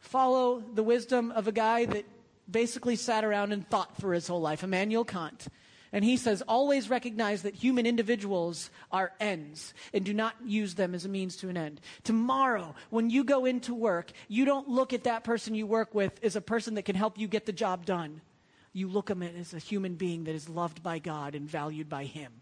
follow 0.00 0.60
the 0.74 0.82
wisdom 0.82 1.30
of 1.30 1.46
a 1.48 1.52
guy 1.52 1.86
that 1.86 2.04
basically 2.50 2.96
sat 2.96 3.24
around 3.24 3.52
and 3.52 3.66
thought 3.70 3.96
for 4.00 4.12
his 4.12 4.26
whole 4.26 4.40
life, 4.40 4.62
Immanuel 4.64 5.04
Kant. 5.04 5.46
And 5.94 6.04
he 6.04 6.16
says, 6.16 6.42
always 6.42 6.90
recognize 6.90 7.42
that 7.42 7.54
human 7.54 7.86
individuals 7.86 8.68
are 8.90 9.12
ends 9.20 9.72
and 9.92 10.04
do 10.04 10.12
not 10.12 10.34
use 10.44 10.74
them 10.74 10.92
as 10.92 11.04
a 11.04 11.08
means 11.08 11.36
to 11.36 11.48
an 11.48 11.56
end. 11.56 11.80
Tomorrow, 12.02 12.74
when 12.90 13.10
you 13.10 13.22
go 13.22 13.44
into 13.44 13.72
work, 13.72 14.10
you 14.26 14.44
don't 14.44 14.68
look 14.68 14.92
at 14.92 15.04
that 15.04 15.22
person 15.22 15.54
you 15.54 15.68
work 15.68 15.94
with 15.94 16.18
as 16.24 16.34
a 16.34 16.40
person 16.40 16.74
that 16.74 16.84
can 16.84 16.96
help 16.96 17.16
you 17.16 17.28
get 17.28 17.46
the 17.46 17.52
job 17.52 17.86
done. 17.86 18.22
You 18.72 18.88
look 18.88 19.08
at 19.08 19.18
him 19.18 19.22
as 19.22 19.54
a 19.54 19.60
human 19.60 19.94
being 19.94 20.24
that 20.24 20.34
is 20.34 20.48
loved 20.48 20.82
by 20.82 20.98
God 20.98 21.36
and 21.36 21.48
valued 21.48 21.88
by 21.88 22.06
Him. 22.06 22.32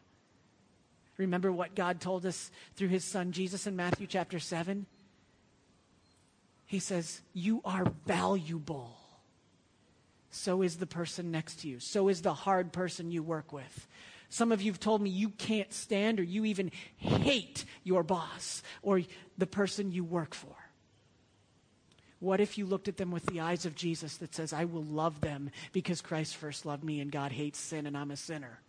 Remember 1.18 1.52
what 1.52 1.74
God 1.74 2.00
told 2.00 2.24
us 2.24 2.50
through 2.74 2.88
His 2.88 3.04
Son 3.04 3.32
Jesus 3.32 3.66
in 3.66 3.76
Matthew 3.76 4.06
chapter 4.06 4.40
7? 4.40 4.86
He 6.64 6.78
says, 6.78 7.20
You 7.34 7.60
are 7.66 7.84
valuable 8.06 8.96
so 10.34 10.62
is 10.62 10.76
the 10.76 10.86
person 10.86 11.30
next 11.30 11.60
to 11.60 11.68
you. 11.68 11.78
So 11.78 12.08
is 12.08 12.22
the 12.22 12.32
hard 12.32 12.72
person 12.72 13.12
you 13.12 13.22
work 13.22 13.52
with. 13.52 13.86
Some 14.30 14.50
of 14.50 14.62
you 14.62 14.72
have 14.72 14.80
told 14.80 15.02
me 15.02 15.10
you 15.10 15.28
can't 15.28 15.72
stand 15.74 16.18
or 16.18 16.22
you 16.22 16.46
even 16.46 16.72
hate 16.96 17.66
your 17.84 18.02
boss 18.02 18.62
or 18.80 19.02
the 19.36 19.46
person 19.46 19.92
you 19.92 20.04
work 20.04 20.34
for. 20.34 20.56
What 22.18 22.40
if 22.40 22.56
you 22.56 22.64
looked 22.64 22.88
at 22.88 22.96
them 22.96 23.10
with 23.10 23.26
the 23.26 23.40
eyes 23.40 23.66
of 23.66 23.74
Jesus 23.74 24.16
that 24.18 24.34
says, 24.34 24.54
I 24.54 24.64
will 24.64 24.84
love 24.84 25.20
them 25.20 25.50
because 25.72 26.00
Christ 26.00 26.36
first 26.36 26.64
loved 26.64 26.82
me 26.82 27.00
and 27.00 27.12
God 27.12 27.30
hates 27.30 27.58
sin 27.58 27.86
and 27.86 27.94
I'm 27.94 28.10
a 28.10 28.16
sinner? 28.16 28.60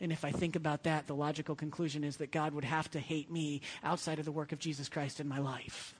And 0.00 0.12
if 0.12 0.24
I 0.24 0.32
think 0.32 0.56
about 0.56 0.84
that, 0.84 1.06
the 1.06 1.14
logical 1.14 1.54
conclusion 1.54 2.02
is 2.02 2.16
that 2.16 2.32
God 2.32 2.54
would 2.54 2.64
have 2.64 2.90
to 2.92 3.00
hate 3.00 3.30
me 3.30 3.60
outside 3.82 4.18
of 4.18 4.24
the 4.24 4.32
work 4.32 4.52
of 4.52 4.60
Jesus 4.60 4.88
Christ 4.88 5.20
in 5.20 5.28
my 5.28 5.40
life. 5.40 5.94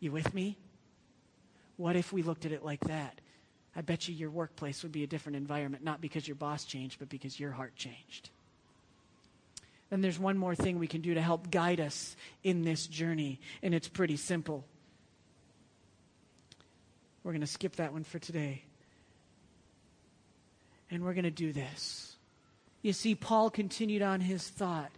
You 0.00 0.10
with 0.10 0.34
me? 0.34 0.58
What 1.76 1.94
if 1.94 2.12
we 2.12 2.22
looked 2.22 2.46
at 2.46 2.52
it 2.52 2.64
like 2.64 2.80
that? 2.86 3.20
I 3.76 3.82
bet 3.82 4.08
you 4.08 4.14
your 4.14 4.30
workplace 4.30 4.82
would 4.82 4.92
be 4.92 5.04
a 5.04 5.06
different 5.06 5.36
environment, 5.36 5.84
not 5.84 6.00
because 6.00 6.26
your 6.26 6.34
boss 6.34 6.64
changed, 6.64 6.98
but 6.98 7.10
because 7.10 7.38
your 7.38 7.52
heart 7.52 7.76
changed. 7.76 8.30
Then 9.90 10.00
there's 10.00 10.18
one 10.18 10.38
more 10.38 10.54
thing 10.54 10.78
we 10.78 10.86
can 10.86 11.02
do 11.02 11.14
to 11.14 11.20
help 11.20 11.50
guide 11.50 11.78
us 11.78 12.16
in 12.42 12.62
this 12.62 12.86
journey, 12.86 13.38
and 13.62 13.74
it's 13.74 13.86
pretty 13.86 14.16
simple. 14.16 14.64
We're 17.22 17.32
going 17.32 17.42
to 17.42 17.46
skip 17.46 17.76
that 17.76 17.92
one 17.92 18.02
for 18.02 18.18
today. 18.18 18.62
And 20.90 21.04
we're 21.04 21.14
going 21.14 21.24
to 21.24 21.30
do 21.30 21.52
this. 21.52 22.16
You 22.82 22.92
see, 22.92 23.14
Paul 23.14 23.50
continued 23.50 24.02
on 24.02 24.20
his 24.20 24.48
thought. 24.48 24.92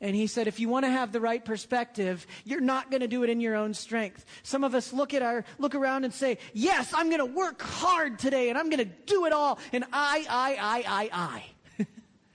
And 0.00 0.14
he 0.14 0.28
said, 0.28 0.46
if 0.46 0.60
you 0.60 0.68
want 0.68 0.84
to 0.84 0.90
have 0.90 1.10
the 1.10 1.20
right 1.20 1.44
perspective, 1.44 2.24
you're 2.44 2.60
not 2.60 2.90
going 2.90 3.00
to 3.00 3.08
do 3.08 3.24
it 3.24 3.30
in 3.30 3.40
your 3.40 3.56
own 3.56 3.74
strength. 3.74 4.24
Some 4.44 4.62
of 4.62 4.74
us 4.74 4.92
look 4.92 5.12
at 5.12 5.22
our, 5.22 5.44
look 5.58 5.74
around 5.74 6.04
and 6.04 6.14
say, 6.14 6.38
yes, 6.52 6.92
I'm 6.94 7.08
going 7.08 7.18
to 7.18 7.26
work 7.26 7.60
hard 7.60 8.20
today 8.20 8.48
and 8.48 8.56
I'm 8.56 8.70
going 8.70 8.78
to 8.78 8.92
do 9.06 9.26
it 9.26 9.32
all. 9.32 9.58
And 9.72 9.84
I, 9.92 10.24
I, 10.30 10.56
I, 10.60 10.84
I, 10.86 11.44
I. 11.78 11.86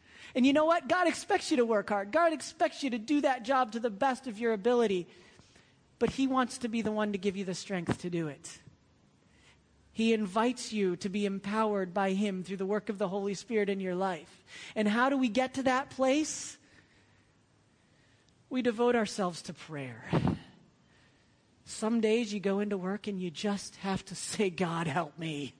and 0.35 0.45
you 0.45 0.51
know 0.51 0.65
what? 0.65 0.89
God 0.89 1.07
expects 1.07 1.51
you 1.51 1.57
to 1.57 1.65
work 1.65 1.89
hard. 1.89 2.11
God 2.11 2.33
expects 2.33 2.83
you 2.83 2.89
to 2.89 2.97
do 2.97 3.21
that 3.21 3.43
job 3.43 3.71
to 3.71 3.79
the 3.79 3.89
best 3.89 4.27
of 4.27 4.37
your 4.39 4.51
ability. 4.51 5.07
But 5.99 6.09
he 6.09 6.27
wants 6.27 6.57
to 6.59 6.67
be 6.67 6.81
the 6.81 6.91
one 6.91 7.13
to 7.13 7.17
give 7.17 7.37
you 7.37 7.45
the 7.45 7.55
strength 7.55 8.01
to 8.01 8.09
do 8.09 8.27
it. 8.27 8.59
He 9.93 10.11
invites 10.11 10.73
you 10.73 10.95
to 10.97 11.07
be 11.07 11.25
empowered 11.25 11.93
by 11.93 12.13
Him 12.13 12.43
through 12.43 12.57
the 12.57 12.65
work 12.65 12.89
of 12.89 12.97
the 12.97 13.07
Holy 13.07 13.35
Spirit 13.35 13.69
in 13.69 13.79
your 13.79 13.93
life. 13.93 14.43
And 14.75 14.87
how 14.87 15.09
do 15.09 15.17
we 15.17 15.29
get 15.29 15.53
to 15.53 15.63
that 15.63 15.91
place? 15.91 16.57
We 18.53 18.61
devote 18.61 18.95
ourselves 18.95 19.41
to 19.41 19.51
prayer. 19.51 20.05
Some 21.65 22.01
days 22.01 22.31
you 22.31 22.39
go 22.39 22.59
into 22.59 22.77
work 22.77 23.07
and 23.07 23.19
you 23.19 23.31
just 23.31 23.77
have 23.77 24.05
to 24.05 24.15
say, 24.15 24.51
God, 24.51 24.85
help 24.85 25.17
me. 25.17 25.55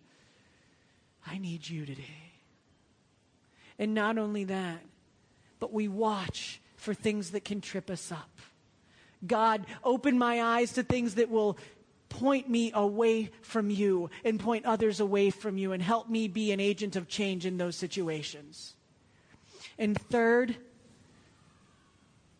I 1.25 1.39
need 1.39 1.67
you 1.67 1.87
today. 1.87 2.33
And 3.79 3.95
not 3.95 4.19
only 4.19 4.43
that, 4.43 4.79
but 5.59 5.73
we 5.73 5.87
watch 5.87 6.61
for 6.75 6.93
things 6.93 7.31
that 7.31 7.43
can 7.43 7.61
trip 7.61 7.89
us 7.89 8.11
up. 8.11 8.29
God, 9.25 9.65
open 9.83 10.19
my 10.19 10.43
eyes 10.43 10.73
to 10.73 10.83
things 10.83 11.15
that 11.15 11.31
will 11.31 11.57
point 12.09 12.47
me 12.47 12.71
away 12.75 13.31
from 13.41 13.71
you 13.71 14.11
and 14.23 14.39
point 14.39 14.67
others 14.67 14.99
away 14.99 15.31
from 15.31 15.57
you 15.57 15.71
and 15.71 15.81
help 15.81 16.09
me 16.09 16.27
be 16.27 16.51
an 16.51 16.59
agent 16.59 16.95
of 16.95 17.07
change 17.07 17.47
in 17.47 17.57
those 17.57 17.75
situations. 17.75 18.75
And 19.79 19.99
third, 19.99 20.57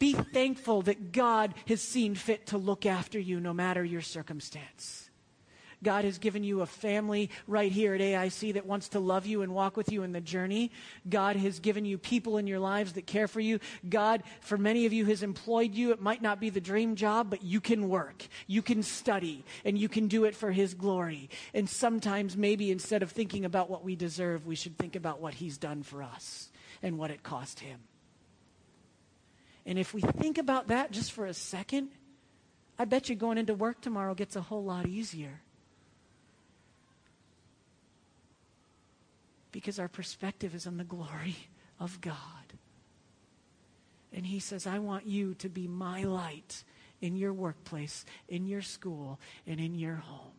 be 0.04 0.12
thankful 0.12 0.82
that 0.82 1.14
God 1.14 1.54
has 1.66 1.82
seen 1.82 2.14
fit 2.14 2.48
to 2.48 2.58
look 2.58 2.86
after 2.86 3.18
you 3.18 3.40
no 3.40 3.54
matter 3.54 3.86
your 3.86 4.02
circumstance. 4.02 5.10
God 5.82 6.04
has 6.04 6.18
given 6.18 6.44
you 6.44 6.60
a 6.60 6.66
family 6.66 7.30
right 7.48 7.72
here 7.72 7.94
at 7.94 8.02
AIC 8.02 8.56
that 8.56 8.66
wants 8.66 8.90
to 8.90 9.00
love 9.00 9.26
you 9.26 9.44
and 9.44 9.54
walk 9.54 9.78
with 9.78 9.94
you 9.94 10.04
in 10.04 10.12
the 10.12 10.20
journey. 10.20 10.72
God 11.08 11.38
has 11.38 11.62
given 11.62 11.86
you 11.86 11.98
people 11.98 12.38
in 12.38 12.48
your 12.48 12.60
lives 12.60 12.94
that 12.94 13.08
care 13.08 13.30
for 13.30 13.40
you. 13.40 13.62
God, 13.88 14.24
for 14.42 14.58
many 14.58 14.86
of 14.86 14.92
you, 14.92 15.06
has 15.06 15.24
employed 15.24 15.74
you. 15.74 15.92
It 15.92 16.02
might 16.02 16.22
not 16.22 16.42
be 16.42 16.50
the 16.50 16.60
dream 16.60 16.98
job, 16.98 17.30
but 17.30 17.42
you 17.42 17.62
can 17.62 17.88
work, 17.88 18.28
you 18.46 18.62
can 18.62 18.84
study, 18.84 19.46
and 19.64 19.78
you 19.78 19.88
can 19.88 20.10
do 20.10 20.26
it 20.26 20.36
for 20.36 20.52
His 20.52 20.74
glory. 20.74 21.30
And 21.54 21.70
sometimes, 21.70 22.36
maybe 22.36 22.72
instead 22.72 23.04
of 23.04 23.12
thinking 23.12 23.46
about 23.46 23.70
what 23.70 23.86
we 23.86 23.96
deserve, 23.96 24.46
we 24.46 24.56
should 24.56 24.78
think 24.78 24.98
about 24.98 25.22
what 25.22 25.36
He's 25.36 25.58
done 25.58 25.82
for 25.82 26.04
us 26.04 26.50
and 26.82 26.98
what 26.98 27.10
it 27.10 27.24
cost 27.24 27.62
Him. 27.62 27.80
And 29.66 29.80
if 29.80 29.94
we 29.94 30.02
think 30.02 30.38
about 30.38 30.68
that 30.68 30.92
just 30.92 31.12
for 31.12 31.26
a 31.26 31.34
second, 31.34 31.90
I 32.78 32.86
bet 32.86 33.10
you 33.10 33.16
going 33.16 33.38
into 33.38 33.54
work 33.54 33.82
tomorrow 33.82 34.14
gets 34.14 34.36
a 34.36 34.42
whole 34.42 34.64
lot 34.64 34.88
easier. 34.88 35.42
Because 39.52 39.80
our 39.80 39.88
perspective 39.88 40.56
is 40.56 40.66
on 40.66 40.78
the 40.78 40.84
glory 40.84 41.36
of 41.80 42.02
God. 42.02 42.18
And 44.12 44.26
He 44.26 44.40
says, 44.40 44.68
I 44.68 44.80
want 44.80 45.06
you 45.06 45.36
to 45.36 45.50
be 45.50 45.68
my 45.68 46.04
light 46.04 46.64
in 47.02 47.16
your 47.16 47.34
workplace, 47.34 48.06
in 48.28 48.48
your 48.48 48.62
school, 48.62 49.20
and 49.46 49.60
in 49.60 49.76
your 49.76 49.96
home. 49.96 50.32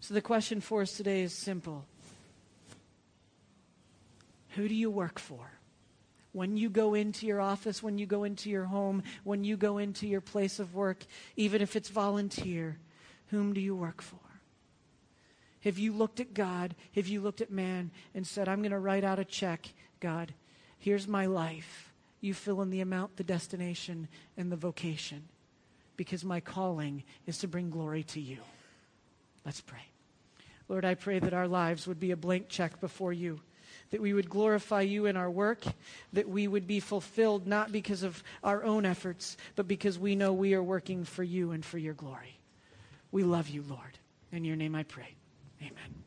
So 0.00 0.14
the 0.14 0.20
question 0.20 0.60
for 0.60 0.82
us 0.82 0.96
today 0.96 1.22
is 1.22 1.32
simple 1.32 1.84
Who 4.50 4.68
do 4.68 4.74
you 4.74 4.90
work 4.90 5.18
for? 5.18 5.55
When 6.36 6.58
you 6.58 6.68
go 6.68 6.92
into 6.92 7.24
your 7.24 7.40
office, 7.40 7.82
when 7.82 7.96
you 7.96 8.04
go 8.04 8.24
into 8.24 8.50
your 8.50 8.66
home, 8.66 9.02
when 9.24 9.42
you 9.42 9.56
go 9.56 9.78
into 9.78 10.06
your 10.06 10.20
place 10.20 10.58
of 10.58 10.74
work, 10.74 11.06
even 11.34 11.62
if 11.62 11.76
it's 11.76 11.88
volunteer, 11.88 12.76
whom 13.28 13.54
do 13.54 13.60
you 13.60 13.74
work 13.74 14.02
for? 14.02 14.18
Have 15.64 15.78
you 15.78 15.94
looked 15.94 16.20
at 16.20 16.34
God? 16.34 16.74
Have 16.94 17.08
you 17.08 17.22
looked 17.22 17.40
at 17.40 17.50
man 17.50 17.90
and 18.14 18.26
said, 18.26 18.50
I'm 18.50 18.60
going 18.60 18.72
to 18.72 18.78
write 18.78 19.02
out 19.02 19.18
a 19.18 19.24
check, 19.24 19.72
God, 19.98 20.34
here's 20.78 21.08
my 21.08 21.24
life. 21.24 21.94
You 22.20 22.34
fill 22.34 22.60
in 22.60 22.68
the 22.68 22.82
amount, 22.82 23.16
the 23.16 23.24
destination, 23.24 24.06
and 24.36 24.52
the 24.52 24.56
vocation, 24.56 25.22
because 25.96 26.22
my 26.22 26.40
calling 26.40 27.02
is 27.26 27.38
to 27.38 27.48
bring 27.48 27.70
glory 27.70 28.02
to 28.02 28.20
you. 28.20 28.40
Let's 29.46 29.62
pray. 29.62 29.86
Lord, 30.68 30.84
I 30.84 30.96
pray 30.96 31.18
that 31.18 31.32
our 31.32 31.48
lives 31.48 31.86
would 31.86 31.98
be 31.98 32.10
a 32.10 32.16
blank 32.16 32.50
check 32.50 32.78
before 32.78 33.14
you 33.14 33.40
that 33.90 34.00
we 34.00 34.12
would 34.12 34.28
glorify 34.28 34.82
you 34.82 35.06
in 35.06 35.16
our 35.16 35.30
work, 35.30 35.62
that 36.12 36.28
we 36.28 36.48
would 36.48 36.66
be 36.66 36.80
fulfilled 36.80 37.46
not 37.46 37.72
because 37.72 38.02
of 38.02 38.22
our 38.42 38.64
own 38.64 38.84
efforts, 38.84 39.36
but 39.54 39.68
because 39.68 39.98
we 39.98 40.14
know 40.14 40.32
we 40.32 40.54
are 40.54 40.62
working 40.62 41.04
for 41.04 41.22
you 41.22 41.52
and 41.52 41.64
for 41.64 41.78
your 41.78 41.94
glory. 41.94 42.38
We 43.12 43.22
love 43.22 43.48
you, 43.48 43.64
Lord. 43.68 43.98
In 44.32 44.44
your 44.44 44.56
name 44.56 44.74
I 44.74 44.82
pray. 44.82 45.14
Amen. 45.62 46.05